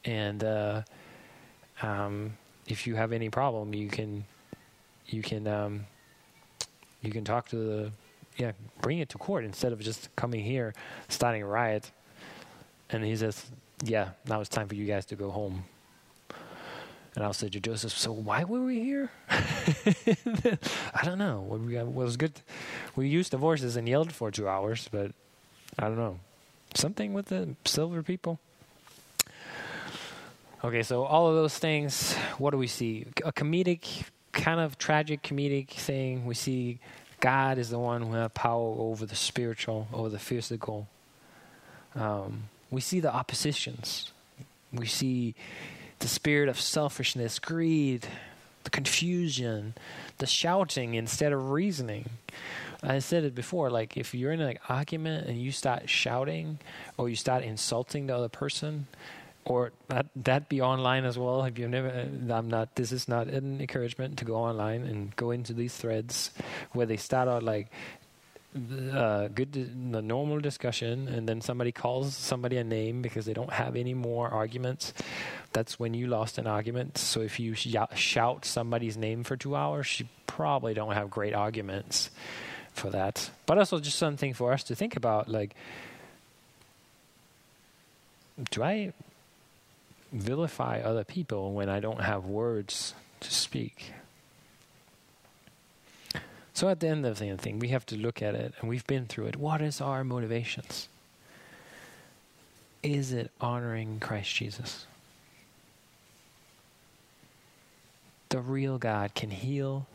and. 0.08 0.42
Uh, 0.42 0.82
um, 1.82 2.36
if 2.66 2.86
you 2.86 2.96
have 2.96 3.12
any 3.12 3.30
problem, 3.30 3.74
you 3.74 3.88
can 3.88 4.24
you 5.06 5.22
can 5.22 5.46
um, 5.46 5.86
you 7.02 7.10
can 7.10 7.24
talk 7.24 7.48
to 7.48 7.56
the 7.56 7.92
yeah 8.36 8.52
bring 8.80 8.98
it 8.98 9.08
to 9.10 9.18
court 9.18 9.44
instead 9.44 9.72
of 9.72 9.80
just 9.80 10.14
coming 10.16 10.44
here 10.44 10.74
starting 11.08 11.42
a 11.42 11.46
riot. 11.46 11.90
And 12.90 13.04
he 13.04 13.16
says, 13.16 13.46
"Yeah, 13.84 14.10
now 14.26 14.40
it's 14.40 14.48
time 14.48 14.68
for 14.68 14.74
you 14.74 14.86
guys 14.86 15.06
to 15.06 15.16
go 15.16 15.30
home." 15.30 15.64
And 17.14 17.24
I'll 17.24 17.32
say 17.32 17.48
to 17.48 17.60
Joseph, 17.60 17.92
"So 17.92 18.12
why 18.12 18.44
were 18.44 18.64
we 18.64 18.80
here?" 18.80 19.10
I 19.30 21.04
don't 21.04 21.18
know. 21.18 21.44
What 21.46 21.60
we 21.60 21.72
got, 21.72 21.86
was 21.86 22.16
good. 22.16 22.40
We 22.96 23.08
used 23.08 23.32
the 23.32 23.36
voices 23.38 23.76
and 23.76 23.88
yelled 23.88 24.12
for 24.12 24.30
two 24.30 24.48
hours, 24.48 24.88
but 24.90 25.12
I 25.78 25.88
don't 25.88 25.96
know. 25.98 26.18
Something 26.74 27.14
with 27.14 27.26
the 27.26 27.56
silver 27.64 28.02
people. 28.02 28.38
Okay, 30.64 30.82
so 30.82 31.04
all 31.04 31.28
of 31.28 31.36
those 31.36 31.56
things, 31.56 32.14
what 32.36 32.50
do 32.50 32.58
we 32.58 32.66
see? 32.66 33.06
A 33.24 33.32
comedic, 33.32 34.02
kind 34.32 34.58
of 34.58 34.76
tragic 34.76 35.22
comedic 35.22 35.68
thing. 35.68 36.26
We 36.26 36.34
see 36.34 36.80
God 37.20 37.58
is 37.58 37.70
the 37.70 37.78
one 37.78 38.02
who 38.02 38.14
has 38.14 38.32
power 38.34 38.74
over 38.76 39.06
the 39.06 39.14
spiritual, 39.14 39.86
over 39.92 40.08
the 40.08 40.18
physical. 40.18 40.88
Um, 41.94 42.48
we 42.72 42.80
see 42.80 42.98
the 42.98 43.14
oppositions. 43.14 44.12
We 44.72 44.86
see 44.86 45.36
the 46.00 46.08
spirit 46.08 46.48
of 46.48 46.60
selfishness, 46.60 47.38
greed, 47.38 48.08
the 48.64 48.70
confusion, 48.70 49.74
the 50.18 50.26
shouting 50.26 50.94
instead 50.94 51.32
of 51.32 51.50
reasoning. 51.50 52.10
I 52.82 52.98
said 52.98 53.22
it 53.22 53.34
before, 53.34 53.70
like 53.70 53.96
if 53.96 54.12
you're 54.12 54.32
in 54.32 54.40
an 54.40 54.58
argument 54.68 55.28
and 55.28 55.40
you 55.40 55.52
start 55.52 55.88
shouting 55.88 56.58
or 56.96 57.08
you 57.08 57.14
start 57.14 57.44
insulting 57.44 58.08
the 58.08 58.16
other 58.16 58.28
person, 58.28 58.88
or 59.48 59.72
that 59.88 60.06
that 60.14 60.48
be 60.48 60.60
online 60.60 61.04
as 61.04 61.18
well. 61.18 61.42
If 61.44 61.58
you've 61.58 61.70
never, 61.70 61.88
I'm 61.88 62.48
not. 62.48 62.74
This 62.74 62.92
is 62.92 63.08
not 63.08 63.26
an 63.28 63.60
encouragement 63.60 64.18
to 64.18 64.24
go 64.24 64.36
online 64.36 64.82
and 64.82 65.16
go 65.16 65.30
into 65.30 65.52
these 65.52 65.74
threads 65.74 66.30
where 66.72 66.86
they 66.86 66.96
start 66.96 67.28
out 67.28 67.42
like 67.42 67.68
uh, 68.92 69.28
good, 69.28 69.52
the 69.92 70.02
normal 70.02 70.40
discussion, 70.40 71.08
and 71.08 71.28
then 71.28 71.40
somebody 71.40 71.72
calls 71.72 72.14
somebody 72.14 72.58
a 72.58 72.64
name 72.64 73.02
because 73.02 73.26
they 73.26 73.32
don't 73.32 73.52
have 73.52 73.74
any 73.74 73.94
more 73.94 74.28
arguments. 74.28 74.92
That's 75.52 75.78
when 75.78 75.94
you 75.94 76.06
lost 76.06 76.38
an 76.38 76.46
argument. 76.46 76.98
So 76.98 77.20
if 77.20 77.40
you 77.40 77.54
sh- 77.54 77.76
shout 77.94 78.44
somebody's 78.44 78.96
name 78.96 79.24
for 79.24 79.36
two 79.36 79.56
hours, 79.56 79.98
you 79.98 80.06
probably 80.26 80.74
don't 80.74 80.92
have 80.92 81.10
great 81.10 81.34
arguments 81.34 82.10
for 82.72 82.90
that. 82.90 83.30
But 83.46 83.58
also 83.58 83.80
just 83.80 83.98
something 83.98 84.34
for 84.34 84.52
us 84.52 84.62
to 84.64 84.74
think 84.74 84.96
about, 84.96 85.28
like. 85.28 85.54
Do 88.52 88.62
I 88.62 88.92
vilify 90.12 90.80
other 90.80 91.04
people 91.04 91.52
when 91.52 91.68
I 91.68 91.80
don't 91.80 92.02
have 92.02 92.24
words 92.24 92.94
to 93.20 93.32
speak. 93.32 93.92
So 96.54 96.68
at 96.68 96.80
the 96.80 96.88
end 96.88 97.06
of 97.06 97.18
the 97.18 97.36
thing, 97.36 97.58
we 97.60 97.68
have 97.68 97.86
to 97.86 97.96
look 97.96 98.20
at 98.20 98.34
it, 98.34 98.52
and 98.60 98.68
we've 98.68 98.86
been 98.86 99.06
through 99.06 99.26
it. 99.26 99.36
What 99.36 99.60
is 99.60 99.80
our 99.80 100.02
motivations? 100.02 100.88
Is 102.82 103.12
it 103.12 103.30
honoring 103.40 104.00
Christ 104.00 104.34
Jesus? 104.34 104.86
The 108.30 108.40
real 108.40 108.78
God 108.78 109.14
can 109.14 109.30
heal 109.30 109.86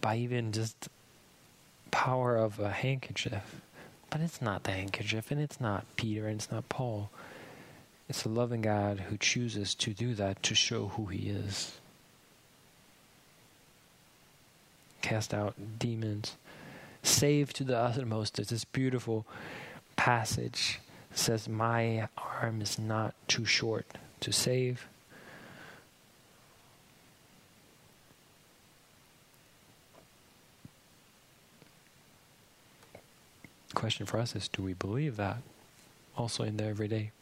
by 0.00 0.16
even 0.16 0.52
just 0.52 0.88
power 1.90 2.36
of 2.36 2.58
a 2.58 2.70
handkerchief. 2.70 3.60
But 4.10 4.20
it's 4.20 4.42
not 4.42 4.64
the 4.64 4.72
handkerchief, 4.72 5.30
and 5.30 5.40
it's 5.40 5.60
not 5.60 5.84
Peter, 5.96 6.26
and 6.26 6.40
it's 6.40 6.50
not 6.50 6.68
Paul. 6.68 7.10
It's 8.10 8.24
a 8.24 8.28
loving 8.28 8.62
God 8.62 8.98
who 8.98 9.16
chooses 9.16 9.72
to 9.76 9.94
do 9.94 10.14
that 10.14 10.42
to 10.42 10.54
show 10.56 10.88
who 10.88 11.06
He 11.06 11.28
is. 11.28 11.78
Cast 15.00 15.32
out 15.32 15.54
demons, 15.78 16.36
save 17.04 17.52
to 17.52 17.62
the 17.62 17.78
uttermost. 17.78 18.34
This 18.34 18.64
beautiful 18.64 19.26
passage 19.94 20.80
that 21.10 21.18
says, 21.20 21.48
My 21.48 22.08
arm 22.18 22.60
is 22.60 22.80
not 22.80 23.14
too 23.28 23.44
short 23.44 23.86
to 24.18 24.32
save. 24.32 24.88
Question 33.72 34.04
for 34.04 34.18
us 34.18 34.34
is 34.34 34.48
do 34.48 34.64
we 34.64 34.74
believe 34.74 35.16
that 35.16 35.36
also 36.16 36.42
in 36.42 36.56
the 36.56 36.64
everyday? 36.64 37.12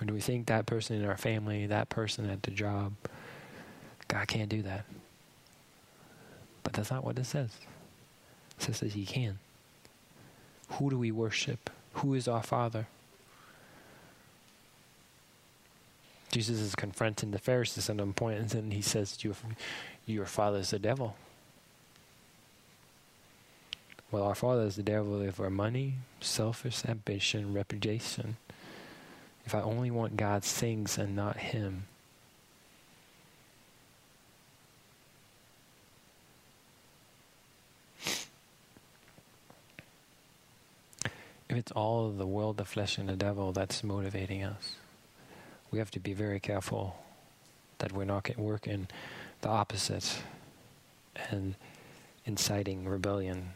Or 0.00 0.06
do 0.06 0.14
we 0.14 0.20
think 0.20 0.46
that 0.46 0.66
person 0.66 0.96
in 0.96 1.08
our 1.08 1.16
family, 1.16 1.66
that 1.66 1.88
person 1.88 2.28
at 2.28 2.42
the 2.42 2.50
job, 2.50 2.92
God 4.08 4.28
can't 4.28 4.48
do 4.48 4.62
that? 4.62 4.84
But 6.62 6.74
that's 6.74 6.90
not 6.90 7.04
what 7.04 7.18
it 7.18 7.26
says. 7.26 7.50
It 8.58 8.64
says 8.64 8.80
that 8.80 8.92
He 8.92 9.06
can. 9.06 9.38
Who 10.72 10.90
do 10.90 10.98
we 10.98 11.10
worship? 11.10 11.70
Who 11.94 12.14
is 12.14 12.28
our 12.28 12.42
Father? 12.42 12.86
Jesus 16.30 16.60
is 16.60 16.74
confronting 16.76 17.32
the 17.32 17.38
Pharisees 17.38 17.90
at 17.90 17.96
one 17.96 18.12
point, 18.12 18.54
and 18.54 18.72
he 18.72 18.82
says, 18.82 19.18
your, 19.24 19.34
your 20.06 20.26
father 20.26 20.58
is 20.58 20.70
the 20.70 20.78
devil. 20.78 21.16
Well, 24.12 24.22
our 24.22 24.36
father 24.36 24.62
is 24.62 24.76
the 24.76 24.84
devil 24.84 25.28
for 25.32 25.50
money, 25.50 25.94
selfish 26.20 26.84
ambition, 26.84 27.52
reputation 27.52 28.36
if 29.46 29.54
I 29.54 29.60
only 29.60 29.90
want 29.90 30.16
God's 30.16 30.52
things 30.52 30.98
and 30.98 31.16
not 31.16 31.36
Him. 31.36 31.84
If 41.48 41.56
it's 41.56 41.72
all 41.72 42.10
the 42.10 42.26
world, 42.26 42.58
the 42.58 42.64
flesh, 42.64 42.96
and 42.96 43.08
the 43.08 43.16
devil 43.16 43.50
that's 43.50 43.82
motivating 43.82 44.44
us, 44.44 44.76
we 45.72 45.80
have 45.80 45.90
to 45.92 46.00
be 46.00 46.12
very 46.12 46.38
careful 46.38 46.96
that 47.78 47.90
we're 47.92 48.04
not 48.04 48.38
working 48.38 48.86
the 49.40 49.48
opposite 49.48 50.22
and 51.30 51.56
inciting 52.24 52.84
rebellion 52.84 53.50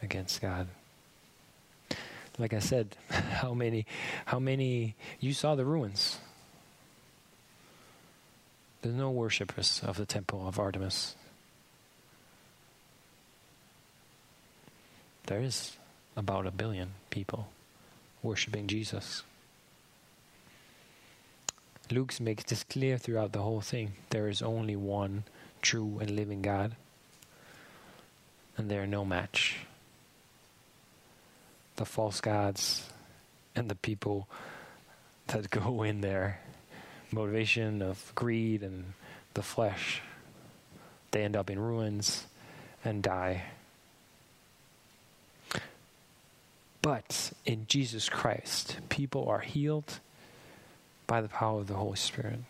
against 0.00 0.40
God 0.40 0.68
like 2.38 2.52
I 2.52 2.58
said, 2.58 2.96
how 3.10 3.54
many, 3.54 3.86
how 4.26 4.38
many, 4.38 4.94
you 5.20 5.32
saw 5.32 5.54
the 5.54 5.64
ruins. 5.64 6.18
There's 8.82 8.94
no 8.94 9.10
worshippers 9.10 9.80
of 9.84 9.96
the 9.96 10.06
temple 10.06 10.46
of 10.46 10.58
Artemis. 10.58 11.16
There 15.26 15.40
is 15.40 15.76
about 16.16 16.46
a 16.46 16.50
billion 16.50 16.92
people 17.08 17.48
worshiping 18.22 18.66
Jesus. 18.66 19.22
Luke 21.90 22.18
makes 22.20 22.44
this 22.44 22.64
clear 22.64 22.98
throughout 22.98 23.32
the 23.32 23.42
whole 23.42 23.60
thing. 23.60 23.92
There 24.10 24.28
is 24.28 24.42
only 24.42 24.76
one 24.76 25.24
true 25.62 25.98
and 26.00 26.10
living 26.10 26.42
God, 26.42 26.76
and 28.56 28.70
there 28.70 28.82
are 28.82 28.86
no 28.86 29.04
match 29.04 29.66
the 31.76 31.84
false 31.84 32.20
gods 32.20 32.88
and 33.54 33.68
the 33.68 33.74
people 33.74 34.28
that 35.28 35.50
go 35.50 35.82
in 35.84 36.00
there. 36.00 36.40
Motivation 37.10 37.82
of 37.82 38.12
greed 38.14 38.62
and 38.62 38.94
the 39.34 39.42
flesh. 39.42 40.02
They 41.12 41.22
end 41.22 41.36
up 41.36 41.48
in 41.48 41.58
ruins 41.58 42.26
and 42.84 43.02
die. 43.02 43.44
But 46.82 47.32
in 47.46 47.66
Jesus 47.68 48.08
Christ 48.08 48.78
people 48.88 49.28
are 49.28 49.40
healed 49.40 50.00
by 51.06 51.20
the 51.20 51.28
power 51.28 51.60
of 51.60 51.68
the 51.68 51.74
Holy 51.74 51.96
Spirit. 51.96 52.40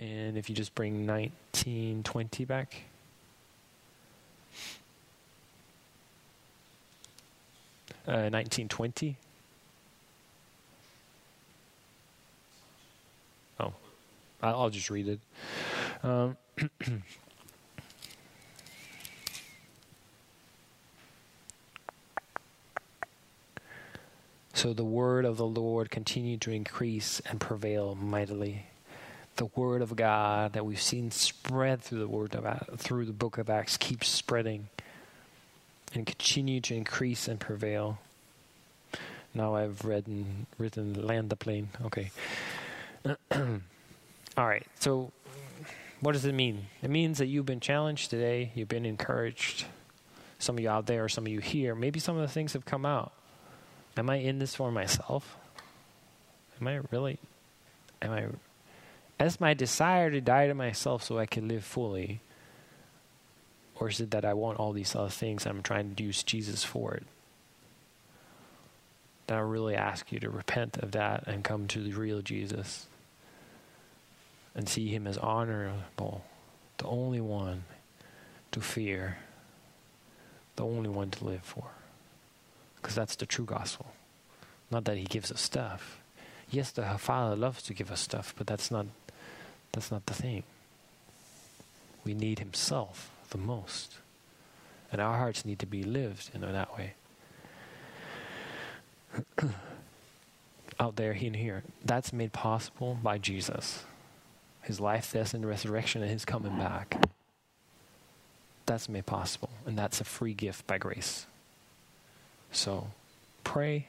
And 0.00 0.36
if 0.36 0.50
you 0.50 0.56
just 0.56 0.74
bring 0.74 1.06
1920 1.06 2.44
back 2.44 2.82
1920. 8.12 9.16
Uh, 13.58 13.64
oh, 13.64 13.72
I'll 14.42 14.70
just 14.70 14.90
read 14.90 15.08
it. 15.08 15.20
Um, 16.02 16.36
So 24.64 24.72
the 24.72 24.82
word 24.82 25.26
of 25.26 25.36
the 25.36 25.44
Lord 25.44 25.90
continued 25.90 26.40
to 26.40 26.50
increase 26.50 27.20
and 27.28 27.38
prevail 27.38 27.94
mightily. 27.94 28.64
The 29.36 29.44
word 29.54 29.82
of 29.82 29.94
God 29.94 30.54
that 30.54 30.64
we've 30.64 30.80
seen 30.80 31.10
spread 31.10 31.82
through 31.82 31.98
the 31.98 32.08
word 32.08 32.34
of 32.34 32.78
through 32.78 33.04
the 33.04 33.12
book 33.12 33.36
of 33.36 33.50
Acts 33.50 33.76
keeps 33.76 34.08
spreading 34.08 34.68
and 35.94 36.06
continue 36.06 36.60
to 36.60 36.74
increase 36.74 37.28
and 37.28 37.38
prevail. 37.38 37.98
Now 39.34 39.54
I've 39.54 39.84
read 39.84 40.06
and 40.06 40.46
written 40.58 41.06
land 41.06 41.30
the 41.30 41.36
plane. 41.36 41.68
Okay. 41.86 42.10
All 44.36 44.46
right. 44.46 44.66
So, 44.78 45.12
what 46.00 46.12
does 46.12 46.24
it 46.24 46.34
mean? 46.34 46.66
It 46.82 46.90
means 46.90 47.18
that 47.18 47.26
you've 47.26 47.46
been 47.46 47.60
challenged 47.60 48.10
today. 48.10 48.52
You've 48.54 48.68
been 48.68 48.86
encouraged. 48.86 49.66
Some 50.38 50.56
of 50.56 50.62
you 50.62 50.68
out 50.68 50.86
there, 50.86 51.08
some 51.08 51.26
of 51.26 51.32
you 51.32 51.40
here, 51.40 51.74
maybe 51.74 51.98
some 52.00 52.16
of 52.16 52.22
the 52.22 52.28
things 52.28 52.52
have 52.52 52.64
come 52.64 52.84
out. 52.84 53.12
Am 53.96 54.10
I 54.10 54.16
in 54.16 54.38
this 54.38 54.54
for 54.54 54.70
myself? 54.70 55.36
Am 56.60 56.68
I 56.68 56.80
really? 56.90 57.18
Am 58.02 58.10
I? 58.10 58.26
As 59.18 59.40
my 59.40 59.54
desire 59.54 60.10
to 60.10 60.20
die 60.20 60.48
to 60.48 60.54
myself 60.54 61.02
so 61.02 61.18
I 61.18 61.26
can 61.26 61.48
live 61.48 61.64
fully, 61.64 62.20
or 63.80 63.88
is 63.88 64.00
it 64.00 64.10
that 64.12 64.24
I 64.24 64.34
want 64.34 64.58
all 64.58 64.72
these 64.72 64.94
other 64.94 65.08
things 65.10 65.46
I'm 65.46 65.62
trying 65.62 65.94
to 65.94 66.02
use 66.02 66.22
Jesus 66.22 66.62
for 66.64 66.94
it? 66.94 67.04
Then 69.26 69.38
I 69.38 69.40
really 69.40 69.74
ask 69.74 70.12
you 70.12 70.20
to 70.20 70.30
repent 70.30 70.76
of 70.78 70.92
that 70.92 71.24
and 71.26 71.42
come 71.42 71.66
to 71.68 71.80
the 71.80 71.92
real 71.92 72.22
Jesus. 72.22 72.86
and 74.54 74.68
see 74.68 74.88
Him 74.88 75.06
as 75.06 75.18
honorable, 75.18 76.24
the 76.78 76.86
only 76.86 77.20
one 77.20 77.64
to 78.52 78.60
fear, 78.60 79.18
the 80.56 80.64
only 80.64 80.88
one 80.88 81.10
to 81.10 81.24
live 81.24 81.42
for. 81.42 81.64
Because 82.76 82.94
that's 82.94 83.16
the 83.16 83.26
true 83.26 83.44
gospel. 83.44 83.86
Not 84.70 84.84
that 84.84 84.96
He 84.96 85.04
gives 85.04 85.32
us 85.32 85.40
stuff. 85.40 85.98
Yes, 86.50 86.70
the 86.70 86.84
Father 86.98 87.34
loves 87.34 87.62
to 87.62 87.74
give 87.74 87.90
us 87.90 88.00
stuff, 88.00 88.34
but 88.36 88.46
that's 88.46 88.70
not 88.70 88.86
that's 89.72 89.90
not 89.90 90.06
the 90.06 90.14
thing. 90.14 90.44
We 92.04 92.14
need 92.14 92.38
Himself 92.38 93.10
the 93.34 93.38
most. 93.38 93.96
And 94.92 95.00
our 95.00 95.18
hearts 95.18 95.44
need 95.44 95.58
to 95.58 95.66
be 95.66 95.82
lived 95.82 96.30
in 96.32 96.40
that 96.40 96.76
way. 96.76 96.94
Out 100.80 100.94
there, 100.94 101.12
in 101.12 101.34
here. 101.34 101.64
That's 101.84 102.12
made 102.12 102.32
possible 102.32 102.96
by 103.02 103.18
Jesus. 103.18 103.84
His 104.62 104.78
life, 104.80 105.12
death, 105.12 105.34
and 105.34 105.44
resurrection, 105.44 106.00
and 106.02 106.10
His 106.12 106.24
coming 106.24 106.56
back. 106.56 107.04
That's 108.66 108.88
made 108.88 109.04
possible. 109.04 109.50
And 109.66 109.76
that's 109.76 110.00
a 110.00 110.04
free 110.04 110.32
gift 110.32 110.66
by 110.68 110.78
grace. 110.78 111.26
So 112.52 112.86
pray, 113.42 113.88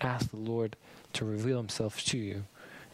ask 0.00 0.30
the 0.30 0.36
Lord 0.36 0.74
to 1.12 1.24
reveal 1.24 1.58
Himself 1.58 2.04
to 2.06 2.18
you 2.18 2.44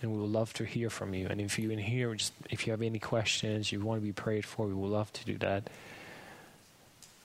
and 0.05 0.13
we 0.13 0.21
would 0.21 0.31
love 0.31 0.53
to 0.53 0.65
hear 0.65 0.91
from 0.91 1.15
you. 1.15 1.27
And 1.29 1.41
if 1.41 1.59
you're 1.59 1.73
in 1.73 1.79
here, 1.79 2.15
just 2.15 2.35
if 2.51 2.67
you 2.67 2.73
have 2.73 2.83
any 2.83 2.99
questions, 2.99 3.73
you 3.73 3.81
want 3.81 4.01
to 4.03 4.07
be 4.07 4.13
prayed 4.13 4.45
for, 4.45 4.67
we 4.67 4.75
would 4.75 4.91
love 4.91 5.11
to 5.15 5.25
do 5.25 5.39
that. 5.39 5.71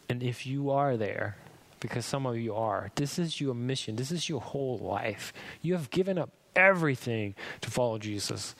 And 0.07 0.23
if 0.23 0.47
you 0.47 0.71
are 0.71 0.95
there, 0.95 1.35
because 1.81 2.05
some 2.05 2.25
of 2.25 2.37
you 2.37 2.55
are, 2.55 2.89
this 2.95 3.19
is 3.19 3.41
your 3.41 3.53
mission. 3.53 3.97
This 3.97 4.11
is 4.11 4.29
your 4.29 4.39
whole 4.39 4.77
life. 4.77 5.33
You 5.61 5.73
have 5.73 5.89
given 5.89 6.17
up 6.17 6.29
everything 6.55 7.35
to 7.61 7.69
follow 7.69 7.97
Jesus. 7.97 8.55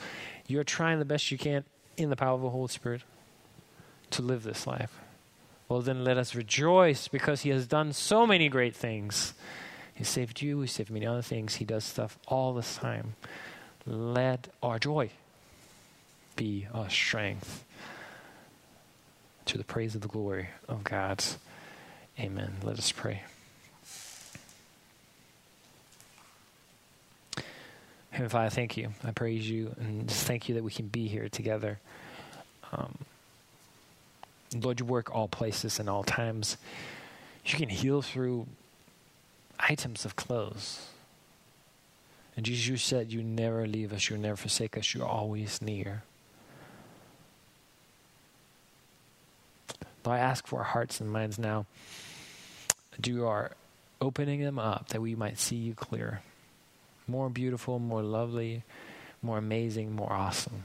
You're 0.48 0.66
trying 0.66 1.00
the 1.00 1.06
best 1.06 1.32
you 1.32 1.38
can 1.38 1.64
in 1.96 2.10
the 2.10 2.18
power 2.18 2.36
of 2.36 2.42
the 2.42 2.50
Holy 2.50 2.68
Spirit 2.68 3.04
to 4.12 4.22
live 4.22 4.44
this 4.44 4.68
life. 4.68 5.00
Well, 5.70 5.82
then 5.82 6.04
let 6.04 6.18
us 6.18 6.36
rejoice 6.36 7.08
because 7.08 7.42
He 7.42 7.52
has 7.52 7.68
done 7.68 7.94
so 7.94 8.28
many 8.28 8.50
great 8.50 8.76
things. 8.76 9.34
He 9.94 10.04
saved 10.04 10.42
you, 10.42 10.60
He 10.60 10.68
saved 10.68 10.92
many 10.92 11.06
other 11.06 11.22
things. 11.22 11.56
He 11.56 11.66
does 11.66 11.86
stuff 11.86 12.20
all 12.28 12.54
the 12.54 12.64
time 12.64 13.16
let 13.90 14.48
our 14.62 14.80
joy 14.80 15.10
be 16.36 16.68
our 16.74 16.90
strength 16.90 17.66
to 19.46 19.58
the 19.58 19.64
praise 19.64 19.96
of 19.96 20.02
the 20.02 20.08
glory 20.08 20.50
of 20.68 20.84
God. 20.84 21.24
Amen. 22.20 22.58
Let 22.64 22.78
us 22.78 22.92
pray. 22.92 23.24
Heavenly 28.12 28.30
Father, 28.30 28.50
thank 28.50 28.78
you. 28.78 28.90
I 29.04 29.12
praise 29.12 29.50
you 29.50 29.76
and 29.80 30.08
just 30.08 30.26
thank 30.26 30.50
you 30.50 30.56
that 30.56 30.64
we 30.64 30.72
can 30.72 30.88
be 30.88 31.08
here 31.08 31.30
together. 31.30 31.80
Um, 32.72 32.98
Lord, 34.54 34.80
you 34.80 34.86
work 34.86 35.14
all 35.16 35.28
places 35.28 35.80
and 35.80 35.90
all 35.90 36.04
times. 36.04 36.58
You 37.46 37.58
can 37.58 37.70
heal 37.70 38.02
through 38.02 38.48
items 39.60 40.06
of 40.06 40.16
clothes. 40.16 40.88
And 42.40 42.46
Jesus, 42.46 42.68
you 42.68 42.78
said 42.78 43.12
you 43.12 43.22
never 43.22 43.68
leave 43.68 43.92
us, 43.92 44.10
you 44.10 44.18
never 44.18 44.38
forsake 44.38 44.78
us, 44.78 44.94
you're 44.94 45.06
always 45.06 45.62
near. 45.62 46.04
Lord, 50.06 50.20
I 50.20 50.20
ask 50.20 50.48
for 50.48 50.60
our 50.60 50.64
hearts 50.64 51.02
and 51.02 51.12
minds 51.12 51.38
now. 51.38 51.66
Do 52.98 53.26
our 53.26 53.52
opening 54.00 54.40
them 54.40 54.58
up 54.58 54.88
that 54.88 55.02
we 55.02 55.16
might 55.16 55.38
see 55.38 55.58
you 55.58 55.74
clear. 55.74 56.22
More 57.10 57.30
beautiful, 57.30 57.78
more 57.78 58.04
lovely, 58.04 58.64
more 59.22 59.38
amazing, 59.38 59.94
more 59.94 60.14
awesome. 60.14 60.64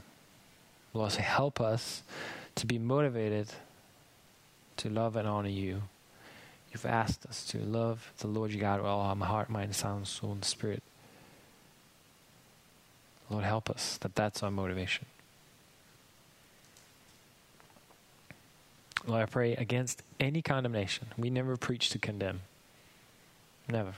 Lord, 0.93 1.11
help 1.11 1.59
us 1.59 2.03
to 2.55 2.65
be 2.65 2.79
motivated 2.79 3.49
to 4.77 4.89
love 4.89 5.17
and 5.17 5.27
honor 5.27 5.49
you. 5.49 5.81
You've 6.71 6.85
asked 6.85 7.25
us 7.25 7.43
to 7.47 7.57
love 7.57 8.13
the 8.19 8.27
Lord 8.27 8.51
your 8.51 8.61
God 8.61 8.79
with 8.79 8.87
all 8.87 9.01
our 9.01 9.15
heart, 9.27 9.49
mind, 9.49 9.75
soul, 9.75 10.05
soul, 10.05 10.31
and 10.31 10.45
spirit. 10.45 10.81
Lord, 13.29 13.43
help 13.43 13.69
us 13.69 13.97
that 14.01 14.15
that's 14.15 14.43
our 14.43 14.51
motivation. 14.51 15.05
Lord, 19.07 19.21
I 19.21 19.25
pray 19.25 19.55
against 19.55 20.01
any 20.19 20.41
condemnation. 20.41 21.07
We 21.17 21.29
never 21.29 21.57
preach 21.57 21.89
to 21.91 21.99
condemn. 21.99 22.41
Never. 23.69 23.93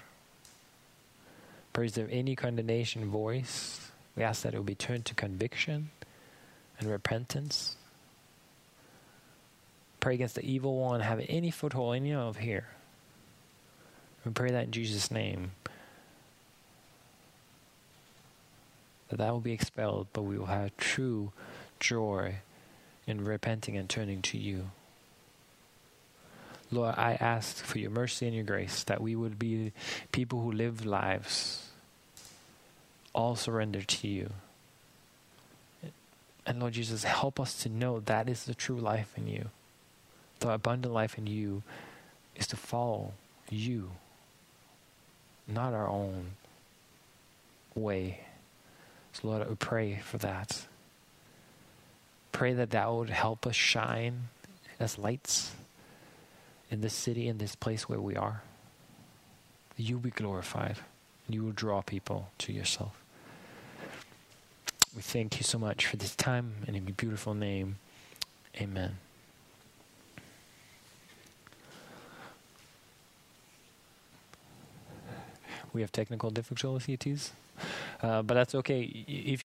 Pray, 1.73 1.85
is 1.85 1.93
there 1.93 2.07
any 2.11 2.35
condemnation 2.35 3.09
voice? 3.09 3.91
We 4.15 4.23
ask 4.23 4.41
that 4.41 4.53
it 4.53 4.57
will 4.57 4.63
be 4.63 4.75
turned 4.75 5.05
to 5.05 5.13
conviction 5.13 5.91
and 6.79 6.89
repentance. 6.89 7.75
Pray 9.99 10.15
against 10.15 10.35
the 10.35 10.45
evil 10.45 10.77
one, 10.77 11.01
have 11.01 11.23
any 11.27 11.51
foothold 11.51 11.95
any 11.95 12.13
of 12.13 12.37
here. 12.37 12.67
We 14.25 14.31
pray 14.31 14.51
that 14.51 14.65
in 14.65 14.71
Jesus' 14.71 15.11
name. 15.11 15.51
That 19.17 19.31
will 19.31 19.39
be 19.39 19.51
expelled, 19.51 20.07
but 20.13 20.23
we 20.23 20.37
will 20.37 20.47
have 20.47 20.75
true 20.77 21.31
joy 21.79 22.35
in 23.05 23.23
repenting 23.23 23.77
and 23.77 23.89
turning 23.89 24.21
to 24.21 24.37
you. 24.37 24.71
Lord, 26.71 26.95
I 26.97 27.13
ask 27.13 27.63
for 27.63 27.79
your 27.79 27.91
mercy 27.91 28.25
and 28.25 28.35
your 28.35 28.43
grace 28.43 28.83
that 28.83 29.01
we 29.01 29.15
would 29.15 29.39
be 29.39 29.71
people 30.11 30.41
who 30.41 30.51
live 30.51 30.85
lives 30.85 31.69
all 33.13 33.35
surrendered 33.35 33.87
to 33.87 34.07
you. 34.07 34.31
And 36.45 36.59
Lord 36.59 36.73
Jesus, 36.73 37.03
help 37.03 37.39
us 37.39 37.61
to 37.63 37.69
know 37.69 37.99
that 38.01 38.29
is 38.29 38.43
the 38.43 38.53
true 38.53 38.77
life 38.77 39.13
in 39.17 39.27
you. 39.27 39.49
The 40.39 40.51
abundant 40.51 40.93
life 40.93 41.17
in 41.17 41.25
you 41.27 41.63
is 42.35 42.47
to 42.47 42.55
follow 42.55 43.13
you, 43.49 43.91
not 45.47 45.73
our 45.73 45.87
own 45.87 46.31
way. 47.75 48.26
So, 49.21 49.29
Lord, 49.29 49.41
I 49.41 49.53
pray 49.55 49.99
for 50.03 50.19
that. 50.19 50.67
Pray 52.31 52.53
that 52.53 52.69
that 52.69 52.91
would 52.91 53.09
help 53.09 53.47
us 53.47 53.55
shine 53.55 54.27
as 54.79 54.99
lights 54.99 55.53
in 56.69 56.81
this 56.81 56.93
city, 56.93 57.27
in 57.27 57.39
this 57.39 57.55
place 57.55 57.89
where 57.89 57.99
we 57.99 58.15
are. 58.15 58.43
You 59.75 59.97
be 59.97 60.11
glorified. 60.11 60.77
You 61.27 61.43
will 61.43 61.51
draw 61.51 61.81
people 61.81 62.29
to 62.39 62.53
yourself. 62.53 63.01
We 64.95 65.01
thank 65.01 65.37
you 65.37 65.43
so 65.43 65.57
much 65.57 65.87
for 65.87 65.97
this 65.97 66.15
time 66.15 66.55
and 66.67 66.75
in 66.75 66.85
your 66.85 66.95
beautiful 66.95 67.33
name. 67.33 67.77
Amen. 68.59 68.97
We 75.77 75.81
have 75.81 75.91
technical 75.91 76.31
difficulties. 76.31 77.33
Uh, 78.01 78.23
but 78.23 78.33
that's 78.33 78.55
okay. 78.55 78.81
If 79.07 79.43